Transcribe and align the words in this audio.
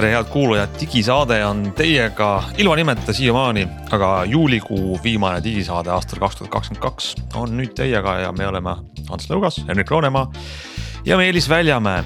tere, 0.00 0.14
head 0.14 0.28
kuulajad, 0.32 0.70
digisaade 0.80 1.36
on 1.44 1.58
teiega 1.76 2.28
ilma 2.58 2.76
nimeta 2.78 3.12
siiamaani, 3.12 3.66
aga 3.92 4.24
juulikuu 4.24 5.00
viimane 5.04 5.42
digisaade 5.44 5.90
aastal 5.92 6.22
kaks 6.22 6.38
tuhat 6.38 6.50
kakskümmend 6.54 6.80
kaks 6.80 7.08
on 7.36 7.52
nüüd 7.58 7.74
teiega 7.76 8.14
ja 8.22 8.30
me 8.32 8.46
oleme 8.48 8.72
Ants 9.12 9.28
Lõugas, 9.28 9.58
Henrik 9.68 9.92
Roonemaa 9.92 10.30
ja 11.04 11.18
Meelis 11.20 11.50
Väljamäe. 11.52 12.04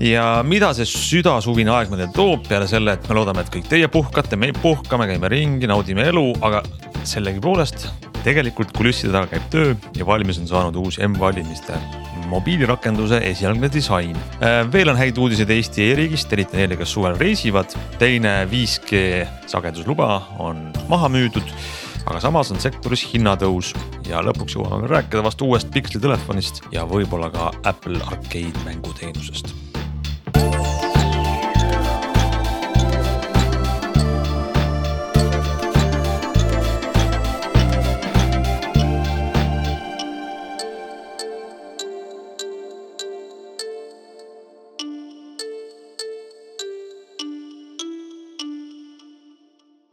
ja 0.00 0.44
mida 0.46 0.70
see 0.78 0.86
südasuvine 0.86 1.74
aeg 1.74 1.90
meile 1.90 2.06
toob 2.14 2.46
peale 2.46 2.70
selle, 2.70 2.94
et 2.94 3.08
me 3.08 3.18
loodame, 3.18 3.42
et 3.42 3.50
kõik 3.50 3.66
teie 3.66 3.88
puhkate, 3.90 4.38
me 4.38 4.52
puhkame, 4.62 5.10
käime 5.10 5.28
ringi, 5.28 5.66
naudime 5.66 6.06
elu, 6.12 6.26
aga 6.40 6.62
sellegipoolest 7.02 7.88
tegelikult 8.22 8.70
kulisside 8.78 9.10
taga 9.16 9.26
käib 9.32 9.50
töö 9.50 9.74
ja 9.98 10.06
valmis 10.06 10.38
on 10.38 10.46
saanud 10.46 10.78
uus 10.78 11.02
M-valimiste 11.02 11.82
mobiilirakenduse 12.30 13.20
esialgne 13.30 13.70
disain. 13.72 14.16
Äh, 14.38 14.62
veel 14.72 14.92
on 14.92 15.00
häid 15.00 15.18
uudiseid 15.18 15.50
Eesti 15.54 15.90
e-riigist, 15.90 16.32
eriti 16.32 16.60
neile, 16.60 16.78
kes 16.78 16.94
suvel 16.96 17.18
reisivad. 17.18 17.74
teine 17.98 18.46
5G 18.50 19.26
sagedusluba 19.50 20.08
on 20.38 20.68
maha 20.88 21.08
müüdud 21.12 21.46
aga 22.08 22.20
samas 22.24 22.52
on 22.54 22.60
sektoris 22.62 23.04
hinnatõus 23.12 23.74
ja 24.08 24.22
lõpuks 24.24 24.56
jõuame 24.56 24.84
veel 24.84 24.94
rääkida 24.96 25.24
vast 25.24 25.42
uuest 25.44 25.72
Pixeli 25.74 26.00
telefonist 26.04 26.62
ja 26.72 26.86
võib-olla 26.88 27.32
ka 27.34 27.50
Apple 27.68 28.00
Arcade 28.08 28.64
mänguteenusest 28.64 29.77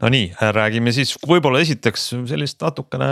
Nonii, 0.04 0.26
räägime 0.52 0.92
siis 0.92 1.14
võib-olla 1.24 1.62
esiteks 1.64 2.10
sellist 2.28 2.60
natukene 2.60 3.06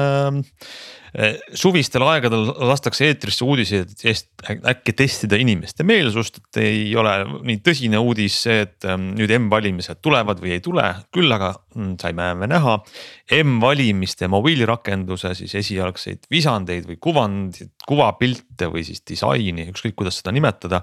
suvistel 1.54 2.02
aegadel 2.02 2.48
lastakse 2.66 3.06
eetrisse 3.06 3.46
uudiseid, 3.46 3.92
et 4.02 4.24
äkki 4.66 4.94
testida 4.98 5.38
inimeste 5.38 5.86
meelsust, 5.86 6.40
et 6.40 6.58
ei 6.64 6.88
ole 6.98 7.12
nii 7.46 7.60
tõsine 7.62 8.00
uudis 8.02 8.40
see, 8.46 8.64
et 8.66 8.86
ähm, 8.90 9.12
nüüd 9.14 9.30
M-valimised 9.36 10.00
tulevad 10.02 10.42
või 10.42 10.56
ei 10.56 10.64
tule, 10.64 10.88
küll 11.14 11.30
aga 11.30 11.52
mm, 11.76 11.92
saime 12.02 12.32
me 12.40 12.48
näha 12.50 12.80
M-valimiste 13.38 14.26
mobiilirakenduse 14.32 15.36
siis 15.38 15.54
esialgseid 15.62 16.26
visandeid 16.34 16.88
või 16.90 16.98
kuvandit, 17.00 17.70
kuvapilte 17.86 18.68
või 18.72 18.82
siis 18.86 19.04
disaini, 19.06 19.68
ükskõik 19.70 19.94
kuidas 20.00 20.18
seda 20.18 20.34
nimetada. 20.34 20.82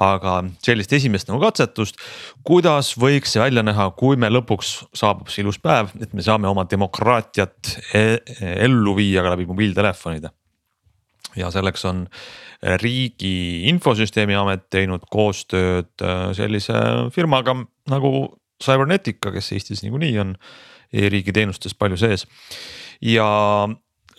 aga 0.00 0.40
sellist 0.64 0.92
esimest 0.92 1.30
nagu 1.30 1.40
katsetust, 1.44 2.00
kuidas 2.46 2.96
võiks 2.98 3.36
see 3.36 3.42
välja 3.42 3.62
näha, 3.62 3.90
kui 3.94 4.18
me 4.18 4.28
lõpuks 4.32 4.72
saabub 4.96 5.30
see 5.30 5.44
ilus 5.44 5.60
päev, 5.62 5.94
et 6.02 6.12
me 6.12 6.26
saame 6.26 6.48
oma 6.50 6.66
demokraatiat 6.68 7.76
e 7.94 8.04
ellu 8.66 8.96
viia 8.98 9.22
ka 9.22 9.34
läbi 9.36 9.46
mobiili 9.46 9.59
mobiiltelefonide. 9.60 10.30
ja 11.36 11.50
selleks 11.50 11.84
on 11.84 12.06
riigi 12.82 13.68
infosüsteemi 13.70 14.34
amet 14.34 14.64
teinud 14.72 15.04
koostööd 15.12 16.02
äh, 16.02 16.32
sellise 16.34 16.74
firmaga 17.14 17.54
nagu 17.90 18.40
Cybernetica, 18.60 19.30
kes 19.32 19.52
Eestis 19.52 19.84
niikuinii 19.84 20.18
on 20.20 20.34
e-riigi 20.92 21.32
teenustes 21.32 21.74
palju 21.74 21.96
sees. 21.96 22.26
ja 23.00 23.68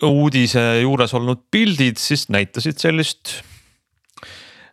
uudise 0.02 0.80
juures 0.80 1.14
olnud 1.14 1.44
pildid 1.50 2.00
siis 2.00 2.28
näitasid 2.32 2.80
sellist 2.80 3.42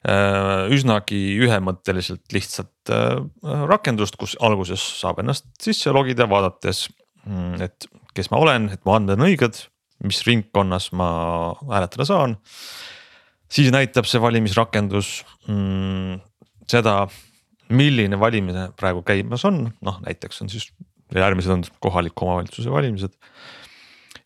äh, 0.07 0.69
üsnagi 0.71 1.19
ühemõtteliselt 1.43 2.31
lihtsat 2.33 2.93
äh, 2.93 3.19
rakendust, 3.67 4.15
kus 4.15 4.37
alguses 4.39 4.85
saab 5.01 5.19
ennast 5.19 5.49
sisse 5.61 5.91
logida, 5.91 6.29
vaadates, 6.29 6.87
mm, 7.25 7.61
et 7.67 7.89
kes 8.15 8.31
ma 8.31 8.39
olen, 8.39 8.71
et 8.73 8.85
mu 8.85 8.95
andmed 8.95 9.19
on 9.19 9.27
õiged 9.27 9.65
mis 10.03 10.21
ringkonnas 10.27 10.91
ma 10.95 11.09
hääletada 11.69 12.05
saan. 12.05 12.37
siis 13.49 13.71
näitab 13.73 14.05
see 14.05 14.21
valimisrakendus 14.21 15.25
mm, 15.47 16.19
seda, 16.69 17.07
milline 17.69 18.19
valimine 18.19 18.69
praegu 18.77 19.01
käimas 19.05 19.45
on, 19.45 19.67
noh 19.81 19.99
näiteks 20.05 20.41
on 20.43 20.49
siis 20.49 20.69
järgmised 21.15 21.51
on 21.51 21.63
kohaliku 21.79 22.25
omavalitsuse 22.25 22.71
valimised. 22.71 23.13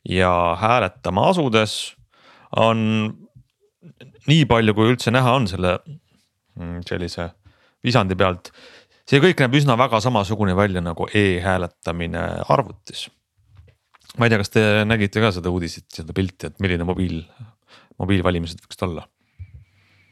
ja 0.10 0.58
hääletama 0.60 1.30
asudes 1.30 1.96
on 2.56 2.78
nii 4.28 4.46
palju, 4.46 4.74
kui 4.74 4.94
üldse 4.94 5.12
näha 5.12 5.34
on 5.36 5.48
selle 5.48 5.78
mm, 6.60 6.84
sellise 6.88 7.30
visandi 7.84 8.16
pealt. 8.16 8.52
see 9.10 9.20
kõik 9.24 9.42
näeb 9.42 9.56
üsna 9.60 9.78
väga 9.80 10.00
samasugune 10.04 10.56
välja 10.56 10.82
nagu 10.82 11.08
e-hääletamine 11.14 12.24
arvutis 12.50 13.10
ma 14.18 14.28
ei 14.28 14.34
tea, 14.34 14.42
kas 14.42 14.54
te 14.54 14.64
nägite 14.88 15.24
ka 15.24 15.34
seda 15.36 15.52
uudiset, 15.54 15.88
seda 15.94 16.16
pilti, 16.16 16.50
et 16.50 16.64
milline 16.64 16.86
mobiil, 16.88 17.22
mobiilvalimised 18.02 18.62
võiksid 18.64 18.88
olla? 18.90 19.08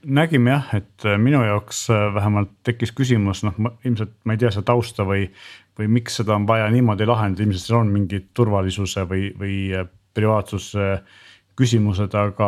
nägime 0.01 0.56
jah, 0.56 0.69
et 0.73 1.06
äh, 1.06 1.17
minu 1.22 1.44
jaoks 1.45 1.84
äh, 1.94 2.07
vähemalt 2.16 2.53
tekkis 2.66 2.94
küsimus, 2.97 3.44
noh, 3.45 3.57
ilmselt 3.85 4.13
ma 4.25 4.34
ei 4.34 4.41
tea 4.41 4.50
seda 4.53 4.66
tausta 4.72 5.06
või, 5.06 5.28
või 5.78 5.89
miks 6.00 6.17
seda 6.22 6.34
on 6.35 6.47
vaja 6.50 6.69
niimoodi 6.73 7.06
lahendada, 7.06 7.45
ilmselt 7.45 7.67
seal 7.67 7.81
on 7.84 7.91
mingid 7.94 8.31
turvalisuse 8.38 9.06
või, 9.09 9.29
või 9.38 9.57
äh, 9.78 9.85
privaatsuse 10.18 10.95
küsimused, 11.59 12.16
aga. 12.18 12.47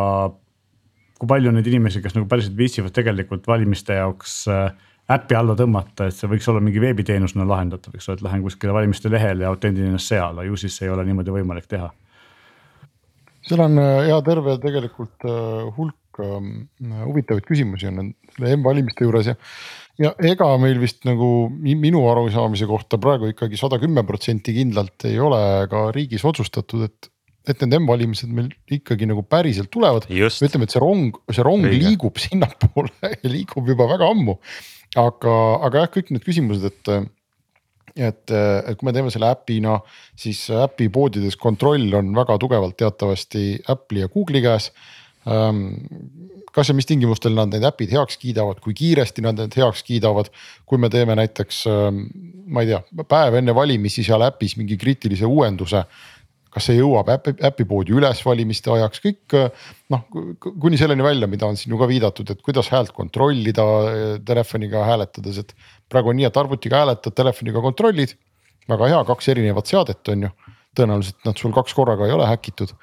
kui 1.19 1.29
palju 1.29 1.53
neid 1.53 1.67
inimesi, 1.69 2.01
kes 2.01 2.17
nagu 2.17 2.27
päriselt 2.27 2.57
viitsivad 2.57 2.95
tegelikult 2.95 3.45
valimiste 3.47 3.99
jaoks 3.99 4.41
äh, 4.51 4.73
äppi 5.11 5.35
alla 5.35 5.55
tõmmata, 5.59 6.07
et 6.07 6.15
see 6.15 6.29
võiks 6.31 6.47
olla 6.51 6.61
mingi 6.63 6.81
veebiteenusena 6.83 7.45
lahendatav, 7.47 7.95
eks 7.97 8.07
ole, 8.07 8.19
et 8.19 8.23
lähen 8.23 8.45
kuskile 8.45 8.75
valimiste 8.75 9.11
lehele 9.11 9.43
ja 9.43 9.51
autendin 9.51 9.89
ennast 9.89 10.11
seal, 10.11 10.39
ju 10.47 10.59
siis 10.59 10.79
ei 10.85 10.91
ole 10.93 11.03
niimoodi 11.07 11.35
võimalik 11.35 11.67
teha. 11.71 11.89
seal 13.43 13.65
on 13.65 13.79
äh, 13.81 13.99
hea 14.07 14.21
terve 14.23 14.57
tegelikult 14.63 15.27
äh, 15.27 15.69
hulk 15.75 16.23
ähm, 16.23 16.51
huvitavaid 17.03 17.47
küsimusi 17.47 17.89
on 17.91 18.13
selle 18.31 18.55
M-valimiste 18.55 19.03
juures 19.03 19.27
ja. 19.33 19.35
ja 19.99 20.13
ega 20.23 20.47
meil 20.61 20.79
vist 20.79 21.03
nagu 21.09 21.49
minu 21.59 22.05
arusaamise 22.07 22.69
kohta 22.69 22.99
praegu 23.01 23.33
ikkagi 23.33 23.59
sada 23.59 23.81
kümme 23.83 24.05
protsenti 24.07 24.55
kindlalt 24.55 25.09
ei 25.09 25.19
ole 25.19 25.67
ka 25.71 25.89
riigis 25.95 26.23
otsustatud, 26.29 26.87
et 26.87 27.11
et 27.43 27.59
need 27.59 27.75
M-valimised 27.81 28.31
meil 28.31 28.47
ikkagi 28.71 29.03
nagu 29.09 29.19
päriselt 29.27 29.67
tulevad. 29.67 30.05
ütleme, 30.07 30.63
et 30.63 30.71
see 30.71 30.79
rong, 30.79 31.17
see 31.27 31.43
rong 31.43 31.65
Õige. 31.67 31.81
liigub 31.81 32.21
sinnapoole 32.23 32.93
ja 33.23 33.27
liigub 33.27 33.67
juba 33.67 33.89
väga 33.89 34.07
ammu 34.15 34.37
aga, 34.99 35.35
aga 35.67 35.83
jah, 35.83 35.91
kõik 35.97 36.13
need 36.13 36.25
küsimused, 36.25 36.69
et 36.69 37.11
et, 37.93 38.31
et 38.33 38.77
kui 38.77 38.87
me 38.87 38.93
teeme 38.95 39.11
selle 39.13 39.29
äpina, 39.29 39.77
siis 40.17 40.47
äpi 40.49 40.87
poodides 40.93 41.37
kontroll 41.37 41.93
on 41.93 42.09
väga 42.17 42.39
tugevalt 42.41 42.77
teatavasti 42.79 43.59
Apple'i 43.69 44.01
ja 44.01 44.09
Google'i 44.09 44.41
käes. 44.41 44.71
kas 46.53 46.69
ja 46.69 46.73
mis 46.77 46.85
tingimustel 46.85 47.33
nad 47.33 47.49
need 47.53 47.63
äpid 47.65 47.93
heaks 47.93 48.17
kiidavad, 48.21 48.59
kui 48.61 48.73
kiiresti 48.77 49.21
nad 49.25 49.37
need 49.37 49.55
heaks 49.57 49.83
kiidavad, 49.85 50.29
kui 50.65 50.77
me 50.77 50.89
teeme 50.89 51.15
näiteks, 51.17 51.63
ma 52.45 52.61
ei 52.61 52.73
tea, 52.73 52.81
päev 53.09 53.37
enne 53.39 53.55
valimisi 53.55 54.03
seal 54.05 54.21
äpis 54.25 54.57
mingi 54.57 54.77
kriitilise 54.77 55.25
uuenduse 55.25 55.85
kas 56.53 56.67
see 56.69 56.77
jõuab 56.77 57.09
äpi, 57.15 57.33
äpipoodi 57.49 57.95
üles 57.97 58.21
valimiste 58.25 58.71
ajaks, 58.73 59.01
kõik 59.03 59.35
noh, 59.93 60.03
kuni 60.41 60.79
selleni 60.79 61.05
välja, 61.05 61.29
mida 61.29 61.47
on 61.49 61.57
siin 61.59 61.73
ju 61.73 61.79
ka 61.81 61.87
viidatud, 61.89 62.29
et 62.33 62.41
kuidas 62.45 62.69
häält 62.73 62.93
kontrollida 62.95 63.65
eh, 63.89 64.03
telefoniga 64.25 64.83
hääletades, 64.87 65.39
et. 65.43 65.55
praegu 65.89 66.13
on 66.13 66.19
nii, 66.19 66.27
et 66.29 66.37
arvutiga 66.39 66.83
hääletad, 66.83 67.15
telefoniga 67.17 67.61
kontrollid, 67.63 68.15
väga 68.69 68.91
hea, 68.93 69.01
kaks 69.09 69.31
erinevat 69.33 69.69
seadet 69.69 70.13
on 70.13 70.27
ju, 70.27 70.33
tõenäoliselt 70.77 71.27
nad 71.27 71.41
sul 71.41 71.53
kaks 71.55 71.75
korraga 71.77 72.07
ei 72.07 72.15
ole 72.15 72.27
häkitud 72.29 72.73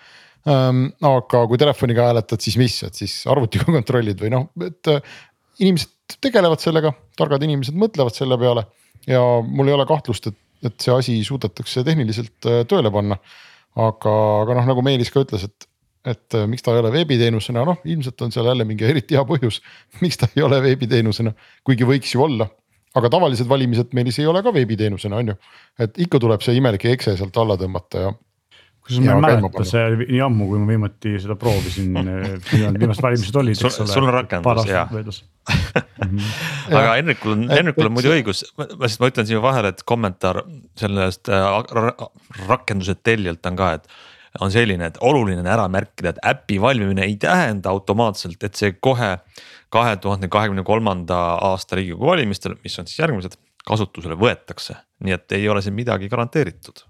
ähm,. 0.50 0.90
aga 1.02 1.44
kui 1.50 1.58
telefoniga 1.60 2.10
hääletad, 2.10 2.42
siis 2.42 2.58
mis, 2.60 2.76
et 2.86 2.98
siis 2.98 3.20
arvutiga 3.30 3.66
kontrollid 3.78 4.20
või 4.22 4.34
noh, 4.34 4.50
et 4.66 4.92
äh, 4.92 5.16
inimesed 5.60 6.18
tegelevad 6.20 6.62
sellega, 6.62 6.92
targad 7.18 7.42
inimesed 7.46 7.76
mõtlevad 7.78 8.16
selle 8.16 8.38
peale 8.40 8.66
ja 9.08 9.22
mul 9.46 9.70
ei 9.70 9.76
ole 9.76 9.86
kahtlust, 9.88 10.26
et, 10.30 10.38
et 10.66 10.76
see 10.82 10.94
asi 10.94 11.20
suudetakse 11.26 11.84
tehniliselt 11.86 12.50
äh, 12.50 12.64
tööle 12.68 12.92
panna 12.94 13.18
aga, 13.78 14.14
aga 14.44 14.56
noh, 14.60 14.70
nagu 14.72 14.84
Meelis 14.86 15.12
ka 15.14 15.24
ütles, 15.24 15.44
et, 15.46 15.68
et 16.14 16.38
äh, 16.38 16.46
miks 16.50 16.64
ta 16.66 16.74
ei 16.74 16.82
ole 16.82 16.92
veebiteenusena, 16.94 17.64
noh 17.68 17.84
ilmselt 17.84 18.22
on 18.26 18.34
seal 18.34 18.48
jälle 18.50 18.66
mingi 18.68 18.88
eriti 18.88 19.18
hea 19.18 19.26
põhjus, 19.28 19.60
miks 20.04 20.20
ta 20.20 20.30
ei 20.34 20.46
ole 20.46 20.62
veebiteenusena, 20.64 21.34
kuigi 21.66 21.88
võiks 21.88 22.14
ju 22.16 22.24
olla. 22.26 22.48
Aga 22.98 23.06
tavalised 23.12 23.46
valimised 23.46 23.92
Meelis 23.94 24.18
ei 24.18 24.26
ole 24.26 24.42
ka 24.42 24.50
veebiteenusena, 24.54 25.20
on 25.22 25.30
ju, 25.30 25.36
et 25.78 25.98
ikka 26.02 26.18
tuleb 26.22 26.42
see 26.42 26.56
imelik 26.58 26.88
ekse 26.90 27.14
sealt 27.18 27.36
alla 27.38 27.54
tõmmata 27.60 28.02
ja 28.08 28.10
kusjuures 28.86 29.20
ma 29.22 29.32
ei 29.32 29.38
mäleta, 29.40 29.64
see 29.68 29.82
oli 29.86 30.06
nii 30.10 30.20
ammu, 30.26 30.48
kui 30.50 30.60
ma 30.62 30.68
viimati 30.70 31.14
seda 31.22 31.36
proovisin 31.40 31.96
viimased 31.96 33.04
valimised 33.04 33.40
olid, 33.42 33.58
eks 33.58 33.80
ole. 33.84 33.90
sul 33.92 34.06
on 34.08 34.14
rakendus 34.18 34.70
jaa. 34.70 34.86
aga 36.80 36.94
Henrikul 36.98 37.34
on, 37.34 37.44
Henrikul 37.50 37.90
on 37.90 37.96
muidu 37.96 38.14
õigus, 38.14 38.44
ma 38.58 38.68
lihtsalt 38.70 39.04
ma 39.04 39.10
ütlen 39.12 39.28
siia 39.30 39.42
vahele, 39.44 39.74
et 39.74 39.84
kommentaar 39.88 40.42
sellest 40.78 41.32
äh, 41.32 42.06
rakenduse 42.48 42.96
tellijalt 43.02 43.46
on 43.50 43.60
ka, 43.60 43.72
et 43.80 44.42
on 44.44 44.52
selline, 44.54 44.92
et 44.92 44.98
oluline 45.02 45.42
on 45.42 45.48
ära 45.50 45.64
märkida, 45.72 46.14
et 46.14 46.20
äpi 46.34 46.60
valmimine 46.62 47.02
ei 47.08 47.16
tähenda 47.20 47.72
automaatselt, 47.72 48.38
et 48.46 48.58
see 48.58 48.76
kohe 48.78 49.16
kahe 49.70 49.96
tuhande 49.96 50.28
kahekümne 50.28 50.62
kolmanda 50.66 51.16
aasta 51.46 51.78
riigikogu 51.78 52.10
valimistel, 52.10 52.56
mis 52.64 52.78
on 52.78 52.88
siis 52.90 52.98
järgmised, 52.98 53.36
kasutusele 53.66 54.16
võetakse, 54.18 54.76
nii 55.04 55.14
et 55.14 55.36
ei 55.36 55.48
ole 55.48 55.62
siin 55.62 55.76
midagi 55.76 56.08
garanteeritud. 56.10 56.84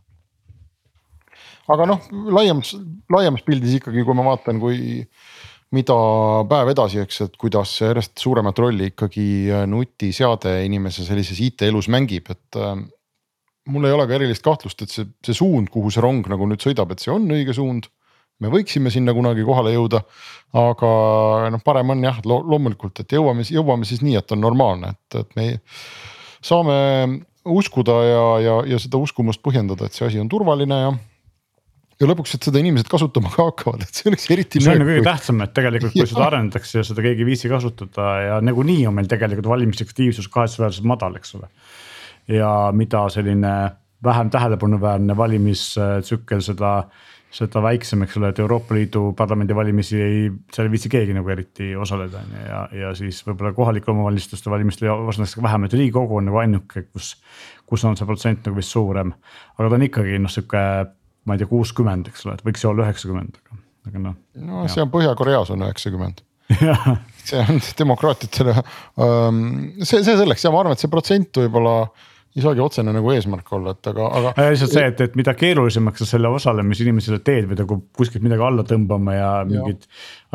Aga 1.68 1.86
noh, 1.88 2.08
laiemas, 2.32 2.72
laiemas 3.12 3.44
pildis 3.46 3.78
ikkagi, 3.78 4.04
kui 4.06 4.16
ma 4.16 4.24
vaatan, 4.30 4.60
kui 4.62 5.04
mida 5.76 5.96
päev 6.50 6.72
edasi, 6.72 7.02
eks, 7.04 7.20
et 7.26 7.36
kuidas 7.38 7.76
järjest 7.82 8.18
suuremat 8.18 8.58
rolli 8.58 8.90
ikkagi 8.90 9.26
nutiseade 9.70 10.56
inimese 10.66 11.04
sellises 11.06 11.38
IT-elus 11.46 11.86
mängib, 11.92 12.30
et 12.32 12.58
äh, 12.58 12.74
mul 13.70 13.86
ei 13.86 13.94
ole 13.94 14.06
ka 14.10 14.16
erilist 14.18 14.44
kahtlust, 14.46 14.82
et 14.82 14.92
see, 14.92 15.06
see 15.26 15.36
suund, 15.36 15.70
kuhu 15.70 15.92
see 15.92 16.02
rong 16.02 16.26
nagu 16.30 16.48
nüüd 16.50 16.62
sõidab, 16.64 16.90
et 16.90 17.02
see 17.02 17.12
on 17.14 17.28
õige 17.30 17.54
suund. 17.56 17.90
me 18.40 18.48
võiksime 18.48 18.88
sinna 18.88 19.12
kunagi 19.12 19.42
kohale 19.44 19.74
jõuda, 19.74 19.98
aga 20.56 20.90
noh, 21.52 21.60
parem 21.60 21.90
on 21.92 22.06
jah 22.06 22.22
lo, 22.24 22.38
loomulikult, 22.40 23.02
et 23.02 23.12
jõuame, 23.12 23.44
jõuame 23.44 23.84
siis 23.84 24.00
nii, 24.00 24.14
et 24.16 24.32
on 24.32 24.40
normaalne, 24.40 24.94
et, 24.96 25.18
et 25.20 25.36
me 25.36 25.44
saame 26.40 26.76
uskuda 27.44 27.98
ja, 28.04 28.24
ja, 28.40 28.54
ja 28.72 28.78
seda 28.80 28.96
uskumust 28.96 29.42
põhjendada, 29.44 29.84
et 29.84 29.96
see 29.96 30.08
asi 30.08 30.22
on 30.22 30.32
turvaline 30.32 30.78
ja 30.80 30.94
ja 32.00 32.08
lõpuks, 32.08 32.34
et 32.36 32.48
seda 32.48 32.62
inimesed 32.62 32.88
kasutama 32.90 33.32
ka 33.34 33.50
hakkavad, 33.50 33.84
et 33.84 34.00
see 34.00 34.08
oleks 34.10 34.30
eriti. 34.32 34.62
see 34.64 34.74
on 34.76 34.86
kõige 34.88 35.04
tähtsam, 35.06 35.44
et 35.44 35.54
tegelikult 35.56 35.94
kui 35.96 36.08
seda 36.14 36.26
arendatakse 36.30 36.80
ja 36.80 36.88
seda 36.88 37.04
keegi 37.04 37.26
ei 37.26 37.30
viitsi 37.32 37.52
kasutada 37.52 38.10
ja 38.24 38.40
nagunii 38.44 38.82
on 38.88 38.96
meil 38.96 39.10
tegelikult 39.10 39.52
valimisaktiivsus 39.52 40.30
kahetsusväärselt 40.32 40.88
madal, 40.88 41.20
eks 41.20 41.38
ole 41.38 41.50
ja 42.30 42.70
mida 42.72 43.08
selline 43.08 43.70
vähem 44.04 44.30
tähelepanuväärne 44.30 45.16
valimistsükkel, 45.16 46.40
seda, 46.40 46.70
seda 47.30 47.62
väiksem, 47.62 48.02
eks 48.02 48.16
ole, 48.16 48.30
et 48.32 48.38
Euroopa 48.38 48.74
Liidu 48.74 49.12
parlamendivalimisi 49.16 50.00
ei, 50.02 50.22
seal 50.54 50.68
ei 50.68 50.72
viitsi 50.72 50.92
keegi 50.92 51.16
nagu 51.16 51.28
eriti 51.28 51.74
osaleda, 51.76 52.22
on 52.22 52.36
ju, 52.36 52.46
ja, 52.46 52.62
ja 52.84 52.94
siis 52.96 53.20
võib-olla 53.26 53.52
kohalike 53.56 53.92
omavalitsuste 53.92 54.50
valimistel 54.50 54.92
osaletakse 54.94 55.42
vähem, 55.44 55.66
et 55.66 55.76
riigikogu 55.76 56.20
on 56.20 56.30
nagu 56.30 56.40
ainuke, 56.40 56.86
kus, 56.88 57.12
kus 57.68 57.84
on 57.84 57.98
see 57.98 58.08
protsent 58.08 58.48
nagu 58.48 58.56
vist 58.56 58.72
suurem. 58.72 59.12
aga 59.58 59.68
ta 59.68 59.80
on 59.80 59.86
ikkagi 59.90 60.22
noh, 60.22 60.32
sihuke, 60.32 60.64
ma 61.30 61.36
ei 61.36 61.42
tea, 61.42 61.50
kuuskümmend, 61.50 62.10
eks 62.10 62.26
ole, 62.26 62.36
et 62.38 62.44
võiks 62.46 62.66
ju 62.66 62.72
olla 62.72 62.88
üheksakümmend, 62.88 63.38
aga, 63.44 63.62
aga 63.90 64.04
noh. 64.08 64.18
no 64.50 64.66
see 64.72 64.82
on 64.84 64.92
Põhja-Koreas 64.92 65.54
on 65.54 65.64
üheksakümmend 65.68 66.24
see 67.24 67.40
on 67.40 67.60
demokraatiatele, 67.78 68.54
ähm, 69.00 69.42
see, 69.82 70.02
see 70.02 70.16
selleks 70.18 70.44
ja 70.44 70.50
ma 70.50 70.64
arvan, 70.64 70.74
et 70.74 70.82
see 70.82 70.90
protsent 70.90 71.38
võib-olla 71.44 71.74
ei 72.30 72.44
saagi 72.44 72.62
otsene 72.62 72.92
nagu 72.94 73.10
eesmärk 73.10 73.48
olla, 73.56 73.72
et 73.74 73.88
aga, 73.90 74.04
aga. 74.20 74.32
lihtsalt 74.52 74.74
see, 74.76 74.84
et, 74.92 75.00
et 75.02 75.16
mida 75.18 75.32
keerulisemaks 75.34 76.04
sa 76.04 76.06
selle 76.12 76.30
osalemise 76.30 76.84
inimesele 76.84 77.18
teed 77.26 77.48
või 77.50 77.58
nagu 77.58 77.78
kuskilt 77.98 78.22
midagi 78.22 78.46
alla 78.46 78.62
tõmbama 78.66 79.16
ja 79.16 79.30
mingeid 79.48 79.88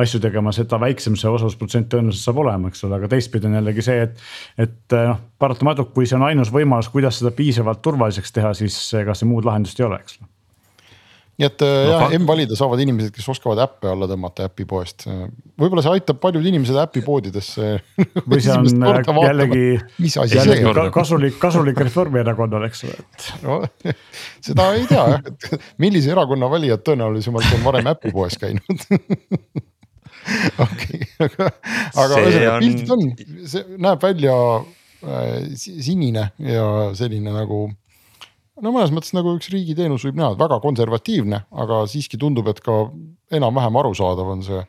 asju 0.04 0.20
tegema, 0.26 0.52
seda 0.56 0.80
väiksem 0.82 1.16
see 1.20 1.32
osalusprotsent 1.32 1.88
tõenäoliselt 1.94 2.28
saab 2.28 2.44
olema, 2.44 2.72
eks 2.72 2.84
ole, 2.88 3.00
aga 3.00 3.12
teistpidi 3.16 3.48
on 3.48 3.56
jällegi 3.62 3.88
see, 3.88 4.10
et. 4.10 4.28
et 4.68 4.98
noh, 4.98 5.24
paratamatult, 5.40 5.94
kui 5.96 6.08
see 6.08 6.20
on 6.20 6.28
ainus 6.28 6.52
võimalus, 6.52 6.92
kuidas 6.92 7.22
seda 7.22 7.32
piisavalt 7.36 7.84
turvaliseks 7.86 8.36
teha, 8.36 8.52
siis 8.60 8.76
ega 9.00 9.16
see 9.16 9.32
muud 9.32 9.48
lahendust 9.48 9.80
ei 9.80 9.88
ole, 9.88 10.04
eks 10.04 10.20
nii 11.36 11.48
et 11.50 11.64
no, 11.66 11.70
jah, 11.92 12.14
M-valida 12.16 12.56
saavad 12.56 12.80
inimesed, 12.80 13.12
kes 13.16 13.26
oskavad 13.34 13.60
äppe 13.66 13.90
alla 13.92 14.08
tõmmata 14.08 14.46
äpipoest. 14.48 15.04
võib-olla 15.60 15.84
see 15.84 15.98
aitab 15.98 16.22
paljud 16.24 16.46
inimesed 16.48 16.78
äpipoodidesse 16.80 17.72
või 18.24 18.40
see 18.44 18.56
on 18.56 18.88
äh, 18.88 19.02
jällegi, 19.26 19.66
jällegi 20.32 20.88
kasulik, 20.96 21.36
kasulik 21.42 21.82
Reformierakonnale, 21.84 22.72
eks 22.72 22.86
ole, 22.88 22.98
et 23.04 23.28
no,. 23.44 23.60
seda 24.48 24.70
ei 24.78 24.88
tea 24.88 25.06
jah, 25.12 25.28
et 25.28 25.50
millise 25.84 26.16
erakonna 26.16 26.50
valijad 26.52 26.86
tõenäolisemalt 26.88 27.52
on 27.60 27.66
varem 27.68 27.92
äpipoes 27.92 28.40
käinud? 28.40 28.88
Okei, 30.66 31.04
aga, 31.22 31.52
aga 32.02 32.22
ühesõnaga 32.24 32.60
pildid 32.64 32.94
on, 32.96 33.04
see 33.52 33.80
näeb 33.84 34.08
välja 34.08 34.36
äh, 34.64 35.50
sinine 35.60 36.30
ja 36.42 36.70
selline 36.98 37.36
nagu 37.36 37.68
no 38.64 38.72
mõnes 38.72 38.94
mõttes 38.96 39.16
nagu 39.16 39.36
üks 39.38 39.50
riigiteenus 39.54 40.06
võib 40.08 40.20
näha, 40.20 40.36
väga 40.40 40.60
konservatiivne, 40.64 41.42
aga 41.64 41.84
siiski 41.92 42.20
tundub, 42.22 42.48
et 42.52 42.62
ka 42.64 42.86
enam-vähem 43.36 43.82
arusaadav 43.82 44.36
on 44.36 44.46
see. 44.46 44.64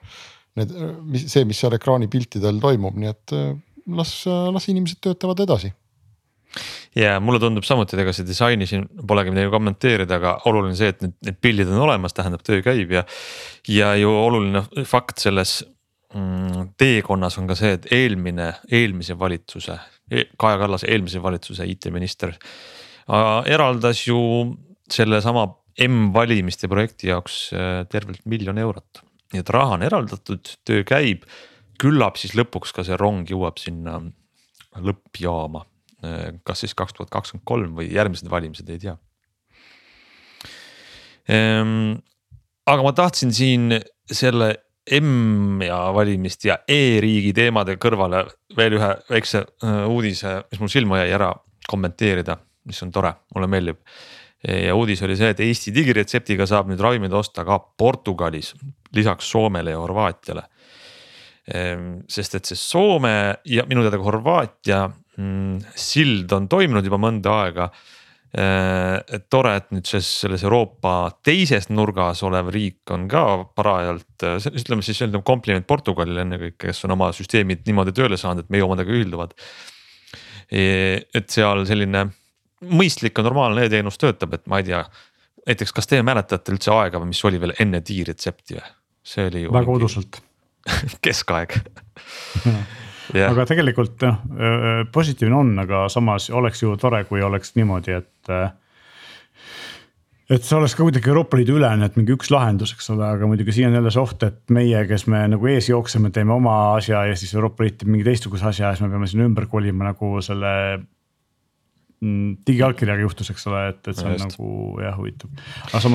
Need, 0.57 0.71
mis 1.05 1.27
see, 1.29 1.45
mis 1.45 1.59
seal 1.61 1.75
ekraanipiltidel 1.77 2.63
toimub, 2.63 2.95
nii 2.97 3.11
et 3.11 3.33
äh, 3.37 3.51
las, 3.93 4.23
las 4.25 4.71
inimesed 4.73 5.03
töötavad 5.05 5.43
edasi 5.45 5.69
ja 6.97 7.19
mulle 7.21 7.41
tundub 7.43 7.67
samuti, 7.67 7.97
et 7.97 8.03
ega 8.05 8.15
see 8.17 8.27
disaini 8.27 8.67
siin 8.69 8.87
polegi 9.09 9.33
midagi 9.35 9.53
kommenteerida, 9.53 10.17
aga 10.17 10.35
oluline 10.49 10.77
see, 10.79 10.93
et 10.95 11.03
need, 11.05 11.17
need 11.29 11.41
pildid 11.45 11.73
on 11.73 11.83
olemas, 11.85 12.17
tähendab 12.17 12.45
töö 12.47 12.63
käib 12.65 12.95
ja. 12.97 13.05
ja 13.69 13.93
ju 14.01 14.13
oluline 14.17 14.63
fakt 14.89 15.21
selles 15.21 15.59
mm, 16.15 16.73
teekonnas 16.81 17.37
on 17.41 17.51
ka 17.51 17.59
see, 17.59 17.75
et 17.77 17.91
eelmine, 17.93 18.55
eelmise 18.73 19.19
valitsuse, 19.19 19.79
Kaja 20.39 20.59
Kallase 20.61 20.87
eelmise 20.89 21.21
valitsuse 21.23 21.67
IT-minister 21.67 22.37
eraldas 23.07 24.07
ju 24.07 24.19
sellesama 24.91 25.47
M-valimiste 25.87 26.69
projekti 26.73 27.11
jaoks 27.11 27.51
äh, 27.53 27.85
tervelt 27.93 28.25
miljon 28.25 28.59
eurot. 28.59 29.03
nii 29.35 29.43
et 29.43 29.51
raha 29.51 29.75
on 29.75 29.83
eraldatud, 29.83 30.53
töö 30.65 30.85
käib, 30.87 31.25
küllap 31.83 32.17
siis 32.17 32.37
lõpuks 32.39 32.71
ka 32.73 32.85
see 32.87 32.97
rong 32.97 33.27
jõuab 33.29 33.59
sinna 33.59 33.99
lõppjaama. 34.77 35.65
Äh, 36.07 36.39
kas 36.47 36.65
siis 36.65 36.77
kaks 36.79 36.97
tuhat 36.97 37.11
kakskümmend 37.13 37.45
kolm 37.49 37.75
või 37.77 37.91
järgmised 37.93 38.31
valimised, 38.31 38.71
ei 38.71 38.81
tea. 38.81 38.97
Ehm, 41.27 41.99
aga 42.71 42.87
ma 42.87 42.95
tahtsin 42.97 43.35
siin 43.35 43.81
selle 44.07 44.55
M 44.87 45.59
ja 45.67 45.89
valimist 45.91 46.45
ja 46.47 46.61
e-riigi 46.71 47.33
teemade 47.35 47.75
kõrvale 47.83 48.23
veel 48.57 48.79
ühe 48.79 48.93
väikse 49.11 49.43
äh, 49.43 49.81
uudise, 49.91 50.39
mis 50.53 50.63
mul 50.63 50.71
silma 50.71 51.03
jäi 51.03 51.11
ära 51.19 51.33
kommenteerida 51.67 52.39
mis 52.67 52.83
on 52.83 52.93
tore, 52.93 53.13
mulle 53.35 53.51
meeldib. 53.51 53.83
ja 54.47 54.75
uudis 54.77 55.01
oli 55.03 55.17
see, 55.17 55.31
et 55.33 55.41
Eesti 55.41 55.73
digiretseptiga 55.75 56.47
saab 56.47 56.69
nüüd 56.71 56.81
ravimeid 56.83 57.15
osta 57.17 57.45
ka 57.45 57.59
Portugalis, 57.59 58.53
lisaks 58.95 59.31
Soomele 59.33 59.73
ja 59.73 59.81
Horvaatiale. 59.81 60.45
Ehm, 61.47 62.01
sest 62.11 62.35
et 62.35 62.49
see 62.49 62.59
Soome 62.59 63.13
ja 63.47 63.63
minu 63.71 63.85
teada 63.85 64.01
ka 64.01 64.07
Horvaatia 64.09 64.81
mm, 64.91 65.61
sild 65.79 66.33
on 66.35 66.49
toiminud 66.51 66.87
juba 66.89 66.99
mõnda 66.99 67.37
aega 67.45 67.69
ehm, 68.35 68.97
et 69.15 69.29
tore, 69.31 69.53
et 69.61 69.71
nüüd 69.71 69.87
selles, 69.87 70.09
selles 70.25 70.43
Euroopa 70.43 70.97
teises 71.23 71.71
nurgas 71.71 72.25
olev 72.27 72.51
riik 72.51 72.91
on 72.91 73.07
ka 73.11 73.23
parajalt, 73.55 74.27
ütleme 74.51 74.83
siis 74.83 75.05
ütleme 75.07 75.23
kompliment 75.27 75.69
Portugalile 75.71 76.25
ennekõike, 76.27 76.65
kes 76.67 76.83
on 76.89 76.97
oma 76.97 77.13
süsteemid 77.15 77.63
niimoodi 77.69 77.95
tööle 77.95 78.19
saanud, 78.19 78.43
et 78.43 78.51
meie 78.51 78.67
omadega 78.67 78.91
ühilduvad. 78.99 79.39
E, 80.51 80.67
et 81.15 81.31
seal 81.31 81.63
selline 81.67 82.09
mõistlik 82.65 83.19
ja 83.19 83.27
normaalne 83.27 83.67
e-teenus 83.67 83.99
töötab, 84.01 84.35
et 84.37 84.47
ma 84.51 84.61
ei 84.63 84.71
tea. 84.71 84.85
näiteks, 85.47 85.73
kas 85.73 85.87
teie 85.87 86.03
mäletate 86.03 86.55
üldse 86.55 86.73
aega, 86.75 87.01
mis 87.05 87.25
oli 87.25 87.41
veel 87.41 87.55
enne 87.61 87.83
diiretsepti 87.85 88.59
või? 88.59 88.73
see 89.07 89.29
oli 89.31 89.45
ju. 89.45 89.53
väga 89.53 89.71
mingi... 89.71 89.85
uduselt 89.85 90.21
keskaeg 91.05 91.61
Yeah. 93.15 93.31
aga 93.31 93.45
tegelikult 93.47 94.03
noh, 94.03 94.17
positiivne 94.91 95.37
on, 95.39 95.51
aga 95.63 95.85
samas 95.93 96.25
oleks 96.35 96.65
ju 96.65 96.73
tore, 96.81 97.05
kui 97.07 97.21
oleks 97.23 97.53
niimoodi, 97.55 97.95
et. 97.95 98.31
et 100.27 100.43
see 100.43 100.57
oleks 100.57 100.75
ka 100.75 100.83
kuidagi 100.83 101.13
Euroopa 101.13 101.39
Liidu 101.39 101.55
ülene, 101.61 101.87
et 101.87 101.95
mingi 101.95 102.17
üks 102.17 102.33
lahendus, 102.35 102.73
eks 102.75 102.91
ole, 102.97 103.07
aga 103.07 103.29
muidugi 103.31 103.55
siin 103.55 103.71
on 103.71 103.79
jälle 103.79 103.93
see 103.95 104.03
oht, 104.03 104.27
et 104.27 104.41
meie, 104.51 104.83
kes 104.91 105.07
me 105.13 105.23
nagu 105.31 105.53
ees 105.53 105.71
jookseme, 105.71 106.11
teeme 106.11 106.35
oma 106.35 106.57
asja 106.73 107.05
ja 107.07 107.15
siis 107.15 107.37
Euroopa 107.39 107.63
Liit 107.63 107.79
teeb 107.79 107.95
mingi 107.95 108.09
teistsuguse 108.09 108.51
asja 108.51 108.73
ja 108.73 108.75
siis 108.75 108.83
me 108.83 108.91
peame 108.97 109.07
sinna 109.13 109.31
ümber 109.31 109.47
kolima 109.55 109.87
nagu 109.93 110.17
selle 110.27 110.53
digiallkirjaga 112.47 113.01
juhtus, 113.01 113.31
eks 113.33 113.47
ole, 113.49 113.61
et, 113.71 113.79
et 113.89 113.97
see 113.97 114.05
on 114.05 114.13
Just. 114.13 114.35
nagu 114.37 114.81
jah 114.85 114.97
huvitav. 114.99 115.31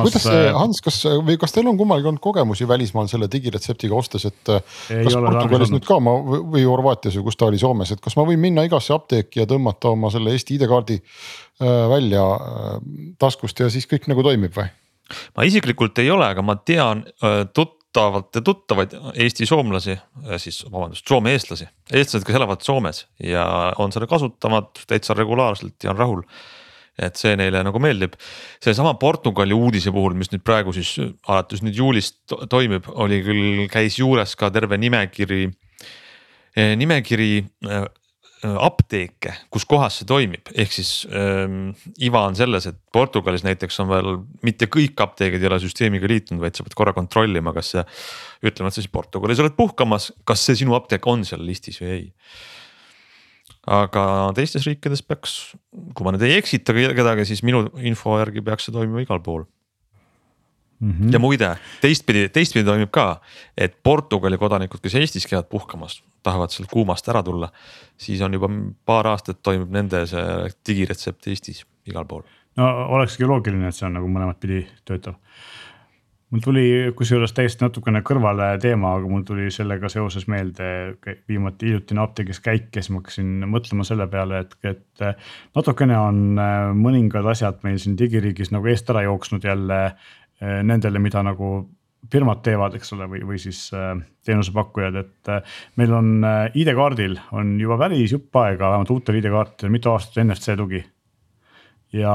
kuidas 0.01 0.23
see 0.25 0.39
äh, 0.47 0.55
Hans, 0.55 0.79
kas 0.81 0.97
või 1.21 1.35
kas 1.41 1.53
teil 1.53 1.69
on 1.69 1.77
kummalgi 1.77 2.09
olnud 2.09 2.23
kogemusi 2.23 2.65
välismaal 2.67 3.09
selle 3.11 3.29
digiretseptiga 3.31 3.93
ostes, 3.93 4.25
et. 4.31 4.41
Äh, 4.49 4.63
kas 5.05 5.13
Portugalis 5.13 5.73
nüüd 5.73 5.85
ka 5.85 5.99
ma 6.01 6.15
või 6.25 6.63
Horvaatias 6.65 7.19
või 7.19 7.27
kus 7.29 7.37
ta 7.37 7.51
oli 7.51 7.61
Soomes, 7.61 7.93
et 7.93 8.01
kas 8.01 8.17
ma 8.17 8.25
võin 8.25 8.41
minna 8.41 8.65
igasse 8.65 8.95
apteeki 8.95 9.43
ja 9.43 9.47
tõmmata 9.49 9.93
oma 9.93 10.09
selle 10.13 10.33
Eesti 10.33 10.57
ID-kaardi 10.57 10.97
äh, 10.97 11.83
välja 11.93 12.25
taskust 13.21 13.61
ja 13.61 13.69
siis 13.69 13.85
kõik 13.89 14.09
nagu 14.09 14.25
toimib 14.25 14.57
või? 14.57 14.71
ma 15.37 15.45
isiklikult 15.45 16.01
ei 16.01 16.09
ole, 16.09 16.33
aga 16.33 16.41
ma 16.41 16.55
tean 16.65 17.05
tut-, 17.53 17.80
tuttavate 17.91 18.41
tuttavaid 18.41 18.93
Eesti 19.19 19.45
soomlasi, 19.45 19.91
äh, 19.91 20.37
siis 20.37 20.63
vabandust, 20.71 21.07
Soome 21.07 21.33
eestlasi, 21.35 21.67
eestlased, 21.91 22.25
kes 22.27 22.35
elavad 22.39 22.63
Soomes 22.63 23.05
ja 23.23 23.45
on 23.77 23.91
seda 23.91 24.07
kasutavad 24.07 24.79
täitsa 24.87 25.15
regulaarselt 25.17 25.83
ja 25.83 25.91
on 25.91 25.97
rahul. 25.97 26.23
et 27.01 27.15
see 27.15 27.31
neile 27.39 27.63
nagu 27.63 27.79
meeldib. 27.79 28.13
sellesama 28.61 28.93
Portugali 28.93 29.53
uudise 29.53 29.91
puhul, 29.91 30.13
mis 30.13 30.29
nüüd 30.31 30.43
praegu 30.43 30.73
siis 30.75 30.99
alates 31.27 31.63
nüüd 31.63 31.75
juulist 31.75 32.17
to 32.27 32.45
toimib, 32.51 32.85
oli 32.87 33.21
küll, 33.23 33.67
käis 33.71 33.97
juures 33.97 34.35
ka 34.35 34.51
terve 34.51 34.77
nimekiri, 34.77 35.49
eh, 36.55 36.75
nimekiri 36.77 37.31
eh, 37.39 37.85
apteeke, 38.41 39.33
kus 39.53 39.65
kohas 39.69 39.99
see 39.99 40.07
toimib, 40.09 40.49
ehk 40.57 40.73
siis 40.73 40.91
ähm, 41.13 41.75
iva 42.01 42.23
on 42.25 42.37
selles, 42.37 42.65
et 42.69 42.79
Portugalis 42.93 43.45
näiteks 43.45 43.77
on 43.83 43.91
veel 43.91 44.15
mitte 44.45 44.65
kõik 44.71 44.97
apteegid 45.03 45.43
ei 45.43 45.49
ole 45.51 45.59
süsteemiga 45.61 46.09
liitunud, 46.09 46.41
vaid 46.41 46.57
sa 46.57 46.65
pead 46.65 46.77
korra 46.77 46.95
kontrollima, 46.97 47.53
kas 47.53 47.75
see. 47.75 47.85
ütleme, 48.41 48.71
et 48.71 48.77
sa 48.77 48.81
siis 48.81 48.89
Portugalis 48.91 49.43
oled 49.43 49.53
puhkamas, 49.57 50.09
kas 50.25 50.47
see 50.47 50.63
sinu 50.63 50.73
apteek 50.77 51.05
on 51.07 51.25
seal 51.27 51.45
listis 51.45 51.77
või 51.83 51.93
ei 51.99 52.09
aga 53.69 54.03
teistes 54.33 54.65
riikides 54.65 55.03
peaks, 55.05 55.33
kui 55.93 56.05
ma 56.05 56.13
nüüd 56.15 56.25
ei 56.25 56.39
eksita 56.39 56.73
kedagi, 56.73 57.27
siis 57.29 57.43
minu 57.45 57.67
info 57.85 58.17
järgi 58.17 58.41
peaks 58.45 58.65
see 58.67 58.73
toimima 58.73 59.03
igal 59.03 59.21
pool 59.21 59.45
mm. 60.81 60.91
-hmm. 60.91 61.13
ja 61.13 61.19
muide, 61.19 61.51
teistpidi, 61.81 62.29
teistpidi 62.29 62.65
toimib 62.65 62.91
ka, 62.91 63.21
et 63.57 63.77
Portugali 63.83 64.37
kodanikud, 64.37 64.81
kes 64.81 64.95
Eestis 64.95 65.27
käivad 65.29 65.49
puhkamas, 65.49 66.01
tahavad 66.23 66.53
sealt 66.53 66.69
kuumast 66.71 67.07
ära 67.09 67.23
tulla. 67.23 67.51
siis 67.97 68.21
on 68.21 68.33
juba 68.33 68.49
paar 68.85 69.07
aastat 69.07 69.41
toimub 69.43 69.71
nende 69.71 70.05
see 70.09 70.51
digiretsept 70.67 71.27
Eestis 71.27 71.65
igal 71.85 72.05
pool. 72.05 72.23
no 72.57 72.69
olekski 72.97 73.25
loogiline, 73.25 73.67
et 73.67 73.75
see 73.75 73.87
on 73.87 73.99
nagu 73.99 74.07
mõlemat 74.07 74.39
pidi 74.39 74.65
töötav 74.85 75.19
mul 76.31 76.43
tuli 76.43 76.63
kusjuures 76.95 77.33
täiesti 77.35 77.65
natukene 77.65 78.01
kõrvale 78.07 78.53
teema, 78.63 78.93
aga 78.95 79.09
mul 79.11 79.23
tuli 79.27 79.49
sellega 79.51 79.89
seoses 79.91 80.27
meelde 80.31 80.67
viimati 81.29 81.67
hiljutine 81.67 82.03
apteegis 82.03 82.39
käik 82.43 82.69
siis 82.77 82.89
ma 82.91 83.01
hakkasin 83.01 83.45
mõtlema 83.51 83.85
selle 83.87 84.07
peale, 84.11 84.45
et, 84.45 84.55
et 84.63 85.05
natukene 85.57 85.97
on 85.99 86.23
äh, 86.39 86.71
mõningad 86.77 87.27
asjad 87.33 87.59
meil 87.67 87.79
siin 87.83 87.97
digiriigis 87.99 88.53
nagu 88.55 88.71
eest 88.71 88.89
ära 88.93 89.03
jooksnud 89.07 89.47
jälle 89.47 89.81
äh, 89.91 90.61
nendele, 90.63 91.03
mida 91.03 91.23
nagu 91.25 91.51
firmad 92.11 92.41
teevad, 92.45 92.77
eks 92.77 92.95
ole, 92.95 93.05
või, 93.11 93.21
või 93.27 93.41
siis 93.41 93.67
äh, 93.77 93.93
teenusepakkujad, 94.25 94.97
et 95.01 95.35
meil 95.81 95.93
on 95.97 96.25
ID-kaardil 96.57 97.19
on 97.37 97.53
juba 97.61 97.77
päris 97.81 98.15
jupp 98.15 98.41
aega, 98.41 98.71
vähemalt 98.71 98.93
uutel 98.93 99.19
ID-kaartidel 99.21 99.73
mitu 99.73 99.93
aastat 99.93 100.23
NFC 100.25 100.57
tugi 100.57 100.81
ja 101.95 102.11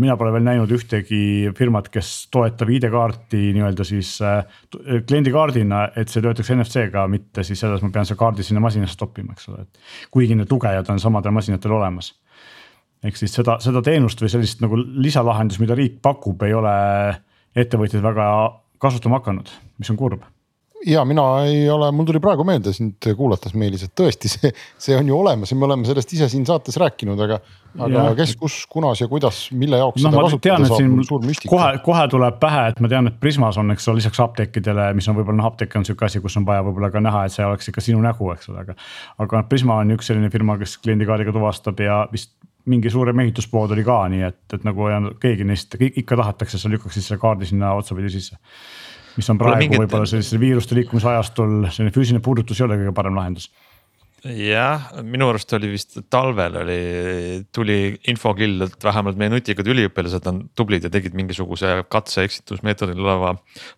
mina 0.00 0.16
pole 0.16 0.32
veel 0.32 0.44
näinud 0.46 0.70
ühtegi 0.72 1.50
firmat, 1.56 1.90
kes 1.92 2.28
toetab 2.32 2.70
ID-kaarti 2.72 3.40
nii-öelda 3.56 3.84
siis 3.86 4.14
äh, 4.24 4.40
kliendikaardina, 5.08 5.82
et 6.00 6.12
see 6.12 6.24
töötaks 6.24 6.52
NFC-ga, 6.54 7.04
mitte 7.12 7.44
siis 7.46 7.60
selles, 7.60 7.84
ma 7.84 7.92
pean 7.94 8.08
selle 8.08 8.20
kaardi 8.20 8.46
sinna 8.46 8.62
masinasse 8.64 8.96
toppima, 9.00 9.36
eks 9.36 9.50
ole, 9.52 9.66
et. 9.66 9.82
kuigi 10.14 10.38
need 10.38 10.52
lugejad 10.52 10.88
on 10.92 11.02
samadel 11.02 11.36
masinatel 11.36 11.76
olemas. 11.76 12.14
ehk 13.04 13.20
siis 13.20 13.34
seda, 13.36 13.58
seda 13.62 13.82
teenust 13.84 14.22
või 14.22 14.32
sellist 14.32 14.64
nagu 14.64 14.78
lisalahendust, 14.78 15.60
mida 15.62 15.76
riik 15.78 16.00
pakub, 16.02 16.42
ei 16.42 16.56
ole 16.56 16.72
ettevõtjad 17.58 18.02
väga 18.02 18.30
kasutama 18.78 19.20
hakanud, 19.20 19.50
mis 19.78 19.90
on 19.92 20.00
kurb 20.00 20.26
ja 20.86 21.04
mina 21.04 21.22
ei 21.44 21.70
ole, 21.70 21.90
mul 21.92 22.06
tuli 22.06 22.20
praegu 22.22 22.44
meelde 22.46 22.72
sind 22.72 23.06
kuulates 23.16 23.54
Meelis, 23.58 23.82
et 23.86 23.92
tõesti 23.98 24.30
see, 24.30 24.50
see 24.80 24.96
on 24.96 25.08
ju 25.08 25.16
olemas 25.16 25.50
ja 25.52 25.58
me 25.58 25.66
oleme 25.66 25.86
sellest 25.88 26.12
ise 26.14 26.28
siin 26.30 26.46
saates 26.46 26.78
rääkinud, 26.80 27.18
aga. 27.24 27.40
aga 27.78 28.04
ja. 28.10 28.14
kes, 28.18 28.34
kus, 28.38 28.60
kunas 28.70 29.02
ja 29.02 29.08
kuidas, 29.10 29.40
mille 29.58 29.80
jaoks 29.80 30.02
no, 30.02 30.12
seda 30.12 30.24
kasutada 30.28 30.70
saab, 30.70 30.86
on 30.86 31.04
suur 31.08 31.26
müstika. 31.26 31.50
kohe, 31.52 31.72
kohe 31.84 32.06
tuleb 32.12 32.38
pähe, 32.42 32.64
et 32.72 32.80
ma 32.84 32.90
tean, 32.92 33.10
et 33.10 33.18
Prismas 33.20 33.58
on, 33.60 33.74
eks 33.74 33.90
ole, 33.90 34.00
lisaks 34.02 34.22
apteekidele, 34.22 34.90
mis 34.98 35.10
on 35.10 35.18
võib-olla 35.18 35.42
noh, 35.42 35.50
apteek 35.50 35.74
on 35.78 35.86
sihuke 35.88 36.06
asi, 36.08 36.22
kus 36.24 36.38
on 36.40 36.46
vaja 36.48 36.64
võib-olla 36.66 36.92
ka 36.94 37.02
näha, 37.02 37.26
et 37.26 37.34
see 37.34 37.46
oleks 37.46 37.72
ikka 37.72 37.84
sinu 37.84 38.02
nägu, 38.04 38.30
eks 38.34 38.52
ole, 38.52 38.66
aga. 38.66 38.78
aga 39.26 39.44
Prisma 39.50 39.80
on 39.82 39.96
üks 39.98 40.12
selline 40.12 40.30
firma, 40.34 40.58
kes 40.62 40.78
kliendikaardiga 40.84 41.34
tuvastab 41.34 41.82
ja 41.82 42.04
vist 42.12 42.36
mingi 42.70 42.92
suurem 42.92 43.24
ehituspood 43.24 43.72
oli 43.76 43.84
ka, 43.86 44.00
nii 44.12 44.26
et, 44.28 44.42
et 44.54 44.66
nagu 44.66 44.90
keegi 45.22 45.46
neist 45.48 45.78
ikka 45.88 46.18
tahetakse, 46.20 46.60
sa 46.60 46.70
lükkaksid 46.72 47.04
selle 47.04 47.22
kaardi 47.22 47.48
sinna 47.48 47.72
otsapidi 47.78 48.12
sisse. 48.18 48.38
mis 49.18 49.30
on 49.32 49.40
praegu 49.40 49.64
mingit... 49.64 49.80
võib-olla 49.82 50.06
sellisel 50.06 50.40
viiruste 50.42 50.76
liikumise 50.78 51.08
ajastul 51.10 51.56
selline 51.72 51.94
füüsiline 51.94 52.22
puudutus 52.24 52.60
ei 52.60 52.68
ole 52.68 52.78
kõige 52.82 52.94
parem 52.94 53.18
lahendus. 53.18 53.48
Jah, 54.26 54.88
minu 55.06 55.28
arust 55.30 55.52
oli 55.54 55.68
vist 55.70 55.94
talvel 56.10 56.56
oli, 56.58 56.78
tuli 57.54 57.76
infokild, 58.10 58.64
et 58.66 58.86
vähemalt 58.88 59.18
meie 59.20 59.30
nutikad 59.30 59.68
üliõpilased 59.70 60.26
on 60.26 60.40
tublid 60.58 60.88
ja 60.88 60.90
tegid 60.90 61.14
mingisuguse 61.14 61.84
katse-eksitusmeetodil 61.86 62.98
oleva 62.98 63.36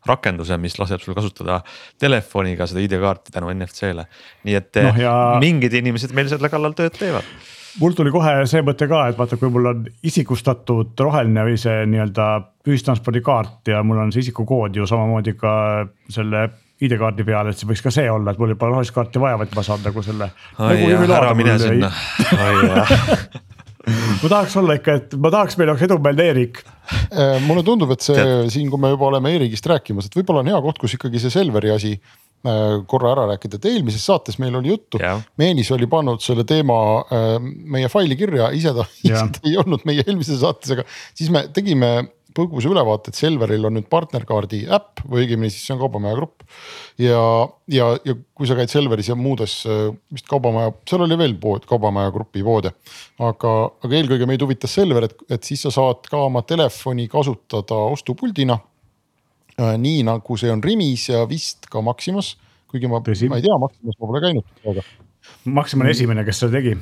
rakenduse, 0.09 0.57
mis 0.57 0.79
laseb 0.81 1.05
sul 1.05 1.19
kasutada 1.19 1.61
telefoniga 2.01 2.65
seda 2.71 2.81
ID-kaarti 2.87 3.37
tänu 3.37 3.53
NFC-le. 3.53 4.09
nii 4.49 4.57
et 4.63 4.81
no, 4.81 4.95
ja... 4.97 5.15
mingid 5.45 5.77
inimesed 5.77 6.17
meil 6.17 6.33
selle 6.33 6.49
kallal 6.53 6.77
tööd 6.79 6.97
teevad 6.97 7.29
mul 7.79 7.95
tuli 7.97 8.11
kohe 8.15 8.33
see 8.51 8.63
mõte 8.67 8.89
ka, 8.91 9.05
et 9.11 9.19
vaata, 9.19 9.39
kui 9.41 9.53
mul 9.53 9.71
on 9.71 9.85
isikustatud 10.07 10.99
roheline 11.01 11.45
või 11.47 11.59
see 11.61 11.85
nii-öelda 11.91 12.31
ühistranspordikaart 12.67 13.71
ja 13.73 13.85
mul 13.87 14.03
on 14.03 14.11
see 14.15 14.25
isikukood 14.27 14.77
ju 14.81 14.89
samamoodi 14.91 15.37
ka 15.39 15.53
selle 16.11 16.49
ID-kaardi 16.81 17.27
peal, 17.29 17.51
et 17.51 17.61
see 17.61 17.69
võiks 17.69 17.85
ka 17.85 17.93
see 17.93 18.09
olla, 18.11 18.33
et 18.33 18.41
mul 18.41 18.57
pole 18.59 18.75
rohelist 18.75 18.95
kaarti 18.97 19.21
vaja, 19.21 19.39
vaid 19.41 19.53
ma 19.57 19.65
saan 19.67 19.83
nagu 19.85 20.03
selle. 20.05 20.31
nagu 20.59 21.13
ära 21.13 21.35
mine 21.37 21.59
sinna, 21.61 21.93
ma 24.23 24.29
tahaks 24.29 24.57
olla 24.61 24.77
ikka, 24.79 24.97
et 25.03 25.19
ma 25.21 25.33
tahaks, 25.33 25.59
meil 25.61 25.73
oleks 25.73 25.85
edumeelne 25.87 26.27
e-riik. 26.31 26.63
Äh, 26.91 27.37
mulle 27.45 27.63
tundub, 27.67 27.93
et 27.95 28.05
see 28.05 28.17
Tead. 28.17 28.49
siin, 28.55 28.71
kui 28.73 28.81
me 28.81 28.95
juba 28.95 29.11
oleme 29.11 29.33
e-riigist 29.35 29.69
rääkimas, 29.71 30.09
et 30.09 30.17
võib-olla 30.17 30.45
on 30.45 30.51
hea 30.53 30.61
koht, 30.65 30.81
kus 30.81 30.97
ikkagi 30.97 31.23
see 31.23 31.33
Selveri 31.33 31.73
asi 31.75 31.95
korra 32.89 33.11
ära 33.13 33.27
rääkida, 33.35 33.59
et 33.59 33.67
eelmises 33.69 34.05
saates 34.09 34.39
meil 34.41 34.55
oli 34.57 34.73
juttu, 34.73 35.01
Meelis 35.41 35.69
oli 35.77 35.89
pannud 35.91 36.23
selle 36.25 36.47
teema 36.49 36.79
äh, 37.13 37.35
meie 37.41 37.91
faili 37.93 38.17
kirja, 38.17 38.49
ise 38.57 38.73
ta, 38.77 38.87
ise 39.05 39.27
ta 39.35 39.45
ei 39.45 39.59
olnud 39.61 39.85
meie 39.89 40.07
eelmises 40.07 40.41
saates, 40.41 40.73
aga 40.73 40.87
siis 40.89 41.29
me 41.33 41.45
tegime 41.53 41.91
põgusa 42.37 42.71
ülevaate, 42.71 43.11
et 43.11 43.19
Selveril 43.19 43.67
on 43.67 43.75
nüüd 43.75 43.89
partnerkaardi 43.91 44.63
äpp 44.73 45.03
või 45.03 45.25
õigemini 45.25 45.51
siis 45.51 45.67
see 45.67 45.75
on 45.75 45.81
kaubamaja 45.83 46.17
grupp. 46.17 46.45
ja, 47.03 47.21
ja, 47.75 47.91
ja 48.07 48.15
kui 48.39 48.49
sa 48.49 48.57
käid 48.57 48.73
Selveris 48.73 49.11
ja 49.11 49.19
muudes 49.19 49.59
äh, 49.69 49.91
vist 50.15 50.31
kaubamaja, 50.31 50.73
seal 50.89 51.05
oli 51.05 51.19
veel 51.21 51.37
pood, 51.43 51.67
kaubamaja 51.69 52.15
grupi 52.15 52.45
poode. 52.47 52.73
aga, 53.19 53.55
aga 53.85 54.01
eelkõige 54.01 54.31
meid 54.31 54.47
huvitas 54.47 54.79
Selver, 54.79 55.11
et, 55.11 55.17
et 55.29 55.45
siis 55.45 55.67
sa 55.67 55.75
saad 55.75 56.09
ka 56.09 56.25
oma 56.31 56.47
telefoni 56.47 57.11
kasutada 57.11 57.85
ostupuldina 57.91 58.57
Äh, 58.57 58.80
nii 59.81 60.05
nagu 60.09 60.39
see 60.41 60.53
on 60.53 60.63
Rimis 60.65 61.09
ja 61.11 61.25
vist 61.29 61.69
ka 61.71 61.83
Maximas, 61.85 62.35
kuigi 62.71 62.91
ma, 62.91 63.01
ma 63.03 63.41
ei 63.41 63.47
tea, 63.47 63.59
Maximas 63.61 63.99
ma 63.99 64.07
pole 64.13 64.23
käinud, 64.25 64.55
aga. 64.73 64.85
Maxima 65.45 65.85
on 65.85 65.91
esimene, 65.93 66.25
kes 66.27 66.43
seda 66.43 66.59
tegi. 66.59 66.77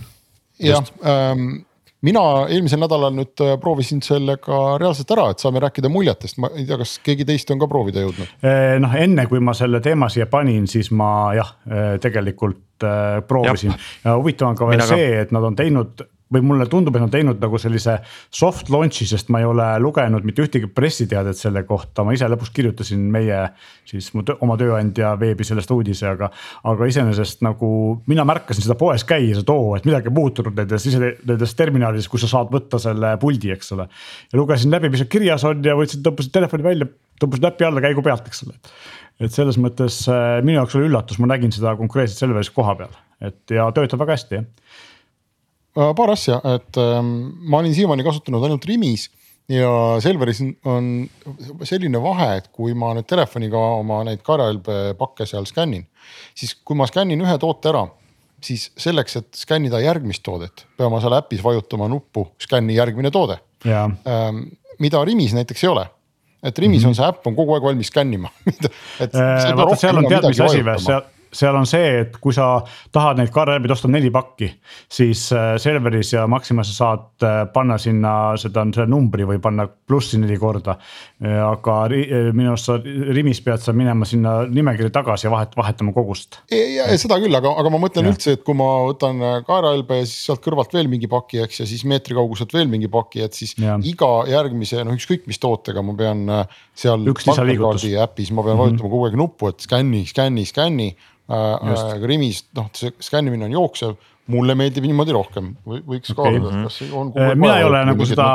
jah 0.62 0.82
ähm,, 1.06 1.62
mina 2.06 2.22
eelmisel 2.50 2.80
nädalal 2.82 3.14
nüüd 3.14 3.42
äh, 3.44 3.56
proovisin 3.62 4.02
sellega 4.02 4.78
reaalselt 4.80 5.10
ära, 5.14 5.28
et 5.32 5.42
saame 5.42 5.62
rääkida 5.62 5.90
muljetest, 5.90 6.38
ma 6.42 6.50
ei 6.54 6.66
tea, 6.66 6.78
kas 6.80 6.96
keegi 7.04 7.26
teist 7.28 7.50
on 7.54 7.62
ka 7.62 7.68
proovida 7.70 8.02
jõudnud? 8.04 8.36
Äh, 8.42 8.76
noh, 8.82 8.94
enne 8.98 9.26
kui 9.30 9.42
ma 9.42 9.54
selle 9.58 9.82
teema 9.84 10.10
siia 10.12 10.28
panin, 10.30 10.66
siis 10.70 10.92
ma 10.94 11.10
jah, 11.38 11.54
tegelikult 12.02 12.64
proovisin 13.26 13.74
ja, 13.74 14.14
huvitav 14.14 14.52
on 14.52 14.58
ka 14.58 14.70
veel 14.70 14.84
see, 14.86 15.10
et 15.24 15.34
nad 15.34 15.42
on 15.42 15.58
teinud 15.58 16.06
või 16.32 16.44
mulle 16.44 16.66
tundub, 16.68 16.96
et 16.96 17.04
nad 17.04 17.12
teinud 17.12 17.40
nagu 17.40 17.58
sellise 17.60 17.98
soft 18.34 18.68
launch'i, 18.72 19.06
sest 19.08 19.30
ma 19.32 19.40
ei 19.40 19.46
ole 19.48 19.66
lugenud 19.80 20.26
mitte 20.28 20.44
ühtegi 20.44 20.68
pressiteadet 20.72 21.38
selle 21.38 21.62
kohta, 21.68 22.04
ma 22.04 22.12
ise 22.16 22.28
lõpuks 22.28 22.52
kirjutasin 22.54 23.06
meie 23.12 23.40
siis 23.88 24.10
mu 24.12 24.24
töö, 24.26 24.36
oma 24.44 24.58
tööandja 24.60 25.14
veebi 25.20 25.46
sellest 25.48 25.72
uudise, 25.72 26.08
aga. 26.10 26.30
aga 26.68 26.88
iseenesest 26.90 27.42
nagu 27.46 27.70
mina 28.10 28.26
märkasin 28.28 28.66
seda 28.66 28.76
poes 28.78 29.06
käies, 29.08 29.40
et 29.40 29.52
oo, 29.52 29.72
et 29.78 29.88
midagi 29.88 30.12
muutunud 30.14 30.56
nendes 30.58 30.86
ise 30.90 31.00
nendes 31.00 31.56
terminalides, 31.58 32.10
kus 32.12 32.26
sa 32.26 32.32
saad 32.36 32.52
võtta 32.52 32.80
selle 32.82 33.14
puldi, 33.22 33.52
eks 33.54 33.72
ole. 33.76 33.88
ja 34.32 34.40
lugesin 34.40 34.74
läbi, 34.74 34.92
mis 34.92 35.02
seal 35.02 35.12
kirjas 35.12 35.46
on 35.48 35.64
ja 35.64 35.76
võtsin, 35.78 36.04
tõmbasin 36.04 36.34
telefoni 36.34 36.66
välja, 36.66 36.90
tõmbasin 37.22 37.48
äpi 37.52 37.68
alla 37.68 37.84
käigu 37.84 38.04
pealt, 38.04 38.28
eks 38.28 38.44
ole. 38.44 38.58
et 39.24 39.32
selles 39.32 39.56
mõttes 39.60 40.02
äh, 40.12 40.42
minu 40.44 40.60
jaoks 40.60 40.76
oli 40.76 40.90
üllatus, 40.90 41.22
ma 41.22 41.32
nägin 41.32 41.54
seda 41.54 41.72
konkreetselt 41.80 42.20
Selveris 42.20 42.52
koha 42.52 42.76
peal, 42.82 43.00
et 43.24 43.56
ja 43.56 43.70
töötab 43.72 44.04
väga 44.04 44.18
hästi 44.18 44.42
jah 44.42 44.84
paar 45.74 46.12
asja, 46.14 46.40
et 46.56 46.78
ähm, 46.80 47.14
ma 47.50 47.62
olin 47.62 47.74
siiamaani 47.74 48.06
kasutanud 48.06 48.44
ainult 48.44 48.64
Rimis 48.68 49.08
ja 49.48 49.70
Selveris 50.04 50.42
on 50.68 51.08
selline 51.66 52.00
vahe, 52.02 52.30
et 52.40 52.48
kui 52.52 52.74
ma 52.76 52.92
nüüd 52.96 53.08
telefoniga 53.08 53.60
oma 53.78 54.02
neid 54.08 54.22
kaerahelbepakke 54.26 55.26
seal 55.28 55.48
skännin, 55.48 55.86
siis 56.36 56.56
kui 56.64 56.76
ma 56.78 56.88
skännin 56.90 57.22
ühe 57.24 57.36
toote 57.40 57.72
ära, 57.72 57.86
siis 58.44 58.68
selleks, 58.78 59.18
et 59.20 59.38
skännida 59.38 59.80
järgmist 59.82 60.24
toodet, 60.26 60.66
pean 60.78 60.92
ma 60.92 61.02
seal 61.04 61.16
äpis 61.18 61.44
vajutama 61.44 61.88
nuppu 61.90 62.28
skänni 62.42 62.76
järgmine 62.78 63.12
toode. 63.14 63.38
Ähm, 63.66 64.44
mida 64.78 65.04
Rimis 65.04 65.34
näiteks 65.34 65.64
ei 65.64 65.72
ole 65.72 65.88
et 66.42 66.58
Rimis 66.58 66.82
mm 66.82 66.84
-hmm. 66.84 66.88
on 66.88 66.94
see 66.94 67.06
äpp 67.08 67.26
on 67.26 67.34
kogu 67.34 67.54
aeg 67.54 67.64
valmis 67.64 67.86
skännima 67.90 68.28
et 68.46 69.14
äh,. 69.14 69.76
seal 69.76 69.96
on 69.96 70.06
tead, 70.06 70.28
mis 70.28 70.40
asi 70.40 70.62
või, 70.62 70.78
seal 70.78 71.02
seal 71.32 71.56
on 71.56 71.66
see, 71.68 72.02
et 72.02 72.16
kui 72.22 72.34
sa 72.34 72.62
tahad 72.94 73.18
neid 73.20 73.32
kaardiarbeid 73.34 73.74
osta 73.74 73.90
neli 73.90 74.10
pakki, 74.14 74.50
siis 74.90 75.28
äh, 75.36 75.56
Selveris 75.60 76.12
ja 76.14 76.26
Maximas 76.30 76.72
sa 76.72 76.78
saad 76.78 77.26
äh, 77.26 77.40
panna 77.52 77.78
sinna 77.78 78.12
seda, 78.40 78.64
selle 78.74 78.88
numbri 78.90 79.26
või 79.28 79.40
panna 79.42 79.68
plussi 79.68 80.20
neli 80.20 80.38
korda. 80.38 80.76
aga 81.18 81.74
minu 82.36 82.52
arust 82.52 82.68
sa 82.68 82.76
Rimis 82.78 83.40
pead 83.42 83.62
sa 83.62 83.72
minema 83.74 84.06
sinna 84.06 84.44
nimekirja 84.46 84.92
tagasi 84.94 85.26
ja 85.26 85.32
vahet, 85.32 85.56
vahetama 85.58 85.92
kogust. 85.96 86.38
seda 86.48 87.18
küll, 87.20 87.34
aga, 87.34 87.52
aga 87.60 87.72
ma 87.72 87.80
mõtlen 87.82 88.06
ja. 88.06 88.12
üldse, 88.14 88.36
et 88.38 88.44
kui 88.46 88.56
ma 88.58 88.68
võtan 88.86 89.20
äh, 89.24 89.38
kaerahelbe 89.46 90.00
ja 90.00 90.06
siis 90.06 90.28
sealt 90.28 90.42
kõrvalt 90.44 90.74
veel 90.76 90.90
mingi 90.90 91.10
paki, 91.10 91.42
eks 91.44 91.62
ja 91.62 91.68
siis 91.68 91.84
meetri 91.88 92.16
kauguselt 92.18 92.54
veel 92.54 92.70
mingi 92.70 92.90
paki, 92.92 93.24
et 93.26 93.38
siis 93.38 93.56
ja. 93.60 93.76
iga 93.82 94.10
järgmise 94.30 94.84
noh, 94.86 94.96
ükskõik 94.98 95.26
mis 95.30 95.42
tootega 95.42 95.84
ma 95.84 95.96
pean 95.98 96.24
seal. 96.78 97.04
äpis 98.04 98.32
ma 98.32 98.42
pean 98.46 98.56
mm 98.56 98.60
-hmm. 98.60 98.64
vajutama 98.64 98.94
kogu 98.94 99.04
aeg 99.08 99.18
nuppu, 99.18 99.52
et 99.52 99.66
skänni, 99.66 100.04
skänni, 100.06 100.46
skänni 100.46 100.90
äh,. 101.30 101.94
Rimis 102.08 102.44
noh, 102.56 102.70
see 102.76 102.94
skännimine 103.04 103.48
on 103.48 103.56
jooksev, 103.58 103.94
mulle 104.32 104.56
meeldib 104.58 104.86
niimoodi 104.86 105.14
rohkem, 105.16 105.52
võiks 105.66 106.12
okay. 106.12 106.18
kaaluda, 106.18 106.52
et 106.52 106.68
kas 106.68 106.82
on. 106.92 107.12
Äh, 107.16 107.34
mina 107.38 107.58
ei 107.60 107.68
ole 107.68 107.84
nagu 107.88 108.08
seda 108.08 108.28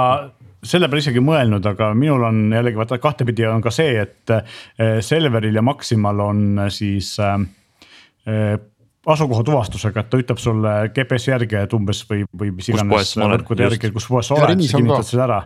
selle 0.64 0.88
peale 0.88 1.04
isegi 1.04 1.22
mõelnud, 1.24 1.66
aga 1.74 1.90
minul 1.98 2.24
on 2.30 2.44
jällegi 2.56 2.80
vaata 2.80 3.00
kahtepidi 3.04 3.48
on 3.50 3.64
ka 3.64 3.74
see, 3.74 3.98
et 4.06 4.34
äh, 4.34 5.00
Selveril 5.04 5.60
ja 5.60 5.64
Maximal 5.66 6.22
on 6.24 6.46
siis 6.74 7.16
äh, 7.24 7.40
äh 8.28 8.54
asukoha 9.04 9.44
tuvastusega, 9.44 10.00
et 10.00 10.08
ta 10.08 10.16
ütleb 10.16 10.40
sulle 10.40 10.70
GPS 10.96 11.26
järgi, 11.28 11.58
et 11.60 11.74
umbes 11.76 12.06
või, 12.08 12.22
või 12.40 12.54
mis 12.56 12.70
iganes 12.72 13.10
võrkude 13.20 13.66
järgi, 13.66 13.90
kus 13.92 14.06
poes 14.08 14.30
sa 14.32 14.38
oled, 14.38 14.62
sa 14.64 14.80
kinnitad 14.80 15.08
selle 15.10 15.26
ära 15.26 15.40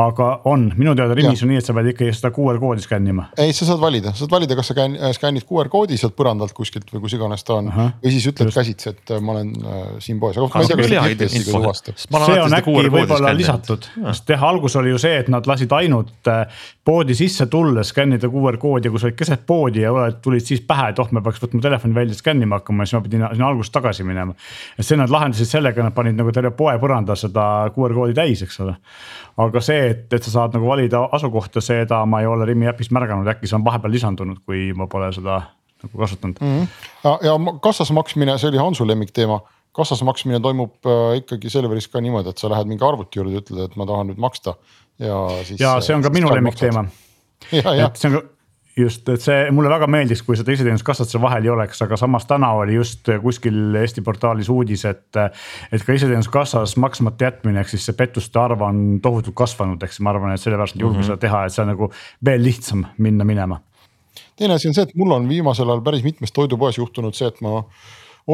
aga 0.00 0.28
on, 0.50 0.70
minu 0.78 0.94
teada 0.98 1.16
Rimis 1.16 1.42
on 1.44 1.52
nii, 1.52 1.60
et 1.60 1.66
sa 1.66 1.74
pead 1.76 1.90
ikkagi 1.92 2.14
seda 2.16 2.32
QR 2.34 2.60
koodi 2.62 2.84
skännima. 2.84 3.28
ei, 3.40 3.52
sa 3.56 3.68
saad 3.68 3.80
valida, 3.82 4.14
sa 4.14 4.24
saad 4.24 4.34
valida, 4.34 4.56
kas 4.58 4.72
sa 4.72 4.76
äh, 4.86 5.12
skännid 5.16 5.46
QR 5.48 5.70
koodi 5.72 5.98
sealt 6.00 6.16
põrandalt 6.18 6.54
kuskilt 6.56 6.90
või 6.94 7.04
kus 7.04 7.16
iganes 7.18 7.44
ta 7.46 7.58
on. 7.60 7.70
Või 7.70 8.14
siis 8.14 8.26
ütled 8.30 8.52
käsitsi, 8.54 8.94
et 8.94 9.14
äh, 9.14 9.22
ma 9.24 9.36
olen 9.36 9.52
äh, 9.60 9.80
siin 10.04 10.20
poes, 10.22 10.38
aga 10.38 10.48
ma 10.50 10.64
ei 10.64 10.70
tea, 10.70 10.80
kas 10.80 10.90
ta 10.92 11.06
GPS-iga 11.14 11.56
tuvastab. 11.56 12.00
see 12.00 12.42
on 12.44 12.58
äkki 12.60 12.76
võib-olla 12.96 13.34
lisatud, 13.36 13.88
sest 14.10 14.34
jah, 14.34 14.46
algus 14.50 14.76
oli 14.80 14.94
ju 14.94 15.00
see, 15.02 15.20
et 15.24 15.30
nad 15.32 15.46
lasid 15.50 15.72
ainult 15.76 16.30
äh, 16.30 16.44
poodi 16.84 17.14
sisse 17.18 17.46
tulles 17.50 17.92
skännida 17.94 18.30
QR 18.32 18.58
koodi 18.60 18.88
ja 18.88 18.94
kui 18.94 19.02
sa 19.02 19.08
olid 19.10 19.18
keset 19.18 19.46
poodi 19.46 19.84
ja 19.84 19.92
oled, 19.94 20.18
tulid 20.24 20.44
siis 20.46 20.62
pähe, 20.66 20.90
et 20.90 20.98
oh, 21.02 21.08
me 21.14 21.22
peaks 21.24 21.42
võtma 21.42 21.62
telefoni 21.62 21.96
välja 21.96 22.16
skännima 22.18 22.60
hakkama, 22.60 22.86
siis 22.86 22.98
ma 22.98 23.02
pidin 23.04 23.26
sinna 23.28 23.50
algusest 23.50 23.74
tagasi 23.76 24.06
minema. 24.06 24.34
et 24.78 24.86
see 24.86 24.98
nad 24.98 25.12
lahendasid 25.12 25.50
sellega, 25.50 25.84
nad 25.86 25.94
panid 25.96 26.18
nagu 26.18 26.32
terve 26.34 26.52
poe 26.56 26.76
põranda 26.82 27.16
seda 27.18 27.44
QR 27.74 27.94
koodi 27.96 28.16
täis, 28.16 28.42
eks 28.46 28.60
ole. 28.64 28.76
Aga 29.40 29.59
see, 29.64 29.90
et, 29.92 30.06
et 30.12 30.26
sa 30.26 30.34
saad 30.34 30.56
nagu 30.56 30.68
valida 30.68 31.02
asukohta, 31.12 31.62
seda 31.64 32.02
ma 32.06 32.20
ei 32.20 32.28
ole 32.30 32.48
Rimi 32.48 32.68
äpis 32.70 32.90
märganud, 32.94 33.28
äkki 33.30 33.48
see 33.50 33.58
on 33.58 33.64
vahepeal 33.64 33.94
lisandunud, 33.94 34.42
kui 34.46 34.70
ma 34.76 34.88
pole 34.90 35.12
seda 35.16 35.40
nagu 35.80 36.02
kasutanud 36.02 36.40
mm. 36.40 36.58
-hmm. 36.58 36.68
ja, 37.04 37.18
ja 37.30 37.56
kassas 37.62 37.90
maksmine, 37.96 38.38
see 38.38 38.50
oli 38.52 38.60
Hansu 38.60 38.86
lemmikteema 38.86 39.40
kassas 39.76 40.02
maksmine 40.02 40.40
toimub 40.40 40.74
äh, 40.86 41.16
ikkagi 41.22 41.50
Selveris 41.50 41.88
ka 41.88 42.00
niimoodi, 42.00 42.32
et 42.32 42.38
sa 42.38 42.50
lähed 42.50 42.68
mingi 42.70 42.84
arvuti 42.84 43.20
juurde, 43.20 43.42
ütled, 43.42 43.62
et 43.68 43.76
ma 43.78 43.86
tahan 43.86 44.10
nüüd 44.10 44.20
maksta 44.22 44.56
ja 44.98 45.22
siis. 45.44 45.60
ja 45.60 45.76
see 45.84 45.96
on 45.96 46.02
ka 46.02 46.12
minu 46.12 46.32
lemmikteema. 46.34 46.84
et 47.52 47.96
see 47.96 48.10
on 48.10 48.18
ka 48.18 48.24
just, 48.76 49.08
et 49.08 49.22
see 49.22 49.50
mulle 49.54 49.70
väga 49.72 49.88
meeldiks, 49.90 50.22
kui 50.26 50.38
seda 50.38 50.52
iseteeninduskassat 50.54 51.10
seal 51.10 51.22
vahel 51.22 51.46
ei 51.46 51.52
oleks, 51.52 51.80
aga 51.84 51.98
samas 52.00 52.26
täna 52.28 52.52
oli 52.58 52.76
just 52.76 53.08
kuskil 53.22 53.76
Eesti 53.80 54.04
portaalis 54.06 54.50
uudis, 54.52 54.84
et. 54.88 55.20
et 55.72 55.86
ka 55.86 55.96
iseteeninduskassas 55.96 56.76
maksmata 56.80 57.28
jätmine, 57.28 57.60
ehk 57.60 57.72
siis 57.72 57.88
see 57.88 57.96
pettuste 57.98 58.40
arv 58.40 58.62
on 58.66 59.00
tohutult 59.02 59.36
kasvanud, 59.42 59.82
eks 59.82 60.00
ma 60.04 60.14
arvan, 60.14 60.34
et 60.34 60.42
sellepärast 60.42 60.76
nad 60.76 60.84
julgevad 60.84 61.04
mm 61.04 61.08
-hmm. 61.08 61.12
seda 61.12 61.26
teha, 61.26 61.44
et 61.46 61.56
see 61.56 61.62
on 61.62 61.72
nagu 61.74 61.90
veel 62.24 62.42
lihtsam 62.42 62.86
minna 62.98 63.24
minema. 63.24 63.60
teine 64.36 64.54
asi 64.54 64.68
on 64.68 64.74
see, 64.74 64.82
et 64.82 64.94
mul 64.94 65.10
on 65.12 65.28
viimasel 65.28 65.68
ajal 65.68 65.82
päris 65.82 66.04
mitmes 66.04 66.32
toidupoes 66.32 66.78
juhtunud 66.78 67.14
see, 67.14 67.28
et 67.28 67.40
ma 67.40 67.64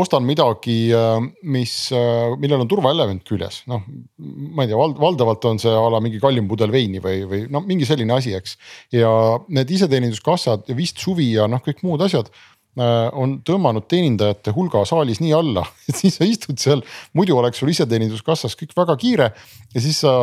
ostan 0.00 0.26
midagi, 0.26 0.76
äh, 0.95 1.21
mis, 1.43 1.75
äh, 1.95 2.35
millel 2.41 2.65
on 2.65 2.71
turvaelement 2.71 3.23
küljes, 3.26 3.62
noh. 3.71 3.85
ma 4.19 4.65
ei 4.65 4.71
tea, 4.71 4.79
vald-, 4.79 4.99
valdavalt 5.00 5.47
on 5.50 5.61
see 5.62 5.73
a 5.73 5.87
la 5.93 6.00
mingi 6.05 6.21
kallim 6.23 6.49
pudel 6.50 6.73
veini 6.75 7.03
või, 7.03 7.23
või 7.29 7.45
no 7.53 7.62
mingi 7.67 7.88
selline 7.88 8.17
asi, 8.17 8.35
eks. 8.37 8.57
ja 8.95 9.11
need 9.53 9.73
iseteeninduskassad 9.76 10.69
ja 10.71 10.76
vist 10.79 11.03
suvi 11.03 11.33
ja 11.37 11.49
noh, 11.50 11.62
kõik 11.65 11.85
muud 11.87 12.03
asjad 12.07 12.31
äh, 12.33 13.09
on 13.17 13.38
tõmmanud 13.47 13.87
teenindajate 13.91 14.55
hulga 14.57 14.85
saalis 14.88 15.23
nii 15.23 15.35
alla, 15.37 15.67
et 15.88 15.99
siis 15.99 16.19
sa 16.19 16.29
istud 16.29 16.61
seal, 16.62 16.85
muidu 17.17 17.38
oleks 17.38 17.62
sul 17.62 17.73
iseteeninduskassas 17.73 18.59
kõik 18.59 18.76
väga 18.76 18.99
kiire. 19.00 19.31
ja 19.75 19.85
siis 19.85 20.03
sa 20.05 20.17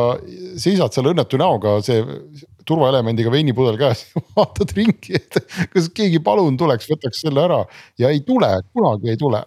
seisad 0.60 0.94
seal 0.94 1.12
õnnetu 1.14 1.40
näoga, 1.40 1.78
see 1.84 2.04
turvaelemendiga 2.64 3.32
veinipudel 3.32 3.76
käes 3.80 4.06
vaatad 4.36 4.76
ringi, 4.76 5.18
et 5.18 5.40
kas 5.72 5.90
keegi 5.94 6.20
palun 6.24 6.56
tuleks, 6.60 6.88
võtaks 6.90 7.24
selle 7.26 7.44
ära 7.44 7.64
ja 8.00 8.12
ei 8.12 8.24
tule, 8.26 8.50
kunagi 8.72 9.12
ei 9.12 9.20
tule 9.20 9.42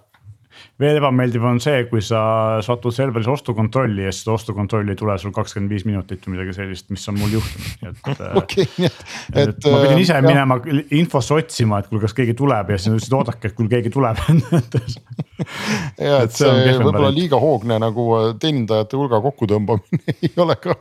veel 0.81 0.99
ebameeldiv 0.99 1.45
on 1.49 1.60
see, 1.63 1.84
kui 1.89 2.01
sa 2.05 2.19
satud 2.65 2.93
Selveris 2.93 3.29
ostukontrolli 3.32 4.05
ja 4.05 4.12
siis 4.13 4.27
ostukontrolli 4.32 4.93
ei 4.93 4.99
tule 4.99 5.17
sul 5.21 5.34
kakskümmend 5.36 5.73
viis 5.73 5.86
minutit 5.88 6.25
või 6.25 6.36
midagi 6.36 6.55
sellist, 6.58 6.89
mis 6.93 7.05
on 7.10 7.17
mul 7.17 7.34
juhtunud, 7.38 7.71
nii 7.82 7.91
et 7.91 8.21
okay,. 8.41 8.67
et, 8.86 8.99
et, 9.34 9.53
et 9.53 9.69
ma 9.71 9.82
pidin 9.84 10.03
ise 10.03 10.17
jah. 10.17 10.25
minema 10.25 10.60
infosse 10.99 11.38
otsima, 11.38 11.82
et 11.82 11.89
kuule, 11.89 12.03
kas 12.05 12.15
keegi 12.17 12.36
tuleb 12.38 12.73
ja 12.73 12.79
siis 12.79 12.91
nad 12.91 12.99
ütlesid 12.99 13.17
oodake, 13.17 13.51
et 13.51 13.58
küll 13.58 13.71
keegi 13.71 13.93
tuleb 13.93 14.21
ja 16.08 16.19
et 16.25 16.36
see 16.38 16.51
võib-olla 16.82 17.13
liiga 17.13 17.39
hoogne 17.41 17.79
nagu 17.82 18.10
äh, 18.17 18.27
teenindajate 18.41 18.99
hulga 18.99 19.21
kokkutõmbamine 19.25 20.17
ei 20.27 20.34
ole 20.43 20.58
ka, 20.62 20.77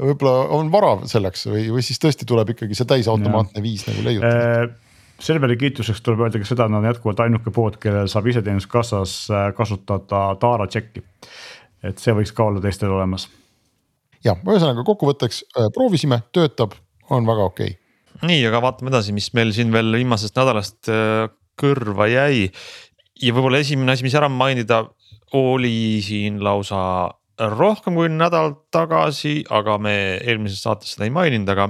võib-olla 0.00 0.48
on 0.58 0.72
vara 0.74 0.96
selleks 1.08 1.48
või, 1.52 1.68
või 1.72 1.86
siis 1.86 2.00
tõesti 2.02 2.28
tuleb 2.28 2.54
ikkagi 2.56 2.76
see 2.76 2.88
täisautomaatne 2.96 3.64
viis 3.64 3.86
nagu 3.88 4.04
leiutada 4.04 4.68
Selveri 5.18 5.56
kiituseks 5.58 6.00
tuleb 6.06 6.20
öelda 6.22 6.38
ka 6.38 6.46
seda, 6.46 6.68
et 6.68 6.72
nad 6.72 6.84
on 6.84 6.92
jätkuvalt 6.92 7.20
ainuke 7.24 7.50
pood, 7.54 7.80
kellel 7.82 8.06
saab 8.10 8.28
iseteeninduskassas 8.30 9.14
äh, 9.34 9.48
kasutada 9.56 10.22
Taara 10.38 10.68
tšekki. 10.70 11.02
et 11.88 11.98
see 12.02 12.14
võiks 12.14 12.34
ka 12.34 12.46
olla 12.46 12.62
teistel 12.62 12.94
olemas. 12.94 13.28
ja 14.24 14.36
ühesõnaga 14.38 14.84
kokkuvõtteks 14.86 15.42
äh, 15.48 15.72
proovisime, 15.74 16.22
töötab, 16.32 16.78
on 17.10 17.26
väga 17.26 17.50
okei 17.50 17.74
okay.. 17.74 18.28
nii, 18.30 18.46
aga 18.46 18.62
vaatame 18.62 18.94
edasi, 18.94 19.12
mis 19.16 19.32
meil 19.34 19.52
siin 19.56 19.74
veel 19.74 19.90
viimasest 19.98 20.38
nädalast 20.38 20.92
äh, 20.92 21.26
kõrva 21.58 22.06
jäi. 22.10 22.48
ja 23.22 23.34
võib-olla 23.34 23.62
esimene 23.64 23.94
asi, 23.94 24.06
mis 24.06 24.14
ära 24.14 24.30
mainida, 24.30 24.84
oli 25.34 25.98
siin 26.04 26.38
lausa 26.44 27.10
rohkem 27.38 27.98
kui 27.98 28.08
nädal 28.10 28.54
tagasi, 28.74 29.42
aga 29.50 29.78
me 29.82 29.94
eelmises 30.18 30.62
saates 30.62 30.94
seda 30.94 31.06
ei 31.06 31.14
maininud, 31.14 31.50
aga 31.54 31.68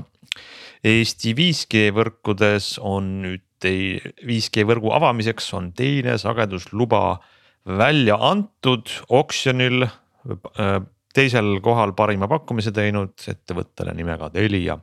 Eesti 0.85 1.35
5G 1.35 1.89
võrkudes 1.97 2.77
on 2.85 3.11
nüüd 3.25 3.45
5G 3.59 4.63
võrgu 4.69 4.93
avamiseks 4.95 5.49
on 5.59 5.73
teine 5.75 6.15
sagedusluba 6.19 7.19
välja 7.67 8.19
antud 8.23 8.91
oksjonil. 9.09 9.89
Äh, 9.89 10.79
teisel 11.15 11.57
kohal 11.65 11.97
parima 11.99 12.29
pakkumise 12.31 12.71
teinud 12.71 13.17
ettevõttele 13.27 13.95
nimega 13.97 14.29
Telia. 14.31 14.77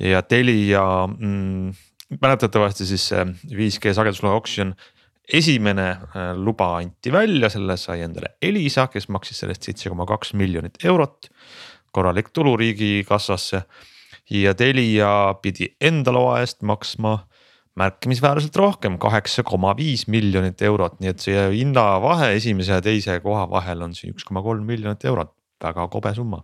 ja 0.00 0.22
Telia 0.22 1.06
mm, 1.06 1.70
mäletatavasti 2.20 2.86
siis 2.88 3.04
see 3.12 3.22
5G 3.52 3.92
sagedusloa 3.94 4.34
oksjon 4.40 4.74
esimene 5.32 5.88
äh, 5.90 6.32
luba 6.34 6.76
anti 6.76 7.12
välja, 7.12 7.50
selle 7.52 7.76
sai 7.76 8.02
endale 8.02 8.34
Elisa, 8.42 8.88
kes 8.90 9.08
maksis 9.08 9.44
sellest 9.44 9.62
seitse 9.62 9.92
koma 9.92 10.06
kaks 10.06 10.34
miljonit 10.34 10.82
eurot. 10.84 11.30
korralik 11.92 12.32
tulu 12.32 12.56
riigikassasse 12.56 13.62
ja 14.30 14.54
Telia 14.54 15.34
pidi 15.42 15.72
enda 15.80 16.12
loa 16.14 16.40
eest 16.42 16.62
maksma 16.62 17.18
märkimisväärselt 17.78 18.56
rohkem, 18.56 18.98
kaheksa 19.00 19.42
koma 19.42 19.72
viis 19.76 20.04
miljonit 20.12 20.60
eurot, 20.62 20.98
nii 21.00 21.12
et 21.12 21.24
see 21.24 21.44
hinnavahe 21.54 22.34
esimese 22.36 22.76
ja 22.76 22.84
teise 22.84 23.16
koha 23.24 23.46
vahel 23.50 23.86
on 23.86 23.94
siin 23.96 24.12
üks 24.12 24.26
koma 24.28 24.42
kolm 24.44 24.66
miljonit 24.68 25.04
eurot, 25.08 25.32
väga 25.62 25.88
kobe 25.92 26.12
summa 26.16 26.42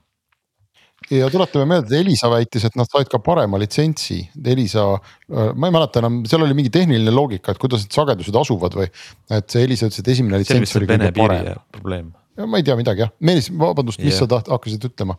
ja 1.15 1.29
tuletame 1.31 1.67
meelde, 1.69 1.93
et 1.93 2.01
Elisa 2.01 2.31
väitis, 2.33 2.65
et 2.67 2.77
nad 2.79 2.89
said 2.91 3.09
ka 3.11 3.21
parema 3.23 3.61
litsentsi, 3.61 4.19
Elisa, 4.53 4.87
äh, 5.31 5.53
ma 5.55 5.69
ei 5.69 5.75
mäleta 5.75 6.03
enam, 6.03 6.23
seal 6.29 6.43
oli 6.43 6.57
mingi 6.59 6.73
tehniline 6.75 7.15
loogika, 7.15 7.55
et 7.55 7.61
kuidas 7.63 7.85
need 7.85 7.95
sagedused 7.95 8.41
asuvad 8.41 8.75
või. 8.81 8.89
et 9.31 9.53
see 9.53 9.63
Elisa 9.69 9.87
ütles, 9.87 10.03
et 10.03 10.11
esimene 10.17 10.43
litsents 10.43 10.75
oli 10.81 10.91
kõige 10.91 11.13
parem. 11.21 11.53
probleem 11.73 12.11
ma 12.47 12.61
ei 12.61 12.67
tea 12.67 12.77
midagi 12.79 13.03
jah, 13.03 13.11
Meelis, 13.25 13.49
vabandust, 13.59 14.01
mis 14.03 14.13
yeah. 14.13 14.23
sa 14.23 14.29
taht-, 14.31 14.51
hakkasid 14.53 14.85
ütlema? 14.89 15.17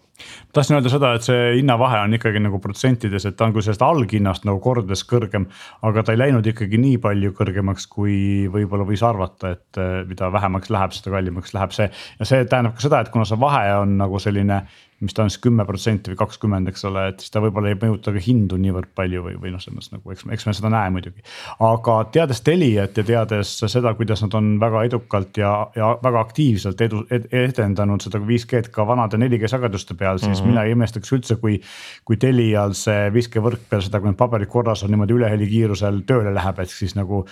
tahtsin 0.55 0.77
öelda 0.77 0.91
seda, 0.91 1.11
et 1.17 1.25
see 1.25 1.53
hinnavahe 1.57 2.01
on 2.05 2.15
ikkagi 2.15 2.41
nagu 2.43 2.59
protsentides, 2.63 3.25
et 3.27 3.37
ta 3.39 3.47
on 3.47 3.55
küll 3.55 3.65
sellest 3.65 3.83
alghinnast 3.85 4.45
nagu 4.47 4.61
kordades 4.63 5.03
kõrgem. 5.07 5.47
aga 5.85 6.03
ta 6.05 6.15
ei 6.15 6.21
läinud 6.21 6.47
ikkagi 6.47 6.79
nii 6.81 6.99
palju 7.03 7.33
kõrgemaks, 7.37 7.87
kui 7.91 8.47
võib-olla 8.51 8.87
võis 8.87 9.03
arvata, 9.05 9.55
et 9.57 9.81
eh, 9.81 10.03
mida 10.09 10.31
vähemaks 10.33 10.71
läheb, 10.73 10.95
seda 10.95 11.15
kallimaks 11.15 11.55
läheb 11.57 11.75
see. 11.75 11.89
ja 12.19 12.29
see 12.29 12.45
tähendab 12.45 12.77
ka 12.77 12.87
seda, 12.87 13.03
et 13.03 13.11
kuna 13.13 13.27
see 13.27 13.39
vahe 13.39 13.65
on 13.81 13.97
nagu 13.99 14.21
selline 14.21 14.63
mis 14.99 15.15
ta 15.15 15.23
on 15.23 15.31
siis 15.31 15.41
kümme 15.43 15.65
protsenti 15.67 16.11
või 16.11 16.19
kakskümmend, 16.19 16.69
eks 16.71 16.85
ole, 16.89 17.05
et 17.11 17.23
siis 17.23 17.31
ta 17.33 17.41
võib-olla 17.43 17.71
ei 17.71 17.77
mõjuta 17.79 18.13
ka 18.15 18.23
hindu 18.23 18.59
niivõrd 18.61 18.91
palju 18.97 19.23
või, 19.25 19.35
või 19.41 19.53
noh, 19.53 19.61
selles 19.63 19.91
nagu 19.93 20.13
eks, 20.13 20.25
eks 20.35 20.47
me 20.47 20.55
seda 20.57 20.71
näe 20.73 20.93
muidugi. 20.95 21.23
aga 21.65 21.97
teades 22.13 22.41
Teliat 22.45 22.97
ja 22.97 23.05
teades 23.07 23.53
seda, 23.61 23.93
kuidas 23.97 24.23
nad 24.25 24.35
on 24.39 24.51
väga 24.61 24.83
edukalt 24.89 25.39
ja, 25.39 25.53
ja 25.75 25.91
väga 26.03 26.23
aktiivselt 26.27 26.81
edu 26.81 27.03
ed,, 27.11 27.29
edendanud 27.31 28.03
seda 28.03 28.21
5G-d 28.23 28.73
ka 28.75 28.87
vanade 28.87 29.19
4G 29.21 29.51
sageduste 29.51 29.95
peal, 29.99 30.19
siis 30.19 30.39
mm 30.39 30.43
-hmm. 30.43 30.51
mina 30.51 30.63
ei 30.63 30.75
imestaks 30.77 31.13
üldse, 31.13 31.35
kui. 31.35 31.61
kui 32.05 32.17
Telial 32.17 32.73
see 32.73 33.09
5G 33.13 33.41
võrk 33.43 33.69
peale 33.69 33.83
seda, 33.85 33.99
kui 33.99 34.09
need 34.09 34.17
paberid 34.17 34.49
korras 34.49 34.83
on 34.83 34.91
niimoodi 34.91 35.13
ülehelikiirusel 35.13 36.01
tööle 36.07 36.33
läheb, 36.33 36.59
et 36.59 36.69
siis 36.69 36.95
nagu 36.95 37.25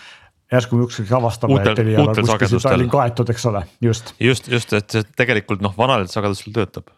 järsku 0.52 0.80
ükskord 0.86 1.12
avastame, 1.20 1.60
et 1.62 1.76
Telia 1.76 2.04
on 2.04 2.14
kuskil 2.16 2.54
see 2.54 2.64
Tallinn 2.64 2.92
kaetud, 2.92 3.30
eks 3.34 3.46
ole, 3.50 3.66
just. 3.84 4.14
just, 4.24 4.48
just, 4.52 4.74
et 4.78 4.96
see 4.96 5.04
tegelikult 5.20 5.64
noh, 5.66 5.76
vanadel 5.78 6.08
sagedustel 6.12 6.56
töötab 6.56 6.94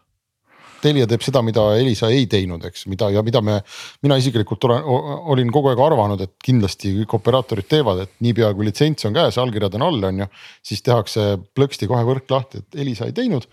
Telia 0.80 1.06
teeb 1.10 1.24
seda, 1.24 1.42
mida 1.44 1.64
Elisa 1.78 2.08
ei 2.12 2.26
teinud, 2.30 2.64
eks, 2.70 2.86
mida 2.90 3.10
ja 3.12 3.24
mida 3.26 3.42
me, 3.44 3.58
mina 4.04 4.16
isiklikult 4.20 4.64
olen, 4.68 4.86
olin 5.34 5.52
kogu 5.52 5.72
aeg 5.72 5.82
arvanud, 5.84 6.24
et 6.24 6.34
kindlasti 6.44 6.94
kõik 7.02 7.18
operaatorid 7.20 7.68
teevad, 7.70 8.04
et 8.06 8.14
niipea 8.24 8.52
kui 8.56 8.68
litsents 8.68 9.08
on 9.08 9.16
käes, 9.16 9.38
allkirjad 9.40 9.76
on 9.78 9.86
all, 9.88 10.08
on 10.10 10.24
ju. 10.24 10.30
siis 10.72 10.82
tehakse 10.86 11.26
plõksti 11.56 11.90
kohe 11.90 12.06
võrk 12.08 12.32
lahti, 12.32 12.64
et 12.64 12.80
Elisa 12.84 13.08
ei 13.08 13.16
teinud. 13.16 13.48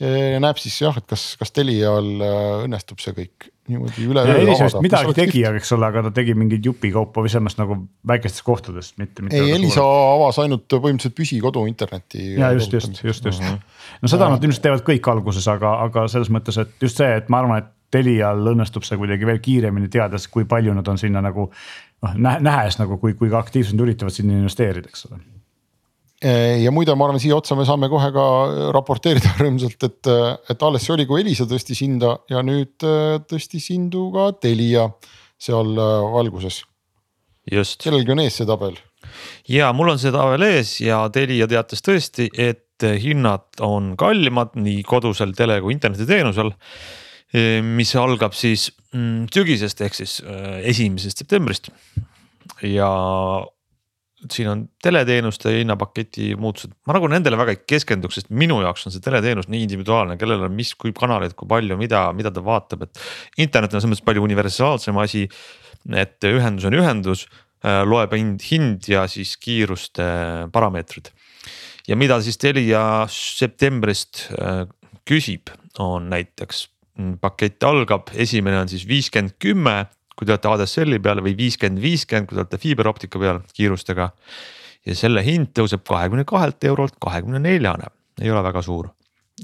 Näeb 0.00 0.60
siis 0.60 0.78
jah, 0.80 0.96
et 0.96 1.06
kas, 1.08 1.34
kas 1.40 1.52
Telial 1.52 2.06
äh, 2.24 2.36
õnnestub 2.64 3.02
see 3.02 3.12
kõik 3.16 3.50
niimoodi 3.70 4.06
üle. 4.08 4.22
Midagi 4.82 5.14
tegi, 5.16 5.42
eks 5.46 5.74
ole, 5.76 5.88
aga 5.90 6.04
ta 6.06 6.12
tegi 6.20 6.34
mingeid 6.38 6.64
jupikaupa 6.66 7.24
või 7.24 7.32
selles 7.32 7.58
nagu 7.58 7.76
väikestes 8.08 8.44
kohtades, 8.46 8.92
mitte, 9.00 9.24
mitte. 9.26 9.38
ei, 9.38 9.52
Elisa 9.58 9.84
avas 9.84 10.40
ainult 10.42 10.64
põhimõtteliselt 10.72 11.16
püsikodu 11.18 11.66
internetti. 11.70 12.32
ja 12.38 12.52
just, 12.56 12.72
just, 12.72 13.02
just, 13.04 13.28
just. 13.28 13.44
no 13.44 14.10
seda 14.10 14.30
nad 14.32 14.44
ilmselt 14.44 14.64
teevad 14.66 14.86
kõik 14.86 15.10
alguses, 15.12 15.48
aga, 15.52 15.76
aga 15.86 16.06
selles 16.12 16.32
mõttes, 16.32 16.58
et 16.62 16.88
just 16.88 17.00
see, 17.00 17.10
et 17.20 17.28
ma 17.32 17.44
arvan, 17.44 17.62
et 17.64 17.76
Telial 17.90 18.46
õnnestub 18.46 18.84
see 18.86 18.94
kuidagi 18.94 19.26
veel 19.26 19.40
kiiremini 19.42 19.88
teades, 19.90 20.28
kui 20.30 20.44
palju 20.46 20.76
nad 20.76 20.86
on 20.86 20.98
sinna 21.00 21.18
nagu 21.26 21.48
noh, 21.50 22.36
nähes 22.38 22.78
nagu, 22.78 23.00
kui, 23.02 23.16
kui 23.18 23.34
aktiivselt 23.34 23.74
nad 23.74 23.88
üritavad 23.88 24.14
sinna 24.14 24.38
investeerida, 24.38 24.92
eks 24.92 25.08
ole 25.10 25.18
ja 26.20 26.72
muide, 26.74 26.92
ma 26.98 27.06
arvan, 27.08 27.20
siia 27.22 27.36
otsa 27.38 27.56
me 27.56 27.64
saame 27.68 27.88
kohe 27.88 28.10
ka 28.12 28.24
raporteerida 28.76 29.32
rõõmsalt, 29.40 29.86
et, 29.88 30.10
et 30.52 30.66
alles 30.66 30.84
see 30.84 30.94
oli, 30.96 31.06
kui 31.08 31.22
Elisa 31.22 31.46
tõstis 31.48 31.80
hinda 31.80 32.18
ja 32.32 32.42
nüüd 32.44 32.84
äh, 32.84 33.16
tõstis 33.30 33.70
hindu 33.72 34.10
ka 34.14 34.30
Telia 34.42 34.90
seal 35.40 35.72
äh, 35.80 35.96
valguses. 36.12 36.62
kellelgi 37.80 38.12
on 38.12 38.24
ees 38.26 38.36
see 38.36 38.48
tabel. 38.48 38.76
ja 39.48 39.72
mul 39.72 39.94
on 39.94 40.00
see 40.02 40.12
tabel 40.12 40.44
ees 40.44 40.76
ja 40.84 41.06
Telia 41.12 41.48
teatas 41.48 41.80
tõesti, 41.86 42.28
et 42.36 42.66
hinnad 42.80 43.60
on 43.60 43.94
kallimad 44.00 44.54
nii 44.56 44.82
kodusel 44.88 45.34
tele 45.36 45.60
kui 45.60 45.74
internetiteenusel. 45.74 46.52
mis 47.62 47.92
algab 47.94 48.32
siis 48.34 48.70
mm, 48.92 49.28
sügisest 49.32 49.80
ehk 49.86 49.94
siis 49.94 50.18
äh, 50.24 50.60
esimesest 50.66 51.22
septembrist 51.22 51.70
ja 52.66 52.90
siin 54.30 54.48
on 54.50 54.62
teleteenuste 54.82 55.52
hinnapaketi 55.54 56.34
muutused, 56.40 56.72
ma 56.86 56.96
nagu 56.96 57.08
nendele 57.10 57.38
väga 57.40 57.54
ei 57.54 57.60
keskenduks, 57.72 58.18
sest 58.20 58.32
minu 58.34 58.60
jaoks 58.64 58.86
on 58.86 58.94
see 58.94 59.04
teleteenus 59.04 59.48
nii 59.52 59.62
individuaalne, 59.64 60.18
kellel 60.20 60.44
on 60.48 60.56
mis, 60.56 60.74
kui 60.78 60.92
kanaleid, 60.96 61.34
kui 61.38 61.48
palju, 61.48 61.78
mida, 61.80 62.02
mida 62.16 62.32
ta 62.34 62.42
vaatab, 62.44 62.84
et. 62.86 63.04
internet 63.40 63.72
on 63.72 63.80
selles 63.80 63.94
mõttes 63.94 64.08
palju 64.08 64.24
universaalsem 64.26 64.98
asi, 65.00 65.26
et 65.96 66.28
ühendus 66.28 66.68
on 66.68 66.76
ühendus, 66.76 67.24
äh, 67.64 67.80
loeb 67.88 68.12
hind, 68.16 68.44
hind 68.50 68.90
ja 68.90 69.06
siis 69.08 69.36
kiiruste 69.40 70.04
parameetrid. 70.52 71.12
ja 71.88 71.96
mida 71.96 72.20
siis 72.22 72.38
Telia 72.38 73.06
septembrist 73.08 74.28
äh, 74.36 74.66
küsib, 75.08 75.48
on 75.78 76.10
näiteks 76.12 76.66
mm, 76.98 77.16
pakett 77.22 77.64
algab, 77.64 78.12
esimene 78.12 78.60
on 78.60 78.68
siis 78.68 78.84
viiskümmend 78.88 79.38
kümme 79.40 79.86
kui 80.20 80.28
te 80.28 80.34
olete 80.34 80.50
ADSL-i 80.52 81.00
peal 81.00 81.22
või 81.24 81.32
viiskümmend, 81.32 81.80
viiskümmend, 81.80 82.28
kui 82.28 82.36
te 82.36 82.42
olete 82.42 82.58
fiiberoptika 82.60 83.20
peal 83.22 83.38
kiirustega. 83.56 84.10
ja 84.86 84.94
selle 84.96 85.22
hind 85.24 85.54
tõuseb 85.56 85.80
kahekümne 85.88 86.26
kahelt 86.28 86.64
eurolt 86.64 86.94
kahekümne 87.00 87.40
neljane, 87.40 87.88
ei 88.20 88.30
ole 88.30 88.42
väga 88.44 88.62
suur. 88.62 88.90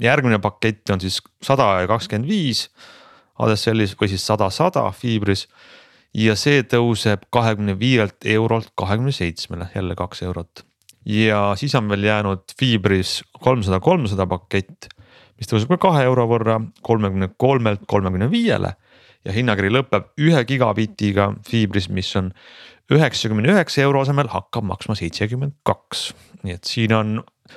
järgmine 0.00 0.38
pakett 0.38 0.90
on 0.90 1.00
siis 1.00 1.22
sada 1.42 1.80
ja 1.80 1.88
kakskümmend 1.88 2.28
viis 2.28 2.68
ADSL-is 3.40 3.96
või 3.96 4.08
siis 4.08 4.26
sada, 4.26 4.50
sada 4.50 4.90
fiibris. 4.92 5.48
ja 6.14 6.36
see 6.36 6.60
tõuseb 6.62 7.24
kahekümne 7.30 7.78
viielt 7.78 8.24
eurolt 8.24 8.68
kahekümne 8.76 9.12
seitsmele, 9.12 9.70
jälle 9.74 9.94
kaks 9.94 10.22
eurot. 10.22 10.66
ja 11.06 11.54
siis 11.56 11.74
on 11.74 11.88
veel 11.88 12.04
jäänud 12.04 12.52
fiibris 12.58 13.22
kolmsada, 13.40 13.80
kolmsada 13.80 14.26
pakett 14.26 14.92
mis 15.38 15.48
tõuseb 15.48 15.72
ka 15.72 15.88
kahe 15.88 16.04
euro 16.04 16.26
võrra 16.28 16.60
kolmekümne 16.82 17.30
kolmelt 17.38 17.80
kolmekümne 17.86 18.30
viiele 18.30 18.76
ja 19.26 19.34
hinnakiri 19.34 19.72
lõpeb 19.74 20.12
ühe 20.22 20.42
gigabitiga 20.48 21.32
fiibris, 21.46 21.90
mis 21.90 22.12
on 22.18 22.32
üheksakümne 22.92 23.50
üheksa 23.50 23.82
euro 23.82 24.04
asemel 24.06 24.30
hakkab 24.30 24.66
maksma 24.70 24.94
seitsekümmend 24.98 25.58
kaks. 25.66 26.12
nii 26.46 26.54
et 26.54 26.64
siin 26.64 26.94
on 26.94 27.16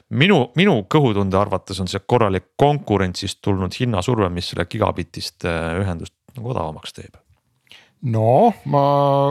minu, 0.10 0.40
minu 0.58 0.80
kõhutunde 0.90 1.38
arvates 1.38 1.80
on 1.80 1.90
see 1.92 2.02
korralik 2.06 2.56
konkurentsist 2.58 3.42
tulnud 3.46 3.76
hinnasurve, 3.80 4.30
mis 4.34 4.50
selle 4.52 4.66
gigabitist 4.70 5.46
äh, 5.46 5.76
ühendust 5.82 6.16
nagu 6.36 6.54
odavamaks 6.56 6.96
teeb 6.98 7.20
noh, 8.08 8.56
ma, 8.72 8.84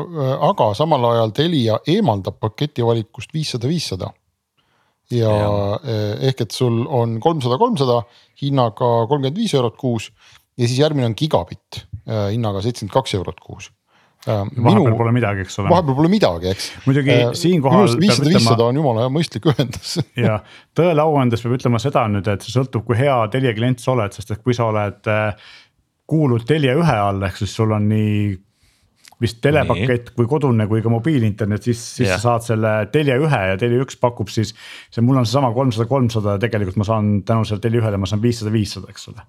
äh, 0.04 0.32
aga 0.50 0.72
samal 0.76 1.10
ajal 1.12 1.34
Telia 1.36 1.78
eemaldab 1.88 2.38
paketi 2.40 2.84
valikust 2.84 3.32
viissada, 3.34 3.68
viissada. 3.68 4.12
ja, 5.10 5.30
ja 5.32 5.52
äh, 5.80 6.28
ehk 6.28 6.42
et 6.44 6.52
sul 6.52 6.84
on 6.86 7.18
kolmsada, 7.20 7.58
kolmsada 7.58 8.02
hinnaga 8.42 9.08
kolmkümmend 9.08 9.36
viis 9.36 9.54
eurot 9.54 9.76
kuus 9.80 10.10
ja 10.58 10.66
siis 10.66 10.78
järgmine 10.78 11.08
on 11.08 11.16
gigabitt 11.16 11.87
hinnaga 12.08 12.62
seitsekümmend 12.64 12.94
kaks 12.94 13.14
eurot 13.18 13.40
kuus 13.44 13.68
äh,. 14.26 14.44
vahepeal 14.64 14.96
pole 14.98 15.12
midagi, 15.12 15.44
eks 15.46 15.58
ole. 15.62 15.70
vahepeal 15.72 15.98
pole 16.00 16.10
midagi, 16.12 16.50
eks. 16.54 16.70
muidugi 16.86 17.14
äh, 17.14 17.30
siinkohal. 17.38 17.94
viissada, 18.00 18.32
viissada 18.32 18.68
on 18.68 18.80
jumala 18.80 19.06
hea 19.06 19.12
mõistlik 19.14 19.48
ühendus 19.52 19.98
ja 20.26 20.40
tõele 20.78 21.04
au 21.04 21.16
andes 21.20 21.44
peab 21.44 21.58
ütlema 21.58 21.80
seda 21.82 22.06
nüüd, 22.10 22.28
et 22.32 22.44
see 22.44 22.54
sõltub, 22.56 22.86
kui 22.88 22.98
hea 22.98 23.16
Telia 23.32 23.54
klient 23.56 23.84
sa 23.84 23.94
oled, 23.94 24.16
sest 24.16 24.34
et 24.34 24.42
kui 24.42 24.56
sa 24.56 24.70
oled 24.72 25.10
äh,. 25.12 25.48
kuulud 26.08 26.46
Telia 26.48 26.76
ühe 26.78 26.98
all, 26.98 27.22
ehk 27.28 27.40
siis 27.40 27.54
sul 27.54 27.74
on 27.76 27.88
nii 27.92 28.36
vist 29.22 29.40
telepakett 29.42 30.12
kui 30.14 30.28
kodune 30.30 30.66
kui 30.70 30.82
ka 30.82 30.90
mobiilinternet, 30.92 31.64
siis, 31.66 31.80
siis 31.96 32.06
yeah. 32.06 32.20
sa 32.20 32.34
saad 32.34 32.46
selle 32.46 32.72
Telia 32.94 33.16
ühe 33.18 33.40
ja 33.50 33.56
Telia 33.58 33.82
üks 33.82 33.98
pakub 33.98 34.30
siis. 34.30 34.52
see 34.94 35.02
mul 35.04 35.18
on 35.18 35.26
seesama 35.26 35.50
kolmsada, 35.56 35.88
kolmsada 35.90 36.36
ja 36.36 36.42
tegelikult 36.42 36.78
ma 36.78 36.86
saan 36.86 37.10
tänu 37.26 37.46
sellele 37.48 37.64
Telia 37.66 37.82
ühele, 37.82 37.98
ma 37.98 38.10
saan 38.10 38.22
viissada, 38.22 38.52
viissada, 38.54 38.92
eks 38.92 39.08
ole. 39.10 39.26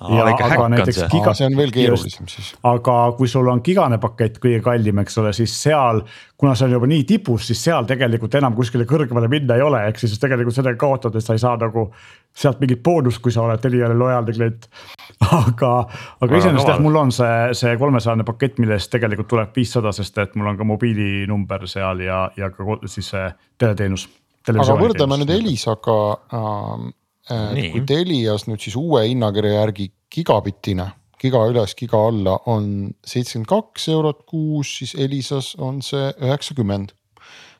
aga 0.00 0.68
näiteks 0.76 1.00
see. 1.02 1.10
giga. 1.16 1.34
see 1.34 1.48
on 1.50 1.58
veel 1.58 1.74
keerulisem 1.74 2.30
siis. 2.30 2.52
aga 2.70 2.98
kui 3.18 3.30
sul 3.30 3.50
on 3.50 3.62
gigane 3.66 3.98
pakett 4.02 4.38
kõige 4.42 4.62
kallim, 4.64 5.02
eks 5.02 5.18
ole, 5.22 5.34
siis 5.36 5.54
seal, 5.66 6.04
kuna 6.38 6.54
see 6.54 6.68
on 6.68 6.78
juba 6.78 6.90
nii 6.94 7.06
tipus, 7.08 7.48
siis 7.50 7.64
seal 7.66 7.90
tegelikult 7.90 8.38
enam 8.38 8.54
kuskile 8.54 8.86
kõrgemale 8.86 9.30
minna 9.32 9.58
ei 9.58 9.66
ole, 9.66 9.82
ehk 9.90 9.98
siis 10.02 10.14
tegelikult 10.22 10.54
sellega 10.54 10.78
kaotades 10.78 11.26
sa 11.26 11.34
ei 11.34 11.42
saa 11.42 11.58
nagu 11.58 11.88
sealt 12.34 12.58
mingit 12.62 12.82
boonust, 12.82 13.22
kui 13.22 13.32
sa 13.32 13.44
oled 13.44 13.62
Teliale 13.62 13.94
lojaalne 13.98 14.34
klient. 14.34 14.66
aga, 15.24 15.70
aga 16.24 16.40
iseenesest 16.40 16.72
jah, 16.72 16.82
mul 16.82 16.98
on 16.98 17.12
see, 17.14 17.54
see 17.56 17.76
kolmesajane 17.80 18.26
pakett, 18.26 18.58
millest 18.62 18.90
tegelikult 18.92 19.30
tuleb 19.30 19.54
viissada, 19.54 19.92
sest 19.94 20.18
et 20.22 20.34
mul 20.38 20.50
on 20.50 20.58
ka 20.58 20.66
mobiilinumber 20.66 21.68
seal 21.70 22.02
ja, 22.04 22.24
ja 22.38 22.50
ka 22.54 22.78
siis 22.90 23.12
see 23.14 23.30
teleteenus. 23.60 24.08
aga 24.50 24.78
võrdleme 24.80 25.22
nüüd 25.22 25.34
Elisaga 25.38 25.98
ähm,. 26.34 26.92
Äh, 27.32 27.70
kui 27.72 27.80
Telias 27.88 28.42
nüüd 28.44 28.60
siis 28.60 28.74
uue 28.76 29.06
hinnakirja 29.06 29.62
järgi 29.62 29.86
gigabitine, 30.12 30.90
giga 31.16 31.40
üles, 31.48 31.72
giga 31.78 32.02
alla 32.10 32.34
on 32.52 32.90
seitsekümmend 33.00 33.48
kaks 33.48 33.86
eurot 33.94 34.26
kuus, 34.28 34.74
siis 34.82 34.92
Elisas 35.00 35.54
on 35.56 35.80
see 35.80 36.10
üheksakümmend. 36.20 36.92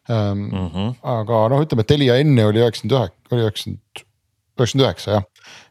Mm 0.04 0.50
-hmm. 0.52 0.90
aga 1.00 1.38
noh, 1.48 1.62
ütleme, 1.64 1.80
et 1.80 1.88
Telia 1.88 2.18
enne 2.20 2.44
oli 2.44 2.60
üheksakümmend 2.60 2.98
üheksa, 2.98 3.32
oli 3.32 3.46
üheksakümmend 3.46 4.04
üheksakümmend 4.54 4.86
üheksa 4.86 5.16
jah, 5.16 5.24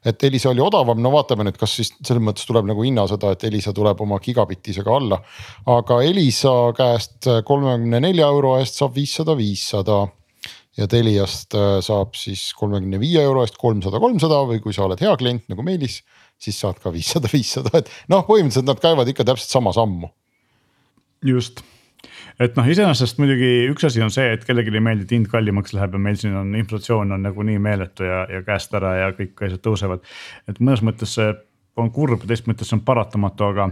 et 0.06 0.24
Elisa 0.28 0.50
oli 0.52 0.64
odavam, 0.64 1.00
no 1.02 1.12
vaatame 1.14 1.46
nüüd, 1.48 1.58
kas 1.60 1.78
siis 1.80 1.94
selles 1.96 2.24
mõttes 2.24 2.48
tuleb 2.50 2.68
nagu 2.70 2.84
hinnasõda, 2.84 3.34
et 3.34 3.46
Elisa 3.48 3.74
tuleb 3.76 4.02
oma 4.04 4.20
gigabitisega 4.24 4.98
alla. 4.98 5.22
aga 5.66 6.02
Elisa 6.04 6.54
käest 6.78 7.30
kolmekümne 7.46 8.04
nelja 8.04 8.28
euro 8.28 8.58
eest 8.60 8.82
saab 8.82 8.96
viissada, 8.96 9.38
viissada 9.40 10.04
ja 10.78 10.88
Teliast 10.90 11.56
äh, 11.58 11.78
saab 11.86 12.18
siis 12.18 12.50
kolmekümne 12.58 13.00
viie 13.02 13.22
euro 13.24 13.44
eest 13.46 13.60
kolmsada, 13.62 14.02
kolmsada 14.04 14.42
või 14.50 14.62
kui 14.64 14.74
sa 14.76 14.88
oled 14.88 15.02
hea 15.04 15.14
klient 15.20 15.46
nagu 15.52 15.66
Meelis, 15.66 16.02
siis 16.42 16.58
saad 16.60 16.82
ka 16.84 16.94
viissada, 16.94 17.30
viissada, 17.34 17.78
et 17.80 17.92
noh, 18.12 18.26
põhimõtteliselt 18.28 18.68
nad 18.70 18.82
käivad 18.82 19.14
ikka 19.14 19.28
täpselt 19.30 19.54
sama 19.54 19.76
sammu. 19.76 20.10
just 21.24 21.62
et 22.42 22.58
noh, 22.58 22.68
iseenesest 22.70 23.22
muidugi 23.22 23.54
üks 23.72 23.88
asi 23.90 24.04
on 24.04 24.12
see, 24.14 24.34
et 24.36 24.44
kellelegi 24.48 24.74
ei 24.74 24.84
meeldi, 24.84 25.08
et 25.08 25.16
hind 25.18 25.32
kallimaks 25.32 25.76
läheb 25.78 25.96
ja 25.98 26.04
meil 26.08 26.20
siin 26.20 26.36
on 26.40 26.54
inflatsioon 26.60 27.16
on 27.16 27.26
nagunii 27.28 27.60
meeletu 27.64 28.08
ja, 28.08 28.24
ja 28.32 28.44
käest 28.46 28.74
ära 28.78 28.96
ja 29.00 29.10
kõik 29.18 29.46
asjad 29.48 29.64
tõusevad. 29.66 30.06
et 30.50 30.62
mõnes 30.62 30.86
mõttes 30.86 31.18
see 31.18 31.34
on 31.82 31.90
kurb 31.94 32.22
ja 32.22 32.30
teist 32.30 32.46
mõttes 32.46 32.70
see 32.70 32.78
on 32.78 32.84
paratamatu, 32.86 33.48
aga 33.50 33.68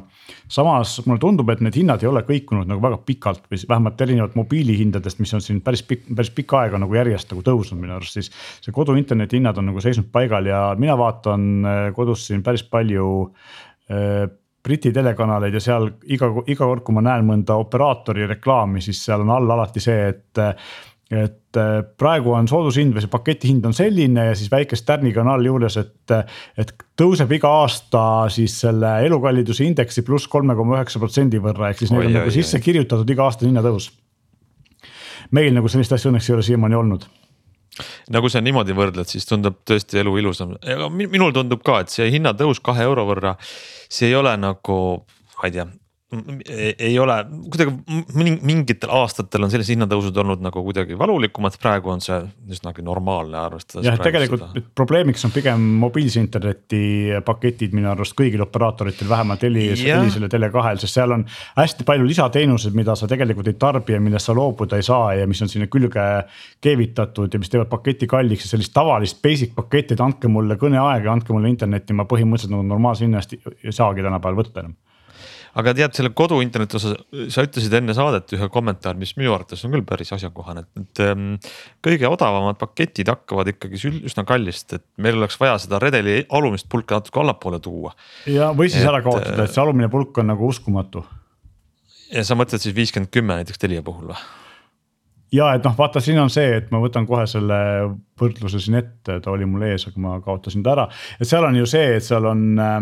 samas 0.49 0.95
mulle 1.05 1.21
tundub, 1.21 1.49
et 1.53 1.61
need 1.61 1.77
hinnad 1.77 2.01
ei 2.01 2.09
ole 2.09 2.23
kõikunud 2.25 2.69
nagu 2.69 2.81
väga 2.81 2.97
pikalt 3.05 3.45
või 3.51 3.61
vähemalt 3.69 4.01
erinevalt 4.01 4.37
mobiilihindadest, 4.39 5.21
mis 5.21 5.33
on 5.37 5.43
siin 5.45 5.61
päris 5.65 5.83
pikk, 5.85 6.07
päris 6.17 6.33
pikka 6.33 6.63
aega 6.63 6.81
nagu 6.81 6.97
järjest 6.97 7.33
nagu 7.33 7.45
tõusnud 7.45 7.81
minu 7.81 7.99
arust, 7.99 8.17
siis. 8.17 8.31
see 8.65 8.73
kodu 8.73 8.97
interneti 8.97 9.37
hinnad 9.37 9.61
on 9.61 9.69
nagu 9.69 9.83
seisnud 9.83 10.09
paigal 10.13 10.49
ja 10.49 10.63
mina 10.81 10.97
vaatan 10.97 11.49
eh, 11.61 11.81
kodus 11.97 12.25
siin 12.29 12.41
päris 12.45 12.65
palju 12.65 13.07
äh, 13.91 14.25
Briti 14.63 14.91
telekanaleid 14.93 15.57
ja 15.57 15.63
seal 15.63 15.89
iga, 16.13 16.29
iga 16.45 16.67
kord, 16.67 16.83
kui 16.85 16.95
ma 16.95 17.03
näen 17.05 17.25
mõnda 17.27 17.57
operaatori 17.61 18.27
reklaami, 18.29 18.81
siis 18.83 19.01
seal 19.07 19.25
on 19.25 19.33
all 19.33 19.57
alati 19.57 19.83
see, 19.83 20.07
et 20.13 20.45
et 21.11 21.57
praegu 21.99 22.31
on 22.31 22.45
soodushind 22.47 22.93
või 22.95 23.01
see 23.03 23.11
paketi 23.11 23.49
hind 23.49 23.65
on 23.67 23.73
selline 23.75 24.29
ja 24.29 24.35
siis 24.39 24.47
väikest 24.51 24.85
tärniga 24.87 25.19
on 25.25 25.31
all 25.33 25.43
juures, 25.43 25.75
et. 25.81 26.13
et 26.55 26.71
tõuseb 27.01 27.33
iga 27.35 27.49
aasta 27.63 28.03
siis 28.31 28.53
selle 28.61 28.93
elukalliduse 29.07 29.65
indeksi 29.65 30.05
pluss 30.07 30.29
kolme 30.31 30.55
koma 30.55 30.77
üheksa 30.77 31.01
protsendi 31.01 31.41
võrra, 31.43 31.73
ehk 31.73 31.81
siis 31.81 31.91
neil 31.91 32.07
on 32.07 32.15
nagu 32.21 32.31
sisse 32.31 32.61
kirjutatud 32.63 33.09
iga-aastane 33.11 33.49
hinnatõus 33.51 33.89
meil 35.35 35.55
nagu 35.55 35.71
sellist 35.71 35.95
asja 35.95 36.11
õnneks 36.11 36.29
ei 36.29 36.35
ole 36.37 36.45
siiamaani 36.45 36.79
olnud 36.79 37.07
no 38.11 38.21
kui 38.23 38.33
sa 38.33 38.41
niimoodi 38.43 38.75
võrdled, 38.77 39.07
siis 39.09 39.27
tundub 39.29 39.61
tõesti 39.67 40.01
elu 40.01 40.15
ilusam, 40.21 40.55
minul 40.91 41.33
tundub 41.35 41.63
ka, 41.65 41.81
et 41.83 41.93
see 41.93 42.09
hinnatõus 42.11 42.61
kahe 42.63 42.83
euro 42.87 43.05
võrra, 43.09 43.35
see 43.91 44.11
ei 44.11 44.17
ole 44.19 44.33
nagu, 44.39 44.77
ma 45.37 45.47
ei 45.47 45.55
tea, 45.55 45.67
ei 46.11 46.99
ole 46.99 47.13
kuidagi 47.53 47.71
mingitel 48.43 48.91
aastatel 48.91 49.45
on 49.45 49.51
sellised 49.53 49.71
hinnatõusud 49.77 50.17
olnud 50.19 50.41
nagu 50.43 50.63
kuidagi 50.65 50.97
valulikumad, 50.99 51.55
praegu 51.61 51.93
on 51.93 52.03
see 52.03 52.17
üsnagi 52.51 52.83
normaalne 52.83 53.39
arvestades. 53.39 53.87
jah, 53.87 53.95
tegelikult 54.01 54.43
seda. 54.43 54.63
probleemiks 54.75 55.23
on 55.27 55.31
pigem 55.31 55.63
mobiilse 55.79 56.19
interneti 56.19 56.81
paketid 57.23 57.71
minu 57.77 57.93
arust 57.93 58.17
kõigil 58.19 58.43
operaatoritel, 58.43 59.07
vähemalt 59.07 59.45
Helis, 59.47 59.85
Helisel 59.87 60.27
ja 60.27 60.31
Tele2-l, 60.35 60.83
sest 60.83 60.99
seal 60.99 61.15
on 61.15 61.23
hästi 61.55 61.87
palju 61.87 62.11
lisateenuseid, 62.11 62.75
mida 62.75 62.97
sa 62.99 63.07
tegelikult 63.07 63.47
ei 63.47 63.55
tarbi 63.63 63.95
ja 63.95 64.03
millest 64.03 64.27
sa 64.27 64.35
loobuda 64.35 64.81
ei 64.81 64.87
saa 64.87 65.15
ja 65.21 65.31
mis 65.31 65.41
on 65.45 65.53
sinna 65.53 65.71
külge 65.71 66.07
keevitatud 66.59 67.31
ja 67.31 67.39
mis 67.39 67.55
teevad 67.55 67.71
paketi 67.71 68.11
kalliks 68.11 68.49
ja 68.49 68.57
sellist 68.57 68.75
tavalist 68.75 69.23
basic 69.23 69.55
paketti, 69.55 69.95
et 69.95 70.03
andke 70.03 70.27
mulle 70.27 70.59
kõneaega, 70.59 71.07
andke 71.15 71.31
mulle 71.31 71.55
internetti, 71.55 71.95
ma 71.95 72.03
põhimõtteliselt 72.03 72.57
nagu 72.57 72.67
normaalse 72.67 73.07
hinna 73.07 73.23
eest 73.23 73.39
ei 73.39 73.71
saagi 73.71 74.03
tänapäeval 74.03 74.43
võtta 74.43 74.65
enam 74.65 74.75
aga 75.59 75.73
tead 75.75 75.95
selle 75.97 76.11
kodu 76.15 76.39
interneti 76.43 76.77
osas, 76.79 76.97
sa 77.33 77.45
ütlesid 77.45 77.73
enne 77.77 77.95
saadet 77.97 78.35
ühe 78.37 78.49
kommentaari, 78.53 78.99
mis 79.01 79.13
minu 79.19 79.33
arvates 79.35 79.63
on 79.67 79.75
küll 79.75 79.85
päris 79.87 80.13
asjakohane, 80.15 80.65
et, 80.65 80.83
et 80.83 81.03
ähm, 81.05 81.29
kõige 81.83 82.09
odavamad 82.11 82.59
paketid 82.61 83.11
hakkavad 83.11 83.51
ikkagi 83.53 83.81
üsna 84.01 84.25
kallist, 84.27 84.77
et 84.77 84.85
meil 85.01 85.19
oleks 85.19 85.39
vaja 85.41 85.57
seda 85.61 85.81
redeli 85.83 86.21
alumist 86.29 86.69
pulka 86.71 87.01
natuke 87.01 87.23
allapoole 87.23 87.61
tuua. 87.63 87.95
ja, 88.29 88.51
või 88.55 88.71
siis 88.71 88.83
et, 88.83 88.91
ära 88.91 89.03
kaotada, 89.05 89.43
et 89.43 89.55
see 89.55 89.63
alumine 89.63 89.91
pulk 89.91 90.21
on 90.23 90.31
nagu 90.31 90.47
uskumatu. 90.47 91.03
ja 92.11 92.23
sa 92.27 92.37
mõtled 92.39 92.63
siis 92.63 92.75
viiskümmend 92.77 93.11
kümme 93.11 93.41
näiteks 93.41 93.59
Telia 93.61 93.83
puhul 93.85 94.13
või? 94.13 94.21
ja 95.35 95.51
et 95.55 95.67
noh, 95.67 95.75
vaata, 95.77 96.01
siin 96.03 96.19
on 96.21 96.31
see, 96.31 96.57
et 96.59 96.71
ma 96.73 96.81
võtan 96.83 97.07
kohe 97.07 97.25
selle 97.29 97.59
võrdluse 98.19 98.59
siin 98.61 98.79
ette, 98.81 99.19
ta 99.23 99.31
oli 99.31 99.47
mul 99.49 99.63
ees, 99.69 99.87
aga 99.89 100.03
ma 100.03 100.17
kaotasin 100.23 100.63
ta 100.63 100.75
ära, 100.75 100.87
et 101.19 101.27
seal 101.27 101.47
on 101.47 101.59
ju 101.59 101.69
see, 101.69 101.95
et 101.97 102.05
seal 102.05 102.27
on 102.29 102.43
äh, 102.59 102.79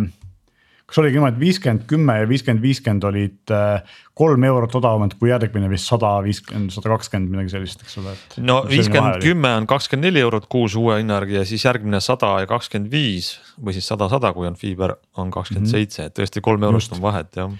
kas 0.89 0.99
oligi 1.01 1.19
niimoodi, 1.19 1.37
et 1.37 1.41
viiskümmend, 1.43 1.83
kümme 1.89 2.15
ja 2.17 2.27
viiskümmend, 2.29 2.63
viiskümmend 2.65 3.05
olid 3.09 3.53
äh, 3.53 3.97
kolm 4.17 4.45
eurot 4.49 4.75
odavamad 4.79 5.13
kui 5.19 5.29
järgmine 5.29 5.69
vist 5.71 5.89
sada 5.89 6.15
viiskümmend, 6.25 6.73
sada 6.73 6.91
kakskümmend 6.95 7.33
midagi 7.33 7.53
sellist, 7.53 7.83
eks 7.85 7.99
ole. 8.01 8.15
no 8.49 8.61
viiskümmend, 8.69 9.21
kümme 9.23 9.53
on 9.61 9.69
kakskümmend 9.69 10.09
neli 10.09 10.23
eurot 10.25 10.49
kuus 10.51 10.77
uue 10.79 10.97
hinna 10.99 11.19
järgi 11.19 11.37
ja 11.39 11.45
siis 11.49 11.65
järgmine 11.67 12.01
sada 12.03 12.35
ja 12.43 12.49
kakskümmend 12.49 12.91
viis 12.93 13.35
või 13.59 13.77
siis 13.77 13.89
sada, 13.91 14.09
sada, 14.11 14.33
kui 14.33 14.49
on 14.49 14.57
fiiber, 14.59 14.97
on 15.21 15.31
kakskümmend 15.33 15.69
seitse, 15.69 16.09
et 16.09 16.17
tõesti 16.17 16.43
kolm 16.43 16.65
eurost 16.69 16.97
on 16.97 17.05
vahet 17.05 17.39
jah 17.39 17.53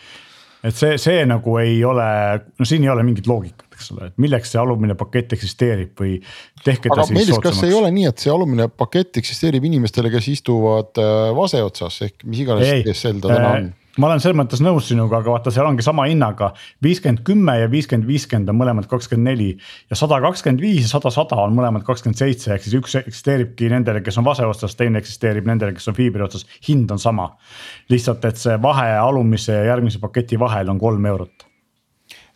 et 0.63 0.75
see, 0.75 0.97
see 0.99 1.23
nagu 1.29 1.55
ei 1.61 1.79
ole, 1.87 2.05
no 2.59 2.67
siin 2.67 2.83
ei 2.83 2.91
ole 2.91 3.03
mingit 3.07 3.27
loogikat, 3.29 3.67
eks 3.77 3.91
ole, 3.95 4.09
et 4.11 4.21
milleks 4.21 4.53
see 4.53 4.61
alumine 4.61 4.95
pakett 4.99 5.35
eksisteerib 5.37 5.93
või 5.99 6.17
tehke 6.65 6.89
ta 6.89 6.97
aga 6.97 7.07
siis 7.07 7.17
Meelis, 7.17 7.41
kas 7.43 7.61
ei 7.67 7.75
ole 7.75 7.91
nii, 7.95 8.07
et 8.11 8.23
see 8.25 8.33
alumine 8.33 8.67
pakett 8.71 9.21
eksisteerib 9.21 9.67
inimestele, 9.69 10.11
kes 10.13 10.31
istuvad 10.35 10.99
äh, 10.99 11.29
vase 11.37 11.63
otsas 11.63 12.01
ehk 12.07 12.27
mis 12.27 12.43
iganes, 12.43 12.91
sel 12.99 13.21
ta 13.23 13.31
täna 13.31 13.53
on? 13.55 13.69
Ma 13.97 14.07
olen 14.09 14.21
selles 14.21 14.37
mõttes 14.37 14.61
nõus 14.63 14.87
sinuga, 14.89 15.19
aga 15.19 15.33
vaata, 15.33 15.51
seal 15.53 15.67
ongi 15.67 15.83
sama 15.85 16.05
hinnaga 16.09 16.51
viiskümmend 16.85 17.23
kümme 17.27 17.55
ja 17.57 17.69
viiskümmend 17.71 18.07
viiskümmend 18.07 18.51
on 18.53 18.59
mõlemad 18.59 18.87
kakskümmend 18.91 19.31
neli. 19.31 19.49
ja 19.89 19.97
sada 19.97 20.19
kakskümmend 20.23 20.61
viis 20.61 20.85
ja 20.85 20.91
sada 20.91 21.11
sada 21.13 21.39
on 21.41 21.55
mõlemad 21.57 21.85
kakskümmend 21.87 22.19
seitse, 22.19 22.53
ehk 22.53 22.65
siis 22.65 22.77
üks 22.79 22.95
eksisteeribki 23.01 23.69
nendele, 23.73 24.03
kes 24.05 24.17
on 24.21 24.27
vase 24.27 24.45
otsas, 24.45 24.75
teine 24.79 25.01
eksisteerib 25.01 25.47
nendele, 25.49 25.73
kes 25.73 25.89
on 25.89 25.97
fiibri 25.97 26.23
otsas, 26.25 26.45
hind 26.67 26.91
on 26.91 26.99
sama. 26.99 27.31
lihtsalt, 27.89 28.25
et 28.25 28.37
see 28.37 28.55
vahe 28.61 28.89
alumise 28.99 29.53
ja 29.53 29.63
järgmise 29.71 29.99
paketi 29.99 30.39
vahel 30.39 30.69
on 30.69 30.79
kolm 30.79 31.05
eurot. 31.05 31.47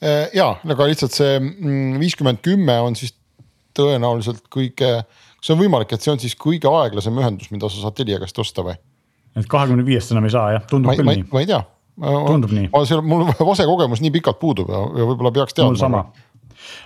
Äh, 0.04 0.30
ja, 0.34 0.56
aga 0.70 0.88
lihtsalt 0.90 1.14
see 1.16 1.38
mm, 1.40 2.00
viiskümmend 2.02 2.42
kümme 2.44 2.80
on 2.82 2.98
siis 3.00 3.14
tõenäoliselt 3.78 4.44
kõige, 4.54 4.96
kas 5.40 5.54
on 5.54 5.62
võimalik, 5.62 5.94
et 5.94 6.02
see 6.02 6.14
on 6.14 6.22
siis 6.22 6.36
kõige 6.40 6.70
aeglasem 6.70 7.18
ühendus, 7.18 7.52
mida 7.54 7.70
sa 7.70 7.82
saad 7.82 7.98
Telia 7.98 8.20
käest 8.22 8.40
osta 8.42 8.66
või? 8.66 8.76
Et 9.40 9.48
kahekümne 9.50 9.86
viiest 9.86 10.14
enam 10.14 10.28
ei 10.28 10.34
saa 10.34 10.52
jah, 10.58 10.68
tundub 10.70 10.92
ma, 10.92 10.98
küll 11.00 11.10
ma, 11.10 11.18
nii. 11.18 11.30
ma 11.32 11.44
ei 11.44 11.50
tea. 11.50 11.62
tundub 12.28 12.54
nii. 12.54 12.70
mul 13.10 13.26
vase 13.52 13.68
kogemus 13.70 14.04
nii 14.04 14.14
pikalt 14.20 14.40
puudub 14.42 14.72
ja, 14.74 14.84
ja 15.00 15.10
võib-olla 15.10 15.34
peaks 15.36 15.58
teadma. 15.58 15.74
mul 15.74 15.82
sama 15.82 16.06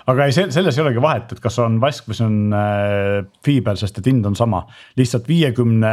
aga 0.10 0.25
ei, 0.25 0.36
selles 0.36 0.77
ei 0.77 0.83
olegi 0.83 1.01
vahet, 1.03 1.31
et 1.36 1.41
kas 1.43 1.57
on 1.62 1.79
vask 1.81 2.07
või 2.10 2.17
see 2.17 2.27
on 2.27 2.38
äh, 2.57 3.23
fiiber, 3.45 3.77
sest 3.79 3.99
et 4.01 4.07
hind 4.10 4.25
on 4.25 4.38
sama, 4.39 4.63
lihtsalt 4.97 5.27
viiekümne 5.29 5.91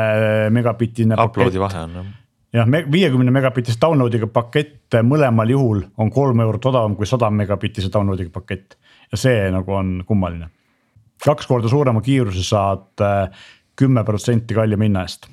megabitine. 0.54 1.18
Upload'i 1.20 1.60
vahe 1.60 1.82
on 1.84 1.98
jah 1.98 2.12
jah, 2.54 2.68
viiekümne 2.70 3.32
megabitist 3.34 3.80
download'iga 3.82 4.28
pakett 4.32 4.98
mõlemal 5.06 5.50
juhul 5.50 5.82
on 5.98 6.10
kolm 6.14 6.42
eurot 6.44 6.70
odavam 6.70 6.96
kui 6.98 7.08
sada 7.08 7.30
megabitise 7.34 7.90
download'iga 7.92 8.30
pakett 8.34 8.76
ja 9.10 9.20
see 9.20 9.48
nagu 9.54 9.74
on 9.74 9.96
kummaline. 10.06 10.50
kaks 11.24 11.46
korda 11.50 11.68
suurema 11.68 12.02
kiiruse 12.04 12.44
saad 12.46 13.02
äh, 13.02 13.46
kümme 13.76 14.04
protsenti 14.04 14.54
kallima 14.54 14.86
hinna 14.86 15.02
eest 15.02 15.28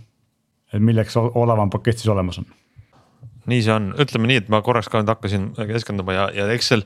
milleks 0.79 1.17
odavam 1.17 1.69
pakett 1.73 2.01
siis 2.01 2.11
olemas 2.13 2.39
on? 2.41 2.47
nii 3.49 3.61
see 3.65 3.73
on, 3.73 3.91
ütleme 4.01 4.29
nii, 4.29 4.41
et 4.43 4.49
ma 4.53 4.61
korraks 4.65 4.89
ka 4.91 5.01
nüüd 5.01 5.11
hakkasin 5.11 5.51
keskenduma 5.57 6.15
ja, 6.15 6.25
ja 6.35 6.47
eks 6.53 6.71
seal 6.71 6.83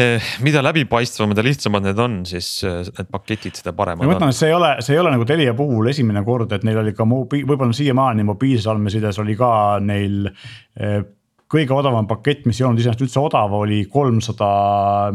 eh, 0.00 0.30
mida 0.44 0.62
läbipaistvam 0.64 1.34
ja 1.36 1.44
lihtsamad 1.44 1.84
need 1.84 2.00
on, 2.00 2.20
siis 2.28 2.48
eh, 2.66 2.80
need 2.88 3.10
paketid, 3.12 3.60
seda 3.60 3.74
paremad 3.76 4.06
ma 4.06 4.14
mõtlen, 4.14 4.32
et 4.32 4.38
see 4.38 4.48
ei 4.50 4.56
ole, 4.56 4.72
see 4.84 4.96
ei 4.96 5.02
ole 5.02 5.12
nagu 5.14 5.26
Telia 5.28 5.56
puhul 5.58 5.92
esimene 5.92 6.24
kord, 6.26 6.54
et 6.56 6.64
neil 6.66 6.80
oli 6.80 6.94
ka 6.96 7.06
mobiil, 7.08 7.44
võib-olla 7.50 7.76
siiamaani 7.76 8.26
mobiilses 8.26 8.70
andmesides 8.72 9.20
oli 9.22 9.36
ka 9.38 9.52
neil 9.84 10.30
eh, 10.30 11.02
kõige 11.50 11.74
odavam 11.76 12.06
pakett, 12.08 12.46
mis 12.48 12.58
ei 12.60 12.66
olnud 12.66 12.80
iseenesest 12.80 13.04
üldse 13.04 13.20
odav, 13.20 13.52
oli 13.56 13.82
kolmsada 13.92 14.46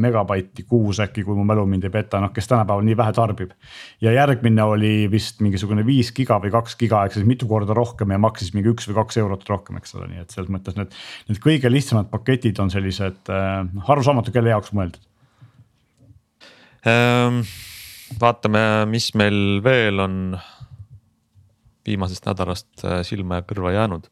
megabaiti 0.01 0.63
kuus 0.69 0.99
äkki, 1.03 1.23
kui 1.25 1.37
mu 1.37 1.45
mälu 1.47 1.65
mind 1.69 1.87
ei 1.87 1.93
peta, 1.93 2.21
noh, 2.21 2.31
kes 2.35 2.47
tänapäeval 2.51 2.85
nii 2.85 2.97
vähe 2.99 3.13
tarbib. 3.17 3.55
ja 4.01 4.13
järgmine 4.13 4.63
oli 4.63 4.93
vist 5.11 5.41
mingisugune 5.41 5.85
viis 5.85 6.11
giga 6.15 6.39
või 6.41 6.51
kaks 6.53 6.77
giga 6.79 7.03
ehk 7.05 7.17
siis 7.17 7.25
mitu 7.27 7.47
korda 7.49 7.73
rohkem 7.73 8.13
ja 8.13 8.19
maksis 8.21 8.53
mingi 8.53 8.69
üks 8.69 8.87
või 8.89 8.99
kaks 9.01 9.17
eurot 9.23 9.47
rohkem, 9.49 9.79
eks 9.81 9.95
ole, 9.97 10.07
nii 10.11 10.21
et 10.23 10.35
selles 10.35 10.51
mõttes 10.53 10.77
need. 10.77 10.93
Need 11.29 11.41
kõige 11.43 11.71
lihtsamad 11.71 12.11
paketid 12.13 12.61
on 12.61 12.69
sellised 12.73 13.33
äh, 13.33 13.65
arusaamatu, 13.87 14.33
kelle 14.35 14.53
jaoks 14.53 14.73
mõeldud 14.75 15.01
ähm,. 16.87 17.41
vaatame, 18.21 18.61
mis 18.89 19.11
meil 19.17 19.59
veel 19.65 19.99
on 20.05 20.37
viimasest 21.89 22.29
nädalast 22.29 22.85
äh, 22.85 23.01
silma 23.07 23.41
ja 23.41 23.49
kõrva 23.49 23.73
jäänud 23.73 24.07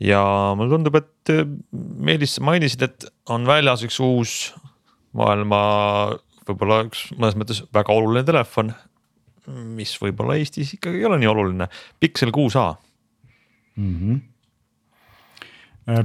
ja 0.00 0.22
mulle 0.56 0.74
tundub, 0.74 0.98
et 1.00 1.32
äh, 1.32 1.46
Meelis, 1.72 2.36
sa 2.36 2.44
mainisid, 2.44 2.82
et 2.84 3.08
on 3.32 3.46
väljas 3.48 3.84
üks 3.86 4.00
uus 4.04 4.36
maailma 5.16 5.60
võib-olla 6.46 6.84
üks 6.86 7.08
mõnes 7.16 7.36
mõttes 7.38 7.62
väga 7.74 7.94
oluline 7.94 8.24
telefon. 8.26 8.74
mis 9.46 9.92
võib-olla 10.02 10.34
Eestis 10.40 10.72
ikkagi 10.74 10.98
ei 10.98 11.04
ole 11.06 11.20
nii 11.22 11.28
oluline, 11.30 11.68
Pixel 12.00 12.32
6a 12.34 12.74
mm. 13.76 13.94
-hmm. 13.94 14.16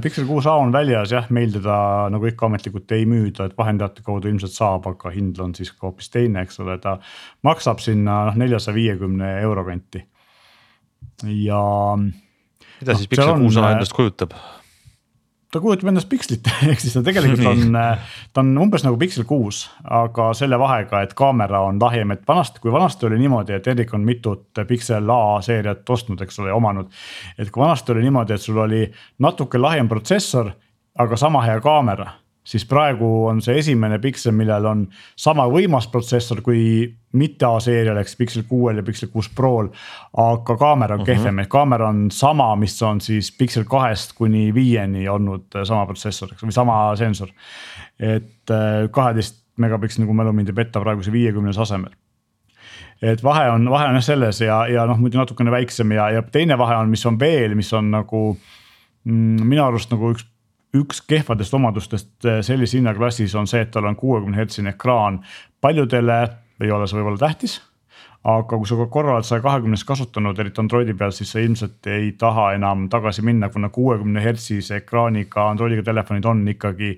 Pixel 0.02 0.28
6a 0.28 0.52
on 0.62 0.72
väljas 0.72 1.10
jah, 1.10 1.26
meil 1.30 1.50
teda 1.50 2.08
nagu 2.14 2.26
ikka 2.26 2.46
ametlikult 2.46 2.92
ei 2.92 3.06
müüda, 3.06 3.48
et 3.48 3.56
vahendajate 3.58 4.02
kaudu 4.06 4.28
ilmselt 4.30 4.54
saab, 4.54 4.86
aga 4.86 5.10
hind 5.10 5.40
on 5.42 5.54
siis 5.58 5.72
ka 5.72 5.88
hoopis 5.88 6.10
teine, 6.10 6.42
eks 6.42 6.60
ole, 6.62 6.78
ta 6.78 7.00
maksab 7.42 7.82
sinna 7.82 8.24
noh 8.28 8.38
neljasaja 8.38 8.74
viiekümne 8.74 9.40
euro 9.40 9.64
kanti. 9.64 10.06
ja 11.26 11.62
mida 12.82 12.98
siis 12.98 13.10
Pixel 13.10 13.38
kuus 13.38 13.56
A 13.60 13.70
endast 13.76 13.96
kujutab? 13.96 14.34
ta 15.52 15.60
kujutab 15.60 15.90
endast 15.90 16.08
pikslit 16.08 16.48
ehk 16.70 16.80
siis 16.80 16.94
ta 16.96 17.02
tegelikult 17.04 17.48
on, 17.52 17.76
ta 18.32 18.44
on 18.44 18.52
umbes 18.64 18.86
nagu 18.86 18.96
Pixel 19.00 19.26
kuus, 19.28 19.66
aga 19.84 20.30
selle 20.36 20.58
vahega, 20.60 21.02
et 21.04 21.12
kaamera 21.18 21.60
on 21.66 21.80
lahjem, 21.82 22.14
et 22.14 22.24
vanasti, 22.28 22.62
kui 22.62 22.72
vanasti 22.72 23.08
oli 23.08 23.20
niimoodi, 23.20 23.58
et 23.58 23.68
Erik 23.68 23.92
on 23.94 24.06
mitut 24.06 24.62
Pixel 24.68 25.12
A 25.12 25.38
seeriat 25.44 25.88
ostnud, 25.92 26.24
eks 26.24 26.40
ole, 26.40 26.54
omanud. 26.56 26.88
et 27.36 27.52
kui 27.52 27.64
vanasti 27.64 27.92
oli 27.92 28.06
niimoodi, 28.06 28.36
et 28.36 28.44
sul 28.44 28.62
oli 28.64 28.86
natuke 29.20 29.60
lahjem 29.60 29.92
protsessor, 29.92 30.50
aga 30.98 31.20
sama 31.20 31.44
hea 31.44 31.60
kaamera 31.60 32.10
siis 32.44 32.64
praegu 32.66 33.08
on 33.30 33.40
see 33.42 33.58
esimene 33.60 33.98
Pixel, 34.02 34.34
millel 34.34 34.66
on 34.66 34.82
sama 35.18 35.46
võimas 35.50 35.86
protsessor 35.90 36.42
kui 36.42 36.62
mitte 37.18 37.46
A-seerial 37.46 38.00
ehk 38.00 38.10
siis 38.10 38.18
Pixel 38.18 38.46
kuuel 38.48 38.80
ja 38.80 38.86
Pixel 38.86 39.10
kuus 39.12 39.28
Prol. 39.30 39.68
aga 40.18 40.56
kaamera 40.56 40.94
on 40.94 41.00
uh 41.00 41.06
-huh. 41.06 41.12
kehvem, 41.12 41.38
ehk 41.38 41.48
kaamera 41.48 41.88
on 41.88 42.10
sama, 42.10 42.56
mis 42.56 42.82
on 42.82 43.00
siis 43.00 43.32
Pixel 43.38 43.64
kahest 43.64 44.12
kuni 44.12 44.54
viieni 44.54 45.08
olnud 45.08 45.44
äh, 45.54 45.64
sama 45.64 45.86
protsessor, 45.86 46.28
või 46.42 46.52
sama 46.52 46.96
sensor. 46.96 47.28
et 47.98 48.50
äh, 48.50 48.90
kaheteist 48.90 49.42
megapiksel, 49.56 50.02
nagu 50.02 50.14
mälu 50.14 50.32
mind 50.32 50.48
ei 50.48 50.54
petta, 50.54 50.80
praeguse 50.80 51.12
viiekümnes 51.12 51.58
asemel 51.58 51.92
et 53.02 53.22
vahe 53.22 53.50
on, 53.50 53.70
vahe 53.70 53.88
on 53.88 53.94
jah 53.94 54.04
selles 54.04 54.40
ja, 54.40 54.66
ja 54.66 54.86
noh, 54.86 54.98
muidu 54.98 55.18
natukene 55.18 55.50
väiksem 55.50 55.92
ja, 55.92 56.10
ja 56.10 56.22
teine 56.22 56.58
vahe 56.58 56.76
on, 56.76 56.90
mis 56.90 57.06
on 57.06 57.18
veel, 57.20 57.54
mis 57.54 57.72
on 57.72 57.90
nagu 57.90 58.36
mm, 59.04 59.42
minu 59.42 59.64
arust 59.64 59.90
nagu 59.90 60.12
üks 60.14 60.26
üks 60.76 61.02
kehvadest 61.08 61.54
omadustest 61.54 62.24
eh, 62.24 62.40
sellises 62.44 62.78
hinnaklassis 62.78 63.34
on 63.38 63.48
see, 63.50 63.60
et 63.64 63.72
tal 63.74 63.88
on 63.88 63.98
kuuekümne 63.98 64.36
hertsine 64.36 64.72
ekraan. 64.72 65.20
paljudele 65.60 66.22
ei 66.62 66.70
ole 66.70 66.86
see 66.86 66.98
võib-olla 66.98 67.20
tähtis, 67.20 67.58
aga 68.28 68.56
kui 68.56 68.68
sa 68.68 68.86
korra 68.90 69.16
oled 69.16 69.26
saja 69.26 69.42
kahekümnest 69.42 69.86
kasutanud, 69.86 70.38
eriti 70.38 70.62
Androidi 70.62 70.94
peal, 70.94 71.12
siis 71.14 71.32
sa 71.34 71.42
ilmselt 71.42 71.86
ei 71.90 72.12
taha 72.18 72.52
enam 72.56 72.88
tagasi 72.90 73.24
minna, 73.26 73.50
kuna 73.50 73.68
kuuekümne 73.74 74.22
hertsise 74.22 74.80
ekraaniga 74.82 75.48
Androidiga 75.50 75.84
telefonid 75.90 76.26
on 76.30 76.44
ikkagi 76.54 76.94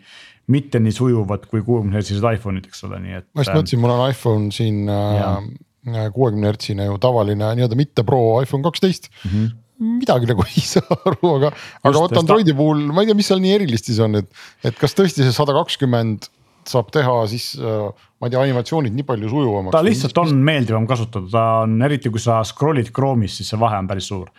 mitte 0.53 0.81
nii 0.81 0.93
sujuvad 0.93 1.47
kui 1.49 1.65
kuuekümne 1.65 1.97
hertsised 1.97 2.25
iPhone'id, 2.35 2.69
eks 2.69 2.85
ole, 2.85 3.01
nii 3.01 3.21
et. 3.21 3.29
ma 3.33 3.45
just 3.45 3.57
mõtlesin, 3.57 3.81
mul 3.81 3.95
on 3.97 4.05
iPhone 4.11 4.53
siin 4.53 4.93
äh, 4.93 6.09
kuuekümne 6.13 6.53
hertsine 6.53 6.89
ju 6.91 7.01
tavaline 7.01 7.55
nii-öelda 7.57 7.79
mitte 7.81 8.05
pro 8.05 8.21
iPhone 8.45 8.65
kaksteist 8.67 9.11
mm. 9.11 9.31
-hmm 9.31 9.61
midagi 9.83 10.31
nagu 10.31 10.47
ei 10.51 10.65
saa 10.65 11.01
aru, 11.01 11.35
aga, 11.39 11.53
aga 11.83 12.05
vot 12.07 12.17
Androidi 12.21 12.55
puhul 12.57 12.87
ma 12.95 13.03
ei 13.03 13.11
tea, 13.11 13.19
mis 13.19 13.31
seal 13.31 13.43
nii 13.43 13.57
erilist 13.59 13.91
siis 13.91 14.01
on, 14.05 14.21
et, 14.23 14.31
et 14.67 14.79
kas 14.81 14.97
tõesti 14.97 15.25
see 15.25 15.35
sada 15.35 15.57
kakskümmend 15.57 16.29
saab 16.69 16.91
teha 16.95 17.17
siis 17.29 17.51
äh, 17.61 17.89
ma 18.21 18.29
ei 18.29 18.33
tea, 18.33 18.45
animatsioonid 18.47 18.95
nii 18.97 19.07
palju 19.09 19.31
sujuvamaks. 19.33 19.75
ta 19.75 19.83
lihtsalt 19.85 20.21
on 20.23 20.39
meeldivam 20.47 20.87
kasutada, 20.89 21.29
ta 21.33 21.45
on 21.65 21.77
eriti, 21.85 22.13
kui 22.13 22.23
sa 22.23 22.41
scroll'id 22.47 22.93
Chrome'is, 22.95 23.41
siis 23.41 23.53
see 23.53 23.61
vahe 23.61 23.81
on 23.83 23.91
päris 23.91 24.09
suur. 24.13 24.31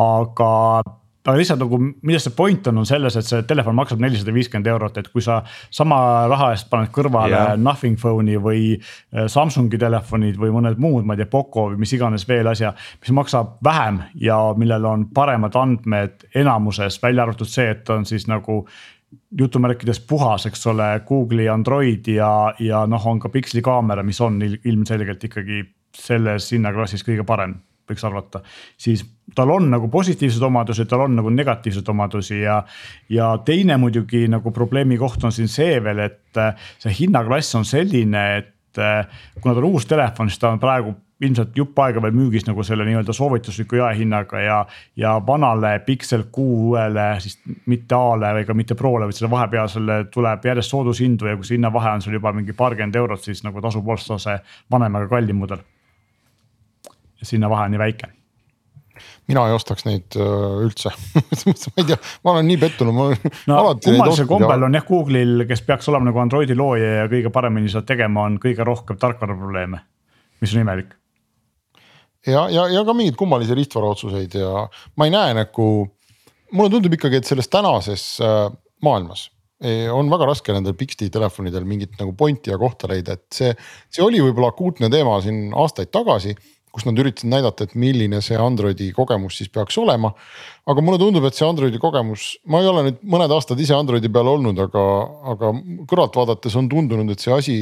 aga 0.00 0.50
aga 1.26 1.36
lihtsalt 1.36 1.60
nagu, 1.60 1.78
milles 2.06 2.24
see 2.24 2.34
point 2.36 2.68
on, 2.70 2.80
on 2.80 2.86
selles, 2.88 3.16
et 3.18 3.28
see 3.28 3.42
telefon 3.48 3.76
maksab 3.76 4.00
nelisada 4.00 4.32
viiskümmend 4.32 4.70
eurot, 4.72 5.00
et 5.00 5.10
kui 5.12 5.24
sa 5.24 5.40
sama 5.74 5.98
raha 6.30 6.50
eest 6.54 6.70
paned 6.72 6.92
kõrvale 6.94 7.34
yeah. 7.34 7.58
Nothing 7.60 7.98
phone'i 8.00 8.38
või 8.40 8.62
äh, 8.78 9.26
Samsungi 9.28 9.80
telefonid 9.80 10.40
või 10.40 10.54
mõned 10.54 10.80
muud, 10.80 11.04
ma 11.04 11.16
ei 11.16 11.22
tea, 11.22 11.30
Poco 11.30 11.68
või 11.70 11.82
mis 11.82 11.92
iganes 11.96 12.24
veel 12.28 12.48
asja. 12.48 12.72
mis 13.02 13.12
maksab 13.16 13.58
vähem 13.64 14.00
ja 14.20 14.38
millel 14.56 14.88
on 14.88 15.06
paremad 15.14 15.56
andmed 15.60 16.24
enamuses, 16.34 16.96
välja 17.02 17.26
arvatud 17.26 17.50
see, 17.50 17.68
et 17.74 17.92
on 17.92 18.08
siis 18.08 18.24
nagu 18.30 18.62
jutumärkides 19.36 20.00
puhas, 20.08 20.46
eks 20.46 20.66
ole, 20.70 20.88
Google'i 21.06 21.50
Android 21.52 22.08
ja, 22.08 22.54
ja 22.58 22.86
noh, 22.88 23.06
on 23.06 23.20
ka 23.20 23.28
Pixli 23.28 23.62
kaamera, 23.62 24.02
mis 24.06 24.20
on 24.24 24.40
ilmselgelt 24.40 25.24
ikkagi 25.28 25.64
selles 25.96 26.48
hinnaklassis 26.54 27.04
kõige 27.04 27.26
parem 27.26 27.58
võiks 27.90 28.06
arvata, 28.06 28.42
siis 28.80 29.04
tal 29.34 29.50
on 29.54 29.68
nagu 29.70 29.90
positiivsed 29.90 30.42
omadused, 30.46 30.88
tal 30.90 31.06
on 31.06 31.18
nagu 31.20 31.30
negatiivseid 31.34 31.88
omadusi 31.92 32.40
ja. 32.40 32.60
ja 33.10 33.34
teine 33.44 33.76
muidugi 33.80 34.26
nagu 34.30 34.54
probleemi 34.54 34.98
koht 34.98 35.24
on 35.24 35.34
siin 35.34 35.50
see 35.50 35.78
veel, 35.84 36.06
et 36.06 36.40
äh, 36.40 36.72
see 36.82 36.96
hinnaklass 37.02 37.54
on 37.58 37.68
selline, 37.68 38.24
et 38.40 38.80
äh, 38.80 39.06
kuna 39.40 39.54
ta 39.54 39.62
on 39.62 39.70
uus 39.70 39.86
telefon, 39.90 40.30
siis 40.30 40.42
ta 40.42 40.50
on 40.54 40.62
praegu 40.62 40.96
ilmselt 41.20 41.56
jupp 41.56 41.78
aega 41.84 42.00
veel 42.02 42.14
müügis 42.16 42.46
nagu 42.48 42.64
selle 42.64 42.86
nii-öelda 42.88 43.12
soovitusliku 43.16 43.76
jaehinnaga 43.80 44.40
ja. 44.40 44.60
ja 44.96 45.14
vanale 45.26 45.74
Pixel 45.84 46.24
kuuele 46.32 47.08
siis 47.20 47.36
mitte 47.68 47.96
A-le 47.96 48.32
ega 48.40 48.56
mitte 48.56 48.76
Prole, 48.78 49.08
vaid 49.08 49.18
selle 49.18 49.32
vahepealsele 49.32 49.98
tuleb 50.14 50.48
järjest 50.48 50.72
soodushindu 50.72 51.28
ja 51.28 51.36
kui 51.36 51.48
see 51.48 51.58
hinnavahe 51.58 51.92
on 51.98 52.06
sul 52.06 52.16
juba 52.16 52.32
mingi 52.36 52.56
paarkümmend 52.56 52.96
eurot, 52.96 53.24
siis 53.26 53.44
nagu 53.44 53.60
tasub 53.60 53.88
osta 53.92 54.18
see 54.22 54.38
vanem, 54.72 54.96
aga 54.96 55.12
kallim 55.12 55.44
mudel 55.44 55.60
sinna 57.22 57.50
vahe 57.50 57.68
on 57.68 57.76
nii 57.76 57.82
väike 57.82 58.10
mina 59.30 59.44
ei 59.48 59.54
ostaks 59.54 59.86
neid 59.86 60.16
äh, 60.18 60.62
üldse 60.64 60.92
ma 61.46 61.54
ei 61.80 61.88
tea, 61.92 61.98
ma 62.24 62.34
olen 62.34 62.48
nii 62.50 62.58
pettunud, 62.60 62.96
ma 62.96 63.08
no, 63.10 63.58
alati. 63.58 63.90
kummalisel 63.90 64.28
kombel 64.30 64.68
on 64.68 64.78
jah 64.78 64.86
Google'il, 64.88 65.44
kes 65.48 65.64
peaks 65.66 65.90
olema 65.92 66.10
nagu 66.10 66.22
Androidi 66.22 66.56
looja 66.58 67.00
ja 67.02 67.08
kõige 67.10 67.32
paremini 67.34 67.70
seda 67.72 67.86
tegema, 67.88 68.26
on 68.28 68.38
kõige 68.42 68.66
rohkem 68.66 68.98
tarkvaraprobleeme, 69.00 69.82
mis 70.42 70.54
on 70.56 70.64
imelik. 70.64 70.94
ja, 72.26 72.46
ja, 72.52 72.68
ja 72.72 72.84
ka 72.86 72.96
mingeid 72.96 73.18
kummalisi 73.20 73.56
riistvara 73.58 73.92
otsuseid 73.94 74.38
ja 74.40 74.66
ma 74.96 75.08
ei 75.08 75.14
näe 75.14 75.36
nagu, 75.42 75.66
mulle 76.52 76.72
tundub 76.72 76.96
ikkagi, 76.98 77.20
et 77.20 77.30
selles 77.30 77.50
tänases 77.52 78.06
äh, 78.24 78.48
maailmas 78.84 79.28
eh, 79.62 79.88
on 79.92 80.10
väga 80.12 80.30
raske 80.32 80.54
nendel 80.56 80.76
Pixti 80.78 81.10
telefonidel 81.12 81.66
mingit 81.68 81.98
nagu 82.00 82.14
pointi 82.18 82.52
ja 82.52 82.58
kohta 82.60 82.90
leida, 82.90 83.18
et 83.18 83.28
see, 83.34 83.52
see 83.92 84.04
oli 84.04 84.22
võib-olla 84.24 84.54
akuutne 84.54 84.90
teema 84.92 85.20
siin 85.24 85.50
aastaid 85.56 85.92
tagasi 85.94 86.34
kus 86.70 86.86
nad 86.86 86.98
üritasid 87.02 87.30
näidata, 87.32 87.66
et 87.66 87.74
milline 87.78 88.20
see 88.24 88.38
Androidi 88.38 88.90
kogemus 88.96 89.40
siis 89.40 89.50
peaks 89.52 89.78
olema. 89.82 90.12
aga 90.70 90.84
mulle 90.84 91.00
tundub, 91.02 91.24
et 91.26 91.34
see 91.34 91.46
Androidi 91.48 91.80
kogemus, 91.82 92.32
ma 92.46 92.62
ei 92.62 92.70
ole 92.70 92.84
nüüd 92.88 93.00
mõned 93.14 93.34
aastad 93.34 93.60
ise 93.60 93.74
Androidi 93.74 94.10
peal 94.12 94.30
olnud, 94.30 94.58
aga, 94.66 94.84
aga 95.34 95.52
kõrvalt 95.90 96.20
vaadates 96.20 96.56
on 96.60 96.68
tundunud, 96.70 97.10
et 97.10 97.22
see 97.22 97.34
asi 97.34 97.56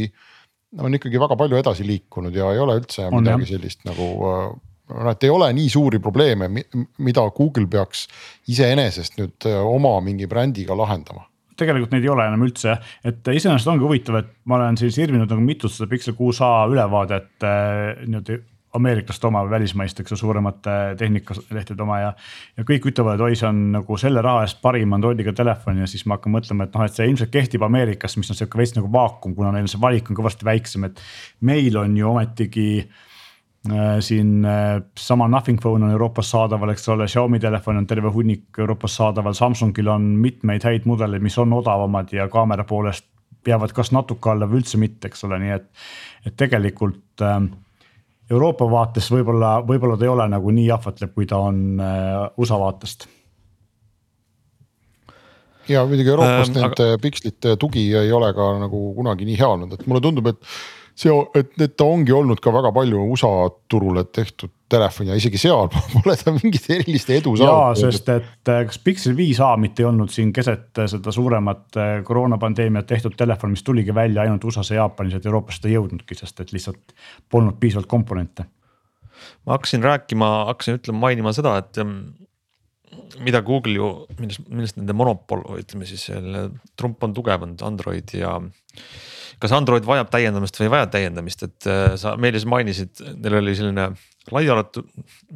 on 0.79 0.95
ikkagi 0.95 1.21
väga 1.21 1.37
palju 1.41 1.57
edasi 1.61 1.87
liikunud 1.89 2.35
ja 2.37 2.53
ei 2.53 2.61
ole 2.61 2.77
üldse 2.83 3.07
on, 3.07 3.23
midagi 3.23 3.47
jah. 3.47 3.55
sellist 3.55 3.87
nagu 3.89 4.11
noh, 4.19 5.11
et 5.13 5.25
ei 5.25 5.33
ole 5.33 5.49
nii 5.57 5.73
suuri 5.73 6.01
probleeme, 6.05 6.51
mida 6.99 7.25
Google 7.37 7.69
peaks 7.71 8.07
iseenesest 8.53 9.19
nüüd 9.21 9.49
äh, 9.49 9.59
oma 9.65 9.97
mingi 10.05 10.29
brändiga 10.29 10.77
lahendama 10.77 11.25
tegelikult 11.59 11.91
neid 11.91 12.05
ei 12.07 12.13
ole 12.13 12.23
enam 12.29 12.45
üldse, 12.47 12.77
et 13.03 13.27
iseenesest 13.35 13.67
ongi 13.67 13.83
huvitav, 13.83 14.21
et 14.21 14.29
ma 14.47 14.61
olen 14.61 14.77
siis 14.79 14.95
sirvinud 14.95 15.27
nagu 15.27 15.43
mitut 15.43 15.73
seda 15.75 15.89
Pixel 15.91 16.15
6a 16.15 16.69
ülevaadet 16.71 17.47
äh, 17.49 18.05
niimoodi 18.05 18.39
ameeriklaste 18.79 19.29
oma 19.29 19.43
või 19.45 19.57
välismaiste, 19.57 20.05
eks 20.05 20.15
ju, 20.15 20.21
suuremate 20.21 20.77
tehnikalehtede 20.99 21.85
oma 21.85 21.99
ja. 22.03 22.13
ja 22.59 22.67
kõik 22.69 22.89
ütlevad, 22.93 23.19
et 23.19 23.27
oi, 23.27 23.37
see 23.39 23.49
on 23.49 23.61
nagu 23.75 23.99
selle 24.01 24.23
raha 24.25 24.47
eest 24.47 24.63
parim 24.65 24.95
Androidiga 24.97 25.35
telefon 25.37 25.83
ja 25.83 25.91
siis 25.91 26.07
ma 26.07 26.19
hakkan 26.19 26.35
mõtlema, 26.39 26.69
et 26.69 26.79
noh, 26.79 26.87
et 26.87 26.97
see 26.97 27.09
ilmselt 27.11 27.35
kehtib 27.35 27.67
Ameerikas, 27.67 28.17
mis 28.21 28.31
on 28.33 28.39
sihuke 28.39 28.61
veits 28.61 28.77
nagu 28.79 28.91
vaakum, 28.93 29.37
kuna 29.37 29.53
neil 29.55 29.69
see 29.71 29.83
valik 29.83 30.11
on 30.11 30.19
kõvasti 30.19 30.49
väiksem, 30.49 30.89
et. 30.89 31.05
meil 31.41 31.77
on 31.79 31.97
ju 31.97 32.09
ometigi 32.09 32.71
äh, 32.79 33.99
siin 34.05 34.45
äh, 34.45 34.81
sama 34.99 35.29
Nothing 35.29 35.61
phone 35.61 35.85
on 35.85 35.93
Euroopas 35.93 36.31
saadaval, 36.31 36.73
eks 36.75 36.89
ole, 36.95 37.07
Xiaomi 37.11 37.41
telefon 37.41 37.83
on 37.83 37.87
terve 37.87 38.11
hunnik 38.15 38.59
Euroopas 38.59 38.97
saadaval, 38.97 39.37
Samsungil 39.37 39.89
on 39.93 40.11
mitmeid 40.23 40.67
häid 40.67 40.89
mudeleid, 40.89 41.23
mis 41.23 41.39
on 41.39 41.53
odavamad 41.53 42.13
ja 42.13 42.29
kaamera 42.33 42.65
poolest 42.65 43.07
jäävad 43.47 43.73
kas 43.73 43.93
natuke 43.95 44.31
alla 44.33 44.49
või 44.49 44.63
üldse 44.63 44.81
mitte, 44.81 45.09
eks 45.09 45.25
ole, 45.29 45.39
nii 45.43 45.55
et, 45.55 45.69
et 46.27 46.37
tegelikult 46.39 47.25
äh, 47.25 47.41
Euroopa 48.29 48.67
vaates 48.69 49.07
võib-olla, 49.13 49.59
võib-olla 49.65 49.97
ta 49.97 50.05
ei 50.05 50.13
ole 50.13 50.27
nagu 50.29 50.53
nii 50.53 50.67
jahvatlev, 50.69 51.15
kui 51.15 51.29
ta 51.29 51.39
on 51.41 51.81
äh, 51.81 52.17
USA 52.37 52.59
vaatest. 52.61 53.09
ja 55.69 55.85
muidugi 55.89 56.13
Euroopas 56.13 56.49
ähm, 56.49 56.57
need 56.57 56.67
aga... 56.67 56.99
pikslite 57.03 57.57
tugi 57.61 57.87
ei 57.97 58.13
ole 58.13 58.33
ka 58.37 58.51
nagu 58.65 58.83
kunagi 58.97 59.29
nii 59.29 59.39
hea 59.41 59.49
olnud, 59.49 59.73
et 59.77 59.87
mulle 59.89 60.05
tundub, 60.05 60.29
et 60.33 60.41
see, 60.99 61.15
et, 61.39 61.51
et 61.63 61.75
ta 61.79 61.87
ongi 61.87 62.15
olnud 62.15 62.41
ka 62.43 62.53
väga 62.55 62.73
palju 62.75 63.05
USA 63.13 63.33
turule 63.71 64.05
tehtud 64.11 64.53
telefon 64.69 65.09
ja 65.09 65.17
isegi 65.17 65.41
seal 65.41 65.71
pole 65.95 66.17
ta 66.21 66.33
mingit 66.35 66.69
erilist 66.75 67.11
edu 67.15 67.35
saanud. 67.39 67.49
jaa, 67.49 67.73
sest 67.79 68.11
et 68.13 68.53
äh, 68.53 68.63
kas 68.69 68.81
Pixel 68.85 69.17
5a 69.19 69.55
mitte 69.61 69.85
ei 69.85 69.89
olnud 69.89 70.13
siin 70.13 70.33
keset 70.37 70.83
äh, 70.83 70.91
seda 70.91 71.15
suuremat 71.15 71.81
äh, 71.81 71.95
koroonapandeemiat 72.07 72.89
tehtud 72.91 73.17
telefon, 73.19 73.55
mis 73.57 73.65
tuligi 73.67 73.95
välja 73.95 74.27
ainult 74.27 74.45
USA-s 74.45 74.75
ja 74.75 74.83
Jaapanis, 74.83 75.19
et 75.19 75.27
Euroopasse 75.27 75.65
ta 75.65 75.71
ei 75.71 75.79
jõudnudki, 75.79 76.19
sest 76.19 76.45
et 76.45 76.53
lihtsalt 76.55 76.95
polnud 77.31 77.59
piisavalt 77.61 77.91
komponente. 77.91 78.49
ma 79.47 79.57
hakkasin 79.57 79.83
rääkima, 79.83 80.29
hakkasin 80.53 80.79
ütlema, 80.79 81.07
mainima 81.09 81.33
seda, 81.35 81.57
et 81.63 81.81
ähm, 81.83 81.99
mida 83.25 83.43
Google 83.43 83.75
ju, 83.77 83.89
millest, 84.19 84.45
millest 84.49 84.79
nende 84.79 84.97
monopol, 84.97 85.43
ütleme 85.59 85.89
siis 85.89 86.07
selle 86.11 86.49
trump 86.79 87.03
on 87.05 87.15
tugevanud 87.17 87.63
Android 87.67 88.15
ja 88.17 88.37
kas 89.43 89.55
Android 89.55 89.87
vajab 89.87 90.11
täiendamist 90.13 90.59
või 90.59 90.69
ei 90.69 90.75
vaja 90.75 90.91
täiendamist, 90.93 91.45
et 91.47 91.69
sa 92.01 92.15
Meelis 92.21 92.47
mainisid, 92.49 93.03
neil 93.23 93.39
oli 93.41 93.55
selline 93.59 93.91
laialatud, 94.35 94.89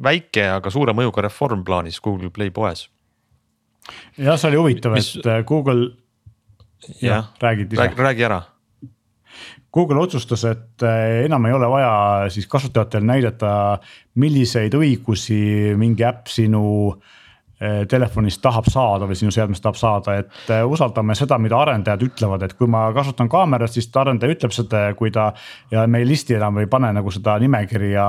väike, 0.03 0.47
aga 0.57 0.71
suure 0.73 0.95
mõjuga 0.95 1.25
reform 1.27 1.63
plaanis 1.67 2.01
Google 2.03 2.31
Play 2.33 2.53
poes. 2.53 2.87
jah, 4.17 4.37
see 4.39 4.49
oli 4.51 4.59
huvitav 4.61 4.97
et 4.99 5.27
äh, 5.27 5.43
Google. 5.47 5.91
jah, 7.01 7.31
räägid 7.41 7.73
ise. 7.73 7.81
räägi, 7.81 8.01
räägi 8.01 8.27
ära. 8.29 8.41
Google 9.73 10.03
otsustas, 10.03 10.43
et 10.45 10.83
äh, 10.85 11.25
enam 11.25 11.45
ei 11.49 11.53
ole 11.53 11.67
vaja 11.69 12.29
siis 12.29 12.47
kasutajatel 12.47 13.03
näidata, 13.07 13.79
milliseid 14.15 14.75
õigusi 14.77 15.73
mingi 15.79 16.05
äpp 16.05 16.29
sinu 16.29 16.63
äh, 16.91 17.21
telefonist 17.89 18.41
tahab 18.43 18.67
saada 18.71 19.07
või 19.07 19.17
sinu 19.17 19.31
seadmest 19.31 19.63
tahab 19.63 19.79
saada, 19.79 20.17
et 20.23 20.51
eh, 20.51 20.63
usaldame 20.67 21.15
seda, 21.17 21.37
mida 21.41 21.59
arendajad 21.63 22.05
ütlevad, 22.07 22.45
et 22.45 22.55
kui 22.59 22.69
ma 22.71 22.85
kasutan 22.95 23.29
kaamerat, 23.31 23.71
siis 23.73 23.89
arendaja 23.99 24.35
ütleb 24.35 24.55
seda, 24.55 24.85
kui 24.99 25.11
ta. 25.13 25.31
ja 25.71 25.85
me 25.87 26.03
ei 26.03 26.07
listi 26.07 26.37
enam 26.37 26.59
ei 26.61 26.69
pane 26.71 26.91
nagu 26.95 27.11
seda 27.13 27.37
nimekirja 27.41 28.07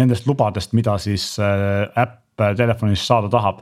nendest 0.00 0.28
lubadest, 0.28 0.74
mida 0.76 0.98
siis 1.02 1.32
eh, 1.38 1.86
äpp 1.96 2.18
telefonis 2.56 3.02
saada 3.04 3.28
tahab. 3.28 3.58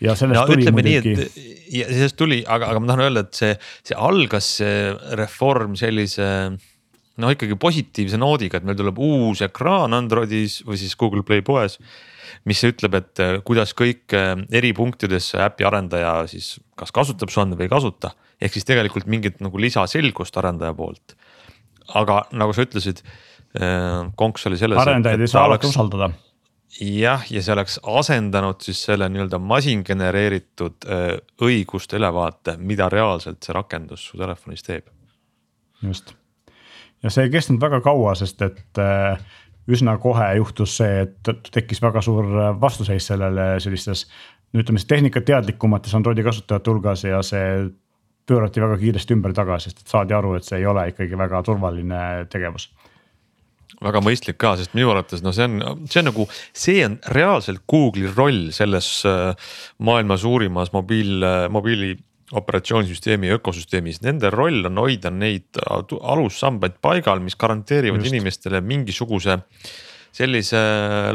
ja 0.00 0.14
sellest 0.16 0.40
no, 0.40 0.46
tuli 0.48 0.70
muidugi. 0.72 1.28
ja 1.76 1.88
sellest 1.90 2.16
tuli, 2.16 2.42
aga, 2.48 2.70
aga 2.72 2.80
ma 2.80 2.92
tahan 2.92 3.06
öelda, 3.06 3.26
et 3.26 3.40
see, 3.40 3.56
see 3.84 3.98
algas 3.98 4.54
see 4.58 4.92
reform 5.20 5.76
sellise 5.76 6.28
no 7.20 7.32
ikkagi 7.32 7.58
positiivse 7.60 8.20
noodiga, 8.20 8.58
et 8.58 8.64
meil 8.66 8.78
tuleb 8.78 8.98
uus 9.02 9.42
ekraan 9.44 9.92
Androidis 9.96 10.62
või 10.66 10.80
siis 10.80 10.96
Google 10.96 11.24
Play 11.26 11.44
poes 11.44 11.78
mis 12.48 12.62
ütleb, 12.66 12.96
et 12.98 13.22
äh, 13.22 13.36
kuidas 13.46 13.74
kõik 13.78 14.14
äh, 14.16 14.34
eri 14.54 14.72
punktides 14.76 15.32
äpi 15.40 15.66
arendaja 15.68 16.14
siis 16.30 16.56
kas 16.78 16.94
kasutab 16.94 17.32
su 17.32 17.42
andmeid 17.42 17.60
või 17.60 17.68
ei 17.68 17.72
kasuta. 17.72 18.12
ehk 18.42 18.56
siis 18.56 18.66
tegelikult 18.68 19.06
mingit 19.06 19.40
nagu 19.44 19.58
lisaselgust 19.58 20.36
arendaja 20.36 20.74
poolt. 20.74 21.16
aga 21.94 22.22
nagu 22.32 22.52
sa 22.52 22.66
ütlesid, 22.66 23.02
äh, 23.58 24.12
konks 24.16 24.46
oli 24.46 24.60
selles. 24.60 24.78
arendajaid 24.78 25.20
ei 25.20 25.32
saa 25.32 25.46
alati 25.48 25.70
usaldada 25.70 26.12
jah, 26.80 27.26
ja 27.30 27.42
see 27.42 27.52
oleks 27.52 27.78
asendanud 27.82 28.62
siis 28.64 28.80
selle 28.86 29.08
nii-öelda 29.12 29.38
masin 29.38 29.82
genereeritud 29.84 30.86
õiguste 31.42 32.00
ülevaate, 32.00 32.56
mida 32.56 32.88
reaalselt 32.88 33.44
see 33.44 33.52
rakendus 33.52 34.08
su 34.08 34.18
telefonis 34.18 34.64
teeb. 34.64 34.88
just 35.82 36.14
ja 37.02 37.10
see 37.10 37.26
ei 37.26 37.34
kestnud 37.34 37.60
väga 37.60 37.82
kaua, 37.84 38.14
sest 38.18 38.42
et 38.46 38.80
üsna 39.70 39.96
kohe 40.02 40.28
juhtus 40.38 40.76
see, 40.80 41.06
et 41.06 41.50
tekkis 41.54 41.82
väga 41.82 42.02
suur 42.02 42.28
vastuseis 42.60 43.06
sellele 43.12 43.54
sellistes. 43.62 44.06
no 44.52 44.60
ütleme 44.60 44.80
siis 44.80 44.90
tehnikateadlikumates 44.90 45.94
Androidi 45.94 46.24
kasutajate 46.26 46.70
hulgas 46.70 47.04
ja 47.04 47.22
see 47.22 47.70
pöörati 48.26 48.62
väga 48.62 48.78
kiiresti 48.78 49.14
ümber 49.16 49.34
tagasi, 49.34 49.70
sest 49.70 49.82
et 49.82 49.92
saadi 49.92 50.14
aru, 50.14 50.34
et 50.38 50.46
see 50.46 50.60
ei 50.60 50.66
ole 50.66 50.88
ikkagi 50.92 51.18
väga 51.18 51.42
turvaline 51.46 52.02
tegevus 52.30 52.70
väga 53.82 54.02
mõistlik 54.04 54.36
ka, 54.38 54.54
sest 54.58 54.76
minu 54.76 54.92
arvates 54.92 55.22
no 55.24 55.32
see 55.34 55.48
on, 55.48 55.86
see 55.90 56.02
on 56.02 56.08
nagu, 56.10 56.26
see 56.54 56.84
on 56.86 56.98
reaalselt 57.16 57.64
Google'i 57.70 58.12
roll 58.14 58.50
selles 58.54 58.88
äh, 59.08 59.32
maailma 59.82 60.18
suurimas 60.20 60.70
mobiil, 60.74 61.24
mobiili 61.50 61.96
operatsioonisüsteemi 62.38 63.32
ökosüsteemis, 63.36 64.00
nende 64.04 64.30
roll 64.32 64.64
on 64.68 64.80
hoida 64.80 65.12
neid 65.12 65.60
alussambaid 65.68 66.80
paigal, 66.84 67.22
mis 67.24 67.36
garanteerivad 67.38 68.00
Just. 68.00 68.14
inimestele 68.14 68.62
mingisuguse 68.64 69.40
sellise 70.12 70.58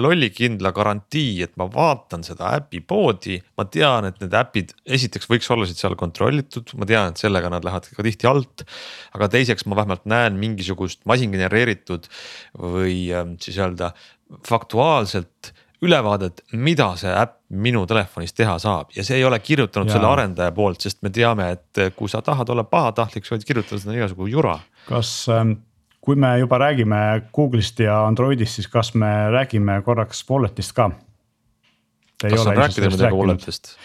lollikindla 0.01 0.72
garantii, 0.74 1.43
et 1.45 1.53
ma 1.59 1.68
vaatan 1.70 2.24
seda 2.26 2.55
äpi 2.57 2.82
poodi, 2.82 3.38
ma 3.59 3.68
tean, 3.70 4.07
et 4.09 4.18
need 4.24 4.34
äpid 4.38 4.74
esiteks 4.97 5.30
võiks 5.30 5.49
olla 5.53 5.68
seal 5.70 5.93
kontrollitud, 5.99 6.74
ma 6.82 6.88
tean, 6.89 7.13
et 7.13 7.22
sellega 7.22 7.51
nad 7.53 7.65
lähevad 7.65 7.91
ka 7.93 8.05
tihti 8.07 8.30
alt. 8.30 8.65
aga 9.13 9.30
teiseks 9.38 9.68
ma 9.70 9.78
vähemalt 9.78 10.05
näen 10.09 10.41
mingisugust 10.41 11.05
masin 11.09 11.34
genereeritud 11.34 12.09
või 12.57 13.07
ähm, 13.13 13.38
siis 13.41 13.61
öelda 13.61 13.93
faktuaalselt 14.49 15.53
ülevaadet, 15.82 16.41
mida 16.57 16.89
see 16.97 17.11
äpp 17.13 17.36
minu 17.49 17.84
telefonis 17.89 18.34
teha 18.34 18.57
saab 18.59 18.95
ja 18.95 19.05
see 19.05 19.19
ei 19.19 19.25
ole 19.28 19.39
kirjutanud 19.39 19.91
ja. 19.91 19.97
selle 19.97 20.09
arendaja 20.09 20.51
poolt, 20.55 20.82
sest 20.84 21.03
me 21.05 21.11
teame, 21.13 21.51
et 21.53 21.93
kui 21.95 22.09
sa 22.09 22.23
tahad 22.25 22.49
olla 22.49 22.65
pahatahtlik, 22.67 23.28
sa 23.28 23.36
võid 23.36 23.45
kirjutada 23.47 23.82
sinna 23.82 23.97
igasugu 23.99 24.28
jura. 24.32 24.57
kas 24.88 25.11
ähm, 25.34 25.59
kui 26.01 26.15
me 26.15 26.38
juba 26.39 26.57
räägime 26.63 27.21
Google'ist 27.36 27.80
ja 27.84 28.01
Androidist, 28.07 28.57
siis 28.57 28.67
kas 28.71 28.93
me 28.95 29.11
räägime 29.34 29.82
korraks 29.86 30.25
Wallet'ist 30.30 30.73
ka? 30.78 30.91
kas 32.21 32.45
on 32.47 32.57
rääkida 32.57 32.91
midagi 32.93 33.19
Wallet'ist? 33.21 33.75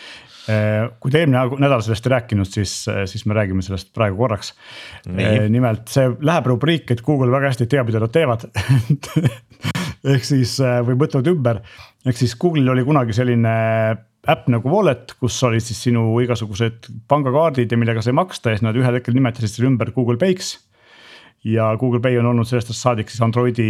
Äh, 0.50 0.88
kui 0.98 1.12
te 1.12 1.20
eelmine 1.22 1.44
nädal 1.62 1.84
sellest 1.84 2.06
ei 2.08 2.16
rääkinud, 2.16 2.48
siis, 2.50 2.72
siis 3.06 3.26
me 3.30 3.36
räägime 3.36 3.62
sellest 3.62 3.92
praegu 3.94 4.16
korraks. 4.18 4.54
Äh, 5.06 5.44
nimelt 5.52 5.92
see 5.92 6.08
läheb 6.18 6.48
rubriik, 6.50 6.90
et 6.90 7.04
Google 7.06 7.30
väga 7.30 7.52
hästi 7.52 7.68
teab, 7.70 7.90
mida 7.90 8.02
nad 8.02 8.14
teevad 8.14 8.48
ehk 10.02 10.26
siis 10.26 10.56
äh, 10.62 10.80
või 10.86 10.98
mõtlevad 11.00 11.30
ümber, 11.32 11.60
ehk 12.06 12.18
siis 12.18 12.34
Google'il 12.38 12.72
oli 12.72 12.84
kunagi 12.86 13.14
selline 13.16 13.54
äpp 14.22 14.50
nagu 14.52 14.70
Wallet, 14.70 15.16
kus 15.18 15.38
olid 15.46 15.64
siis 15.64 15.80
sinu 15.88 16.04
igasugused 16.22 16.90
pangakaardid 17.10 17.72
ja 17.72 17.78
millega 17.78 18.04
sai 18.04 18.14
maksta 18.14 18.52
ja 18.52 18.58
siis 18.58 18.66
nad 18.66 18.78
ühel 18.78 18.98
hetkel 18.98 19.16
nimetasid 19.16 19.50
selle 19.50 19.72
ümber 19.72 19.90
Google 19.94 20.18
Pay'ks 20.20 20.54
ja 21.44 21.72
Google 21.78 22.00
Pay 22.02 22.20
on 22.20 22.28
olnud 22.30 22.46
sellest 22.46 22.70
ajast 22.70 22.84
saadik 22.84 23.10
siis 23.10 23.22
Androidi 23.24 23.66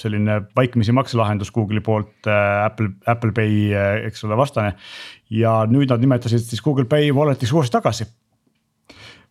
selline 0.00 0.40
vaikimisi 0.56 0.94
makselahendus 0.96 1.52
Google'i 1.52 1.84
poolt 1.84 2.28
äh, 2.28 2.64
Apple, 2.64 2.94
Apple 3.06 3.34
Pay, 3.36 3.58
äh, 3.76 4.06
eks 4.08 4.24
ole, 4.24 4.38
vastane. 4.40 4.74
ja 5.30 5.62
nüüd 5.68 5.92
nad 5.92 6.00
nimetasid 6.00 6.44
siis 6.44 6.64
Google 6.64 6.88
Pay 6.88 7.12
wallet'iks 7.12 7.52
uuesti 7.52 7.76
tagasi 7.76 8.08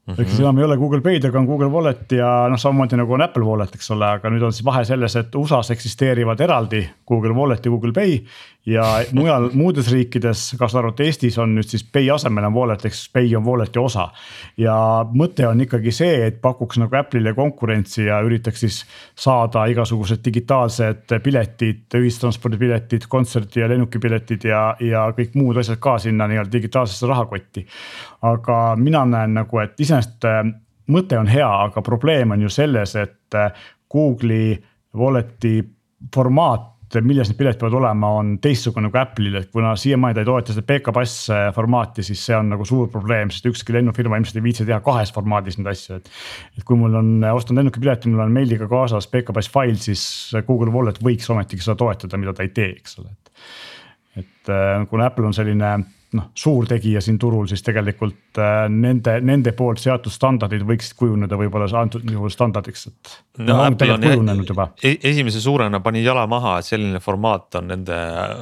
Mm 0.04 0.14
-hmm. 0.14 0.22
ehk 0.22 0.30
siis 0.30 0.40
enam 0.40 0.58
ei 0.58 0.64
ole 0.64 0.76
Google 0.78 1.02
Pay'd, 1.02 1.26
aga 1.26 1.40
on 1.40 1.46
Google 1.46 1.70
Wallet 1.72 2.12
ja 2.12 2.30
noh, 2.52 2.60
samamoodi 2.60 2.98
nagu 3.00 3.14
on 3.14 3.22
Apple 3.22 3.44
Wallet, 3.48 3.76
eks 3.76 3.92
ole, 3.92 4.06
aga 4.06 4.30
nüüd 4.30 4.42
on 4.44 4.52
siis 4.52 4.66
vahe 4.66 4.82
selles, 4.86 5.16
et 5.16 5.36
USA-s 5.36 5.72
eksisteerivad 5.72 6.42
eraldi 6.44 6.82
Google 7.08 7.32
Wallet 7.32 7.66
ja 7.66 7.72
Google 7.72 7.94
Pay. 7.96 8.20
ja 8.66 8.84
mujal 9.12 9.50
muudes 9.62 9.92
riikides, 9.92 10.56
kaasa 10.60 10.80
arvatud 10.80 11.06
Eestis 11.06 11.38
on 11.40 11.56
nüüd 11.56 11.68
siis 11.72 11.84
Pay 11.84 12.12
asemel 12.12 12.44
on 12.44 12.54
Wallet, 12.54 12.84
ehk 12.86 12.94
siis 12.94 13.10
Pay 13.14 13.36
on 13.36 13.46
Wallet'i 13.46 13.80
osa. 13.80 14.10
ja 14.58 14.76
mõte 15.14 15.48
on 15.48 15.62
ikkagi 15.62 15.92
see, 15.92 16.28
et 16.28 16.42
pakuks 16.42 16.78
nagu 16.84 17.00
Apple'ile 17.00 17.34
konkurentsi 17.34 18.04
ja 18.04 18.20
üritaks 18.28 18.60
siis 18.60 18.84
saada 19.16 19.66
igasugused 19.72 20.20
digitaalsed 20.26 21.16
piletid, 21.24 21.88
ühistranspordipiletid, 21.96 23.08
kontserdi 23.08 23.64
ja 23.64 23.72
lennukipiletid 23.72 24.52
ja, 24.52 24.76
ja 24.80 25.08
kõik 25.16 25.40
muud 25.40 25.64
asjad 25.64 25.80
ka 25.80 25.96
sinna 25.98 26.28
nii-öelda 26.28 26.52
digitaalsesse 26.52 27.08
rahakotti. 27.08 27.68
Aga 28.24 28.60
mina 28.80 29.06
näen 29.10 29.40
nagu, 29.40 29.60
et 29.64 29.80
ise 29.80 29.98
iseenesest 30.00 30.28
äh, 30.30 30.44
mõte 30.94 31.20
on 31.20 31.32
hea, 31.32 31.50
aga 31.68 31.84
probleem 31.86 32.36
on 32.36 32.44
ju 32.44 32.52
selles, 32.52 32.96
et 33.00 33.40
äh, 33.40 33.66
Google'i 33.92 34.56
wallet'i 34.98 35.60
formaat 36.14 36.70
milles 37.02 37.26
need 37.26 37.38
piletid 37.40 37.58
peavad 37.58 37.74
olema, 37.80 38.10
on 38.20 38.36
teistsugune 38.38 38.92
kui 38.94 39.00
Apple'il, 39.02 39.34
et 39.40 39.48
kuna 39.50 39.72
siiamaani 39.80 40.14
ta 40.14 40.22
ei 40.22 40.28
toeta 40.28 40.54
seda 40.54 40.66
PK 40.68 40.94
Pass 40.94 41.24
äh, 41.34 41.48
formaati, 41.56 42.06
siis 42.06 42.22
see 42.28 42.36
on 42.38 42.52
nagu 42.54 42.68
suur 42.70 42.92
probleem, 42.94 43.32
sest 43.34 43.48
ükski 43.50 43.74
lennufirma 43.74 44.20
ilmselt 44.20 44.38
ei 44.38 44.46
viitsi 44.46 44.68
teha 44.68 44.78
kahes 44.86 45.10
formaadis 45.16 45.58
neid 45.58 45.72
asju, 45.72 45.98
et. 45.98 46.12
et 46.60 46.68
kui 46.68 46.78
mul 46.78 46.94
on, 47.00 47.10
ostan 47.34 47.58
lennukipileti, 47.58 48.12
mul 48.14 48.28
on 48.28 48.36
meiliga 48.36 48.70
kaasas 48.70 49.10
PK 49.10 49.34
Pass 49.34 49.50
fail, 49.50 49.74
siis 49.82 50.06
Google 50.46 50.74
Wallet 50.76 51.02
võiks 51.02 51.32
ometigi 51.34 51.66
seda 51.66 51.80
toetada, 51.82 52.20
mida 52.22 52.36
ta 52.38 52.46
ei 52.46 52.54
tee, 52.54 52.70
eks 52.78 53.02
ole, 53.02 53.10
et. 53.10 53.34
et 54.22 54.54
kuna 54.92 55.10
Apple 55.10 55.26
on 55.32 55.34
selline 55.34 55.74
noh, 56.18 56.30
suurtegija 56.38 57.02
siin 57.04 57.18
turul, 57.22 57.48
siis 57.50 57.64
tegelikult 57.66 58.40
äh, 58.42 58.66
nende, 58.72 59.16
nende 59.26 59.54
poolt 59.58 59.82
seatud 59.82 60.14
standardid 60.14 60.66
võiksid 60.68 60.98
kujuneda 61.00 61.38
võib-olla 61.40 61.68
antud 61.80 62.06
juhul 62.10 62.32
standardiks, 62.34 62.88
et. 62.90 63.14
no 63.44 63.60
on 63.64 63.78
kujunenud 63.78 64.50
juba 64.50 64.70
e. 64.84 64.96
esimese 65.12 65.42
suurena 65.44 65.82
pani 65.84 66.04
jala 66.04 66.26
maha, 66.30 66.58
et 66.60 66.70
selline 66.70 67.02
formaat 67.04 67.60
on 67.60 67.70
nende 67.74 68.00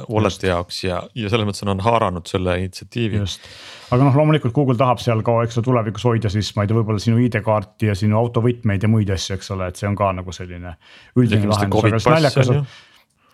wallet'i 0.08 0.50
jaoks 0.50 0.82
ja, 0.84 1.02
ja 1.18 1.32
selles 1.32 1.48
mõttes 1.48 1.66
on 1.66 1.82
haaranud 1.82 2.28
selle 2.28 2.58
initsiatiivi. 2.62 3.24
aga 3.90 4.06
noh, 4.06 4.20
loomulikult 4.22 4.56
Google 4.56 4.78
tahab 4.80 5.02
seal 5.02 5.24
ka, 5.26 5.40
eks 5.46 5.60
ole, 5.60 5.68
tulevikus 5.70 6.08
hoida 6.08 6.32
siis 6.32 6.54
ma 6.56 6.66
ei 6.66 6.70
tea, 6.70 6.78
võib-olla 6.80 7.02
sinu 7.02 7.20
ID-kaarti 7.24 7.92
ja 7.92 7.98
sinu 7.98 8.20
autovõtmeid 8.20 8.86
ja 8.86 8.92
muid 8.92 9.12
asju, 9.12 9.36
eks 9.38 9.52
ole, 9.56 9.72
et 9.72 9.80
see 9.80 9.90
on 9.90 9.98
ka 9.98 10.14
nagu 10.20 10.34
selline 10.34 10.76
üldine 11.16 11.52
lahendus, 11.52 11.84
aga 11.84 11.98
siis 11.98 12.10
naljakas 12.16 12.56
on 12.56 12.66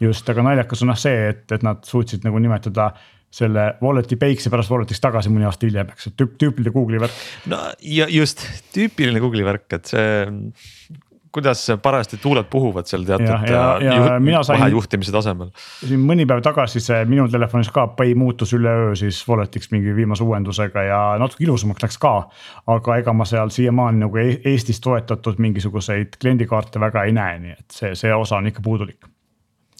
just, 0.01 0.28
aga 0.30 0.44
naljakas 0.46 0.84
on 0.84 0.92
noh 0.92 0.99
see, 0.99 1.30
et, 1.32 1.46
et 1.53 1.64
nad 1.66 1.82
suutsid 1.86 2.26
nagu 2.26 2.40
nimetada 2.42 2.92
selle 3.28 3.74
wallet'i 3.84 4.16
pay'ks 4.16 4.46
ja 4.49 4.53
pärast 4.53 4.72
wallet'iks 4.72 5.03
tagasi 5.05 5.32
mõni 5.32 5.44
aasta 5.49 5.68
hiljem, 5.68 5.90
eks, 5.92 6.09
tüüp, 6.16 6.38
tüüpiline 6.40 6.72
Google'i 6.72 7.03
värk. 7.03 7.18
no 7.53 7.61
ja 7.84 8.09
just 8.12 8.46
tüüpiline 8.72 9.20
Google'i 9.20 9.44
värk, 9.44 9.68
et 9.76 9.92
see 9.92 10.09
kuidas 11.32 11.66
parajasti 11.82 12.16
tuuled 12.16 12.46
puhuvad 12.51 12.88
seal 12.88 13.05
teatud 13.05 13.26
ja, 13.28 13.34
ja, 13.44 13.64
ja 13.82 14.14
juht, 14.16 14.49
vahejuhtimise 14.49 15.12
tasemel. 15.12 15.51
siin 15.84 16.01
mõni 16.09 16.24
päev 16.28 16.40
tagasi 16.44 16.80
see 16.82 17.03
minu 17.11 17.26
telefonis 17.28 17.68
ka 17.74 17.84
pay 17.99 18.14
muutus 18.18 18.55
üleöö 18.57 18.94
siis 18.99 19.20
wallet'iks 19.28 19.72
mingi 19.74 19.94
viimase 19.96 20.24
uuendusega 20.24 20.86
ja 20.88 21.03
natuke 21.20 21.44
ilusamaks 21.44 21.84
läks 21.84 22.01
ka. 22.01 22.14
aga 22.66 22.96
ega 23.03 23.12
ma 23.12 23.28
seal 23.28 23.53
siiamaani 23.55 24.07
nagu 24.07 24.22
e-, 24.22 24.40
Eestis 24.49 24.80
toetatud 24.80 25.38
mingisuguseid 25.38 26.16
kliendikaarte 26.20 26.80
väga 26.80 27.05
ei 27.05 27.12
näe, 27.12 27.38
nii 27.44 27.57
et 27.59 27.80
see, 27.80 27.94
see 27.94 28.14
osa 28.14 28.40
on 28.40 28.49
ikka 28.49 28.64
puudulik 28.64 29.05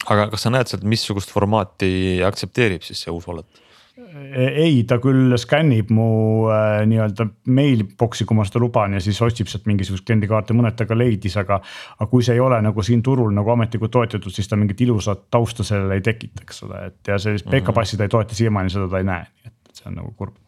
aga 0.07 0.29
kas 0.33 0.47
sa 0.47 0.53
näed 0.55 0.71
sealt, 0.71 0.85
missugust 0.87 1.33
formaati 1.35 2.21
aktsepteerib 2.27 2.85
siis 2.87 3.03
see 3.05 3.15
uus 3.15 3.27
wallet? 3.29 3.65
ei, 3.99 4.85
ta 4.87 4.99
küll 5.03 5.35
skännib 5.41 5.91
mu 5.95 6.09
äh, 6.53 6.85
nii-öelda 6.89 7.27
mailbox'i, 7.55 8.27
kui 8.29 8.37
ma 8.39 8.45
seda 8.47 8.61
luban 8.63 8.95
ja 8.95 9.01
siis 9.03 9.19
otsib 9.25 9.51
sealt 9.51 9.67
mingisugust 9.69 10.07
kliendikaarti, 10.07 10.55
mõned 10.57 10.77
ta 10.79 10.87
ka 10.89 10.97
leidis, 10.97 11.35
aga. 11.41 11.59
aga 11.97 12.09
kui 12.11 12.23
see 12.27 12.37
ei 12.39 12.43
ole 12.43 12.61
nagu 12.63 12.85
siin 12.87 13.03
turul 13.05 13.33
nagu 13.35 13.51
ametlikult 13.55 13.93
toetatud, 13.97 14.35
siis 14.35 14.49
ta 14.51 14.59
mingit 14.61 14.81
ilusat 14.87 15.27
tausta 15.35 15.67
sellele 15.67 15.99
ei 15.99 16.05
tekita, 16.07 16.45
eks 16.47 16.63
ole, 16.69 16.85
et 16.93 17.11
ja 17.11 17.19
sellist 17.23 17.49
PK 17.51 17.75
passi 17.75 17.99
ta 17.99 18.07
ei 18.07 18.15
toeta, 18.15 18.39
siiamaani 18.39 18.73
seda 18.75 18.87
ta 18.93 19.03
ei 19.03 19.09
näe, 19.09 19.27
nii 19.43 19.51
et 19.51 19.83
see 19.83 19.91
on 19.91 19.99
nagu 19.99 20.15
kurb. 20.19 20.39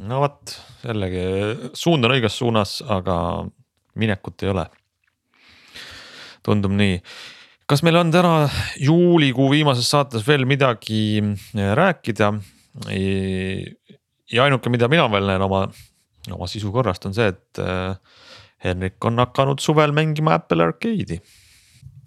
no 0.00 0.24
vot, 0.24 0.56
jällegi 0.88 1.28
suund 1.76 2.08
on 2.08 2.16
õiges 2.16 2.40
suunas, 2.40 2.78
aga 2.96 3.18
minekut 4.00 4.44
ei 4.44 4.54
ole. 4.56 4.68
tundub 6.46 6.72
nii 6.72 7.00
kas 7.66 7.82
meil 7.86 7.98
on 8.00 8.12
täna 8.14 8.34
juulikuu 8.80 9.48
viimases 9.50 9.88
saates 9.90 10.26
veel 10.26 10.46
midagi 10.48 11.22
äh, 11.22 11.72
rääkida? 11.78 12.34
ja 14.32 14.44
ainuke, 14.44 14.68
mida 14.68 14.88
mina 14.92 15.06
veel 15.08 15.30
näen 15.30 15.42
oma, 15.46 15.62
oma 16.34 16.48
sisu 16.50 16.68
korrast 16.74 17.06
on 17.08 17.14
see, 17.16 17.30
et 17.32 17.60
äh, 17.62 17.96
Henrik 18.64 19.04
on 19.04 19.22
hakanud 19.22 19.62
suvel 19.64 19.94
mängima 19.96 20.36
Apple 20.36 20.66
Arcade'i 20.66 21.20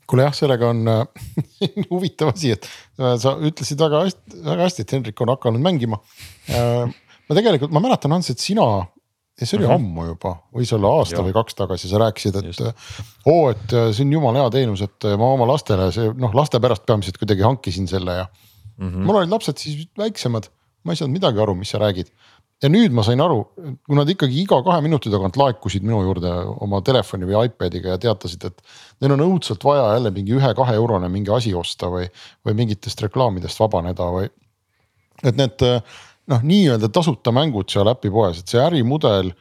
kuule 0.09 0.25
jah, 0.25 0.35
sellega 0.35 0.69
on 0.73 0.87
äh, 0.89 1.03
huvitav 1.91 2.33
asi, 2.33 2.53
et 2.55 2.67
äh, 2.99 3.15
sa 3.21 3.35
ütlesid 3.37 3.81
väga 3.81 4.05
hästi, 4.07 4.41
väga 4.45 4.65
hästi, 4.65 4.85
et 4.85 4.95
Henrik 4.97 5.21
on 5.25 5.33
hakanud 5.35 5.63
mängima 5.65 6.01
äh,. 6.49 6.89
ma 7.29 7.37
tegelikult, 7.37 7.73
ma 7.75 7.83
mäletan, 7.83 8.15
Hans, 8.15 8.31
et 8.33 8.41
sina 8.41 8.65
ja 9.39 9.47
see 9.47 9.57
oli 9.57 9.65
mm 9.67 9.71
-hmm. 9.71 9.75
ammu 9.75 10.05
juba, 10.05 10.33
võis 10.55 10.71
olla 10.75 10.91
aasta 10.99 11.19
ja. 11.19 11.23
või 11.23 11.33
kaks 11.35 11.55
tagasi, 11.55 11.89
sa 11.89 12.01
rääkisid, 12.01 12.35
et 12.39 12.61
oo, 13.25 13.49
et 13.49 13.73
äh, 13.73 13.91
see 13.95 14.05
on 14.05 14.13
jumala 14.17 14.43
hea 14.43 14.49
teenus, 14.57 14.81
et 14.83 15.07
äh, 15.07 15.17
ma 15.17 15.33
oma 15.35 15.47
lastele 15.47 15.91
see 15.95 16.11
noh, 16.15 16.33
laste 16.35 16.59
pärast 16.59 16.85
peamiselt 16.85 17.17
kuidagi 17.21 17.45
hankisin 17.47 17.87
selle 17.87 18.17
ja 18.17 18.25
mm. 18.25 18.89
-hmm. 18.89 19.05
mul 19.05 19.21
olid 19.21 19.31
lapsed 19.31 19.57
siis 19.57 19.87
väiksemad, 19.97 20.49
ma 20.83 20.91
ei 20.91 20.99
saanud 20.99 21.15
midagi 21.15 21.39
aru, 21.39 21.55
mis 21.55 21.71
sa 21.71 21.79
räägid. 21.79 22.11
ja 22.63 22.69
nüüd 22.69 22.91
ma 22.91 23.03
sain 23.07 23.21
aru, 23.23 23.45
kui 23.87 23.95
nad 23.95 24.09
ikkagi 24.09 24.41
iga 24.41 24.57
kahe 24.63 24.81
minuti 24.83 25.09
tagant 25.09 25.37
laekusid 25.39 25.83
minu 25.83 26.01
juurde 26.03 26.31
oma 26.59 26.81
telefoni 26.81 27.25
või 27.29 27.45
iPad'iga 27.47 27.95
ja 27.95 27.97
teatasid, 27.97 28.43
et. 28.45 28.61
Neil 28.99 29.13
on 29.15 29.21
õudselt 29.23 29.63
vaja 29.63 29.93
jälle 29.93 30.11
mingi 30.11 30.35
ühe-kahe 30.35 30.73
eurone 30.75 31.07
mingi 31.07 31.31
asi 31.31 31.53
osta 31.55 31.87
või, 31.87 32.09
või 32.43 32.57
mingitest 32.59 33.01
reklaamidest 33.01 33.59
vabaneda 33.59 34.09
või. 34.11 34.27
et 35.23 35.35
need 35.39 35.63
äh, 35.63 35.79
noh, 36.29 36.43
nii-öelda 36.45 36.89
tasuta 36.93 37.33
mängud 37.35 37.71
seal 37.71 37.89
äpipoes, 37.91 38.41
et 38.41 38.51
see 38.51 38.61
ärimudel. 38.63 39.33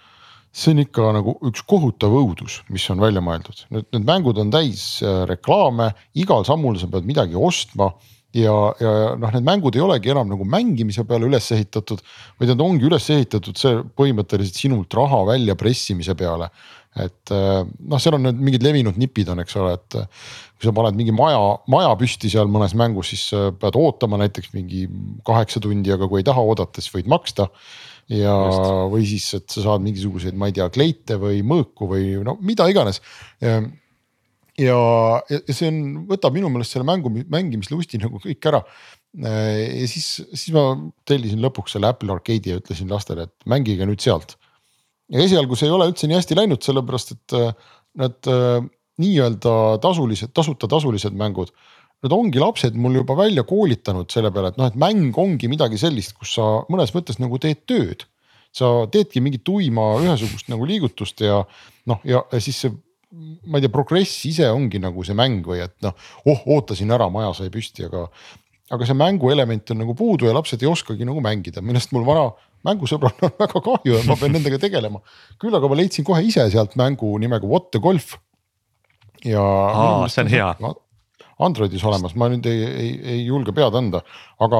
see 0.58 0.72
on 0.72 0.80
ikka 0.80 1.10
nagu 1.12 1.34
üks 1.44 1.60
kohutav 1.68 2.14
õudus, 2.16 2.62
mis 2.72 2.86
on 2.90 3.02
välja 3.02 3.20
mõeldud, 3.22 3.66
need, 3.68 3.84
need 3.92 4.06
mängud 4.08 4.38
on 4.40 4.48
täis 4.50 5.02
äh, 5.04 5.26
reklaame, 5.28 5.90
igal 6.16 6.46
sammul 6.48 6.78
sa 6.80 6.88
pead 6.90 7.04
midagi 7.06 7.36
ostma 7.36 7.92
ja, 8.34 8.54
ja 8.80 8.92
noh, 9.20 9.32
need 9.34 9.46
mängud 9.46 9.76
ei 9.76 9.84
olegi 9.84 10.12
enam 10.12 10.32
nagu 10.32 10.46
mängimise 10.48 11.04
peale 11.08 11.28
üles 11.28 11.48
ehitatud, 11.54 12.00
vaid 12.40 12.52
nad 12.52 12.64
ongi 12.64 12.88
üles 12.88 13.08
ehitatud 13.12 13.60
see 13.60 13.80
põhimõtteliselt 13.98 14.60
sinult 14.60 14.96
raha 14.96 15.22
välja 15.28 15.56
pressimise 15.58 16.16
peale. 16.18 16.50
Et 17.04 17.32
äh, 17.34 17.64
noh, 17.64 18.02
seal 18.02 18.18
on 18.18 18.26
need 18.28 18.44
mingid 18.48 18.66
levinud 18.66 19.00
nipid 19.00 19.30
on, 19.32 19.42
eks 19.44 19.58
ole, 19.60 19.74
et 19.78 19.98
kui 20.58 20.68
sa 20.68 20.74
paned 20.74 20.98
mingi 20.98 21.14
maja, 21.14 21.40
maja 21.70 21.92
püsti 21.98 22.30
seal 22.32 22.50
mõnes 22.50 22.74
mängus, 22.78 23.12
siis 23.12 23.28
pead 23.60 23.78
ootama 23.78 24.18
näiteks 24.24 24.50
mingi 24.56 24.86
kaheksa 25.26 25.62
tundi, 25.62 25.92
aga 25.94 26.08
kui 26.10 26.22
ei 26.22 26.26
taha 26.26 26.42
oodata, 26.42 26.82
siis 26.82 26.94
võid 26.96 27.10
maksta 27.10 27.46
ja, 28.10 28.34
või 28.90 29.04
siis, 29.06 29.28
et 29.38 29.46
sa 29.52 29.62
saad 29.66 29.84
mingisuguseid, 29.84 30.38
ma 30.38 30.48
ei 30.50 30.56
tea, 30.56 30.66
kleite 30.74 31.18
või 31.20 31.44
mõõku 31.46 31.90
või 31.92 32.16
no 32.26 32.38
mida 32.42 32.66
iganes 32.70 33.02
ja, 34.58 34.78
ja 35.30 35.54
see 35.54 35.70
on, 35.70 35.80
võtab 36.08 36.34
minu 36.36 36.50
meelest 36.52 36.76
selle 36.76 36.86
mängu, 36.88 37.12
mängimislusti 37.30 38.00
nagu 38.02 38.20
kõik 38.22 38.50
ära. 38.50 38.62
ja 39.22 39.86
siis, 39.90 40.08
siis 40.32 40.50
ma 40.54 40.72
tellisin 41.08 41.42
lõpuks 41.44 41.76
selle 41.76 41.90
Apple 41.90 42.12
Arcade'i 42.14 42.54
ja 42.54 42.60
ütlesin 42.60 42.90
lastele, 42.92 43.28
et 43.28 43.48
mängige 43.48 43.86
nüüd 43.88 44.02
sealt. 44.04 44.37
Ja 45.12 45.24
esialgu 45.24 45.56
see 45.56 45.68
ei 45.68 45.74
ole 45.74 45.88
üldse 45.90 46.08
nii 46.08 46.18
hästi 46.18 46.36
läinud, 46.38 46.62
sellepärast 46.64 47.14
et 47.14 47.36
äh, 47.38 47.72
need 48.02 48.30
äh, 48.32 48.60
nii-öelda 49.02 49.54
tasulised, 49.82 50.34
tasuta 50.36 50.70
tasulised 50.70 51.16
mängud. 51.18 51.52
Need 52.02 52.14
ongi 52.14 52.38
lapsed 52.42 52.76
mul 52.78 53.00
juba 53.00 53.16
välja 53.18 53.42
koolitanud 53.46 54.10
selle 54.12 54.30
peale, 54.34 54.52
et 54.52 54.58
noh, 54.60 54.68
et 54.70 54.78
mäng 54.78 55.16
ongi 55.18 55.50
midagi 55.50 55.80
sellist, 55.80 56.14
kus 56.18 56.36
sa 56.38 56.46
mõnes 56.70 56.92
mõttes 56.94 57.18
nagu 57.22 57.40
teed 57.42 57.64
tööd. 57.66 58.06
sa 58.58 58.88
teedki 58.88 59.20
mingit 59.20 59.42
tuima 59.44 59.82
ühesugust 60.00 60.48
nagu 60.48 60.64
liigutust 60.64 61.20
ja 61.20 61.42
noh, 61.86 61.98
ja, 62.08 62.22
siis 62.40 62.56
see 62.64 62.72
ma 63.48 63.58
ei 63.58 63.64
tea, 63.64 63.72
progress 63.72 64.24
ise 64.28 64.48
ongi 64.52 64.80
nagu 64.80 65.04
see 65.04 65.16
mäng 65.16 65.44
või 65.46 65.60
et 65.64 65.74
noh, 65.84 65.94
oh 66.28 66.44
ootasin 66.56 66.92
ära, 66.92 67.10
maja 67.12 67.34
sai 67.36 67.52
püsti, 67.52 67.86
aga. 67.88 68.06
aga 68.72 68.88
see 68.88 68.96
mänguelement 68.96 69.70
on 69.72 69.78
nagu 69.80 69.94
puudu 69.96 70.28
ja 70.28 70.34
lapsed 70.36 70.64
ei 70.64 70.68
oskagi 70.68 71.06
nagu 71.08 71.20
mängida, 71.24 71.62
millest 71.64 71.92
mul 71.96 72.04
vana 72.08 72.26
mängusõbral 72.66 73.14
on 73.22 73.34
väga 73.38 73.62
kahju 73.64 73.96
ja 73.96 74.02
ma 74.08 74.16
pean 74.18 74.34
nendega 74.36 74.58
tegelema. 74.62 75.02
küll 75.40 75.54
aga 75.54 75.70
ma 75.70 75.78
leidsin 75.78 76.06
kohe 76.06 76.22
ise 76.26 76.48
sealt 76.50 76.76
mängu 76.80 77.14
nimega 77.22 77.46
What 77.46 77.70
the 77.72 77.80
golf. 77.82 78.16
ja. 79.24 79.42
aa, 79.42 80.08
see 80.08 80.24
on 80.24 80.32
hea. 80.32 80.52
Androidis 81.38 81.84
olemas, 81.86 82.16
ma 82.18 82.26
nüüd 82.32 82.46
ei, 82.50 82.64
ei, 82.66 82.88
ei 83.12 83.20
julge 83.28 83.52
pead 83.54 83.76
anda, 83.78 84.00
aga, 84.42 84.58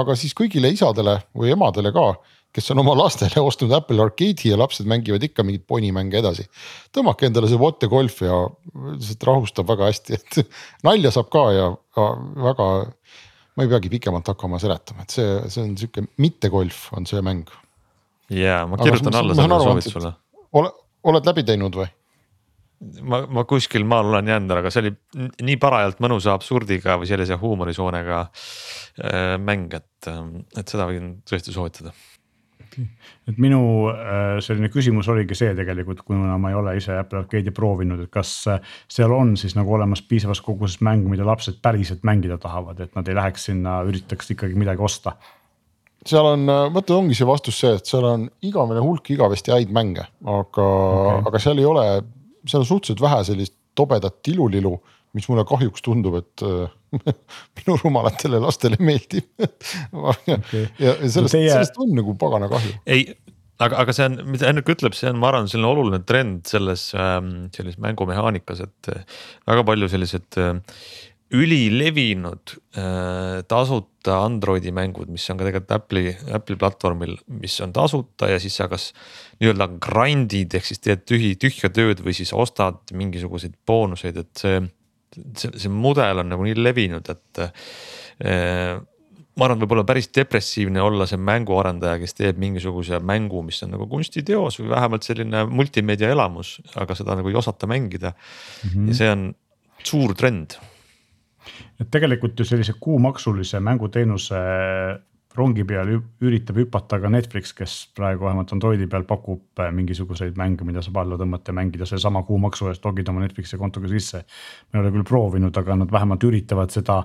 aga 0.00 0.14
siis 0.16 0.32
kõigile 0.36 0.70
isadele 0.72 1.18
või 1.36 1.52
emadele 1.52 1.92
ka 1.92 2.14
kes 2.56 2.72
on 2.72 2.80
oma 2.80 2.94
lastele 2.96 3.42
ostnud 3.44 3.72
Apple 3.76 4.00
Arcade'i 4.00 4.52
ja 4.52 4.58
lapsed 4.58 4.88
mängivad 4.88 5.24
ikka 5.26 5.44
mingeid 5.44 5.66
ponimänge 5.68 6.20
edasi. 6.22 6.46
tõmmake 6.94 7.28
endale 7.28 7.50
see 7.50 7.60
Water 7.60 7.90
Golf 7.92 8.22
ja 8.24 8.46
lihtsalt 8.94 9.26
rahustab 9.28 9.68
väga 9.68 9.90
hästi, 9.90 10.16
et 10.16 10.40
nalja 10.86 11.12
saab 11.14 11.28
ka 11.32 11.46
ja 11.56 11.70
väga. 12.48 12.70
Ma 13.56 13.64
ei 13.64 13.70
peagi 13.72 13.92
pikemalt 13.92 14.32
hakkama 14.32 14.60
seletama, 14.62 15.06
et 15.06 15.14
see, 15.16 15.36
see 15.52 15.62
on 15.64 15.76
sihuke 15.80 16.04
mitte 16.22 16.50
golf 16.52 16.88
on 16.96 17.08
see 17.08 17.22
mäng. 17.24 17.46
ja 18.32 18.64
ma 18.68 18.78
kirjutan 18.80 19.14
Aga, 19.14 19.22
alla 19.22 19.38
selle 19.38 19.60
soovitusele. 19.64 20.12
ole, 20.60 20.72
oled 21.12 21.30
läbi 21.30 21.46
teinud 21.46 21.78
või? 21.80 21.88
ma, 23.02 23.22
ma 23.32 23.46
kuskil 23.48 23.86
maal 23.88 24.12
olen 24.12 24.28
jäänud, 24.32 24.56
aga 24.58 24.72
see 24.72 24.84
oli 24.84 24.92
nii 25.48 25.56
parajalt 25.62 26.02
mõnusa 26.04 26.34
absurdiga 26.36 26.98
või 27.00 27.08
sellise 27.08 27.38
huumorisoonega 27.40 28.20
äh, 28.26 29.32
mäng, 29.40 29.72
et, 29.78 30.10
et 30.56 30.68
seda 30.68 30.88
võin 30.90 31.16
tõesti 31.28 31.54
soovitada 31.56 31.94
et 33.28 33.38
minu 33.40 33.60
äh, 33.90 34.36
selline 34.44 34.68
küsimus 34.72 35.08
oligi 35.12 35.36
see 35.38 35.54
tegelikult, 35.56 36.02
kuna 36.06 36.36
ma 36.40 36.52
ei 36.52 36.58
ole 36.58 36.76
ise 36.78 36.98
Apple 36.98 37.22
Arcade'i 37.22 37.54
proovinud, 37.56 38.02
et 38.04 38.12
kas 38.12 38.32
äh, 38.52 38.74
seal 38.92 39.14
on 39.16 39.34
siis 39.40 39.56
nagu 39.58 39.72
olemas 39.76 40.02
piisavas 40.06 40.42
koguses 40.44 40.82
mängu, 40.84 41.10
mida 41.12 41.26
lapsed 41.26 41.60
päriselt 41.64 42.04
mängida 42.06 42.38
tahavad, 42.42 42.80
et 42.84 42.94
nad 42.98 43.08
ei 43.08 43.16
läheks 43.16 43.48
sinna, 43.50 43.80
üritaks 43.88 44.34
ikkagi 44.36 44.58
midagi 44.58 44.84
osta 44.84 45.16
seal 46.06 46.26
on, 46.34 46.48
äh, 46.52 46.92
ongi 46.94 47.16
see 47.18 47.26
vastus 47.26 47.60
see, 47.60 47.72
et 47.78 47.88
seal 47.88 48.04
on 48.06 48.26
igavene 48.46 48.82
hulk 48.84 49.10
igavesti 49.10 49.54
häid 49.54 49.72
mänge, 49.74 50.06
aga 50.22 50.66
okay., 50.66 51.22
aga 51.30 51.42
seal 51.42 51.62
ei 51.62 51.68
ole, 51.68 51.86
seal 52.46 52.62
on 52.62 52.68
suhteliselt 52.68 53.02
vähe 53.02 53.22
sellist 53.26 53.56
tobedat 53.76 54.22
tilulilu, 54.24 54.76
mis 55.16 55.28
mulle 55.30 55.46
kahjuks 55.48 55.84
tundub, 55.84 56.18
et 56.20 56.44
minu 57.60 57.78
rumalatele 57.82 58.40
lastele 58.42 58.78
meeldib 58.80 59.26
okay. 59.92 60.66
ja 60.82 60.96
sellest 61.02 61.34
Teie..., 61.34 61.50
sellest 61.52 61.80
on 61.82 61.96
nagu 61.96 62.14
pagana 62.20 62.50
kahju. 62.52 62.76
ei, 62.84 63.08
aga, 63.62 63.82
aga 63.82 63.96
see 63.96 64.06
on, 64.10 64.20
mida 64.32 64.48
Henrik 64.50 64.70
ütleb, 64.76 64.96
see 64.96 65.10
on, 65.10 65.18
ma 65.20 65.30
arvan, 65.32 65.50
selline 65.50 65.72
oluline 65.72 66.02
trend 66.08 66.46
selles 66.50 66.90
ähm,, 66.98 67.50
selles 67.56 67.80
mängumehaanikas, 67.82 68.64
et 68.66 68.92
äh, 68.92 69.20
väga 69.48 69.66
palju 69.68 69.90
sellised 69.92 70.40
äh, 70.42 70.54
ülilevinud 71.34 72.54
äh, 72.78 73.42
tasuta 73.50 74.20
Androidi 74.22 74.70
mängud, 74.74 75.10
mis 75.10 75.24
on 75.32 75.40
ka 75.40 75.48
tegelikult 75.48 75.74
Apple'i, 75.74 76.12
Apple'i 76.36 76.58
platvormil, 76.60 77.16
mis 77.40 77.56
on 77.64 77.74
tasuta 77.74 78.30
ja 78.30 78.38
siis 78.42 78.54
sa 78.60 78.68
kas 78.70 78.92
nii-öelda 79.40 79.72
grind'id 79.82 80.54
ehk 80.54 80.68
siis 80.68 80.82
teed 80.84 81.02
tühi, 81.08 81.34
tühja 81.40 81.72
tööd 81.74 82.04
või 82.04 82.14
siis 82.16 82.30
ostad 82.36 82.94
mingisuguseid 82.94 83.56
boonuseid, 83.66 84.22
et 84.22 84.44
see 84.44 84.60
see, 85.14 85.52
see 85.56 85.72
mudel 85.72 86.22
on 86.22 86.30
nagu 86.32 86.46
nii 86.46 86.56
levinud, 86.58 87.08
et 87.12 87.42
äh, 87.44 88.76
ma 89.36 89.46
arvan, 89.46 89.60
võib 89.62 89.74
olla 89.76 89.84
päris 89.88 90.08
depressiivne 90.16 90.82
olla 90.82 91.06
see 91.08 91.20
mänguarendaja, 91.20 92.00
kes 92.02 92.16
teeb 92.16 92.38
mingisuguse 92.40 93.00
mängu, 93.04 93.42
mis 93.46 93.60
on 93.66 93.74
nagu 93.76 93.88
kunstiteos 93.90 94.60
või 94.62 94.70
vähemalt 94.72 95.08
selline 95.08 95.44
multimeedia 95.50 96.12
elamus, 96.14 96.56
aga 96.80 96.96
seda 96.96 97.18
nagu 97.18 97.32
ei 97.32 97.36
osata 97.38 97.68
mängida 97.70 98.14
mm. 98.14 98.70
-hmm. 98.70 98.88
ja 98.88 99.00
see 99.00 99.10
on 99.12 99.26
suur 99.84 100.14
trend. 100.16 100.56
et 101.80 101.90
tegelikult 101.90 102.38
ju 102.40 102.44
sellise 102.44 102.74
kuumaksulise 102.80 103.60
mänguteenuse 103.60 104.40
rongi 105.36 105.64
peal 105.68 105.90
üritab 106.24 106.58
hüpata 106.60 106.98
ka 107.00 107.10
Netflix, 107.12 107.52
kes 107.56 107.74
praegu 107.96 108.26
vähemalt 108.26 108.52
Androidi 108.54 108.86
peal 108.90 109.04
pakub 109.08 109.60
äh, 109.62 109.70
mingisuguseid 109.74 110.36
mänge, 110.38 110.64
mida 110.64 110.82
saab 110.84 111.02
alla 111.02 111.18
tõmmata 111.20 111.52
ja 111.52 111.58
mängida 111.58 111.88
seesama 111.88 112.22
kuumaksu 112.26 112.70
eest 112.70 112.84
logida 112.84 113.12
oma 113.12 113.24
Netflixi 113.24 113.58
kontoga 113.60 113.90
sisse. 113.92 114.24
ma 114.72 114.78
ei 114.78 114.84
ole 114.84 114.92
küll 114.94 115.08
proovinud, 115.08 115.56
aga 115.56 115.76
nad 115.82 115.92
vähemalt 115.92 116.24
üritavad 116.24 116.72
seda, 116.74 117.02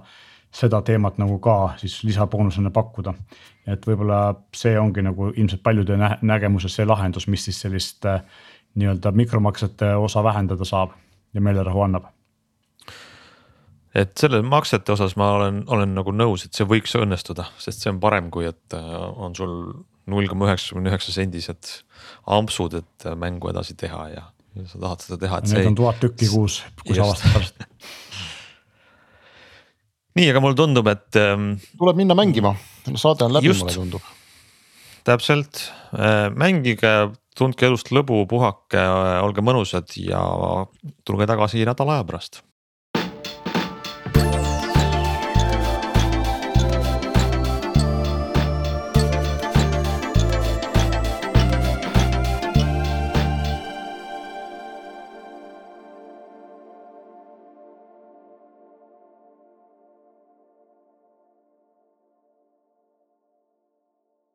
seda 0.51 0.81
teemat 0.81 1.19
nagu 1.21 1.39
ka 1.39 1.75
siis 1.81 2.03
lisaboonusena 2.03 2.71
pakkuda. 2.71 3.13
et 3.67 3.87
võib-olla 3.87 4.21
see 4.55 4.79
ongi 4.79 5.01
nagu 5.01 5.33
ilmselt 5.35 5.63
paljude 5.63 5.97
nä 5.97 6.17
nägemuses 6.21 6.75
see 6.75 6.85
lahendus, 6.85 7.27
mis 7.27 7.45
siis 7.45 7.61
sellist 7.61 8.05
äh, 8.05 8.23
nii-öelda 8.75 9.11
mikromaksete 9.11 9.95
osa 9.95 10.23
vähendada 10.23 10.65
saab 10.65 10.97
ja 11.33 11.41
meelerahu 11.41 11.81
annab 11.81 12.09
et 13.97 14.11
selle 14.19 14.41
maksete 14.45 14.93
osas 14.93 15.15
ma 15.19 15.31
olen, 15.37 15.61
olen 15.71 15.95
nagu 15.97 16.13
nõus, 16.15 16.45
et 16.45 16.55
see 16.55 16.67
võiks 16.67 16.93
õnnestuda, 16.99 17.47
sest 17.61 17.83
see 17.83 17.91
on 17.91 17.99
parem, 18.03 18.29
kui 18.33 18.47
et 18.47 18.77
äh, 18.77 18.91
on 19.11 19.35
sul 19.37 19.55
null 20.11 20.29
koma 20.31 20.49
üheksakümne 20.49 20.91
üheksa 20.91 21.15
sendised 21.15 21.73
ampsud, 22.31 22.79
et 22.81 23.07
äh, 23.07 23.17
mängu 23.19 23.51
edasi 23.51 23.75
teha 23.79 24.05
ja, 24.13 24.25
ja 24.57 24.67
sa 24.69 24.81
tahad 24.81 25.05
seda 25.05 25.19
teha. 25.25 25.41
Need 25.51 25.71
on 25.73 25.79
tuhat 25.83 26.01
tükki 26.03 26.31
kuus, 26.31 26.61
kuus 26.85 27.01
aastat 27.03 27.35
pärast 27.35 27.63
nii, 30.19 30.27
aga 30.31 30.43
mulle 30.43 30.59
tundub, 30.59 30.87
et 30.91 31.19
ähm,. 31.19 31.53
tuleb 31.79 31.99
minna 31.99 32.17
mängima, 32.17 32.55
saade 32.95 33.27
on 33.27 33.37
läbi, 33.37 33.51
mulle 33.51 33.75
tundub. 33.75 34.13
täpselt, 35.07 35.65
äh, 35.95 36.29
mängige, 36.31 36.93
tundke 37.35 37.67
elust 37.67 37.91
lõbu, 37.95 38.23
puhake, 38.31 38.79
olge 39.23 39.43
mõnusad 39.43 39.91
ja 39.99 40.23
tulge 41.07 41.27
tagasi 41.27 41.67
nädala 41.67 41.99
aja 41.99 42.07
pärast 42.07 42.41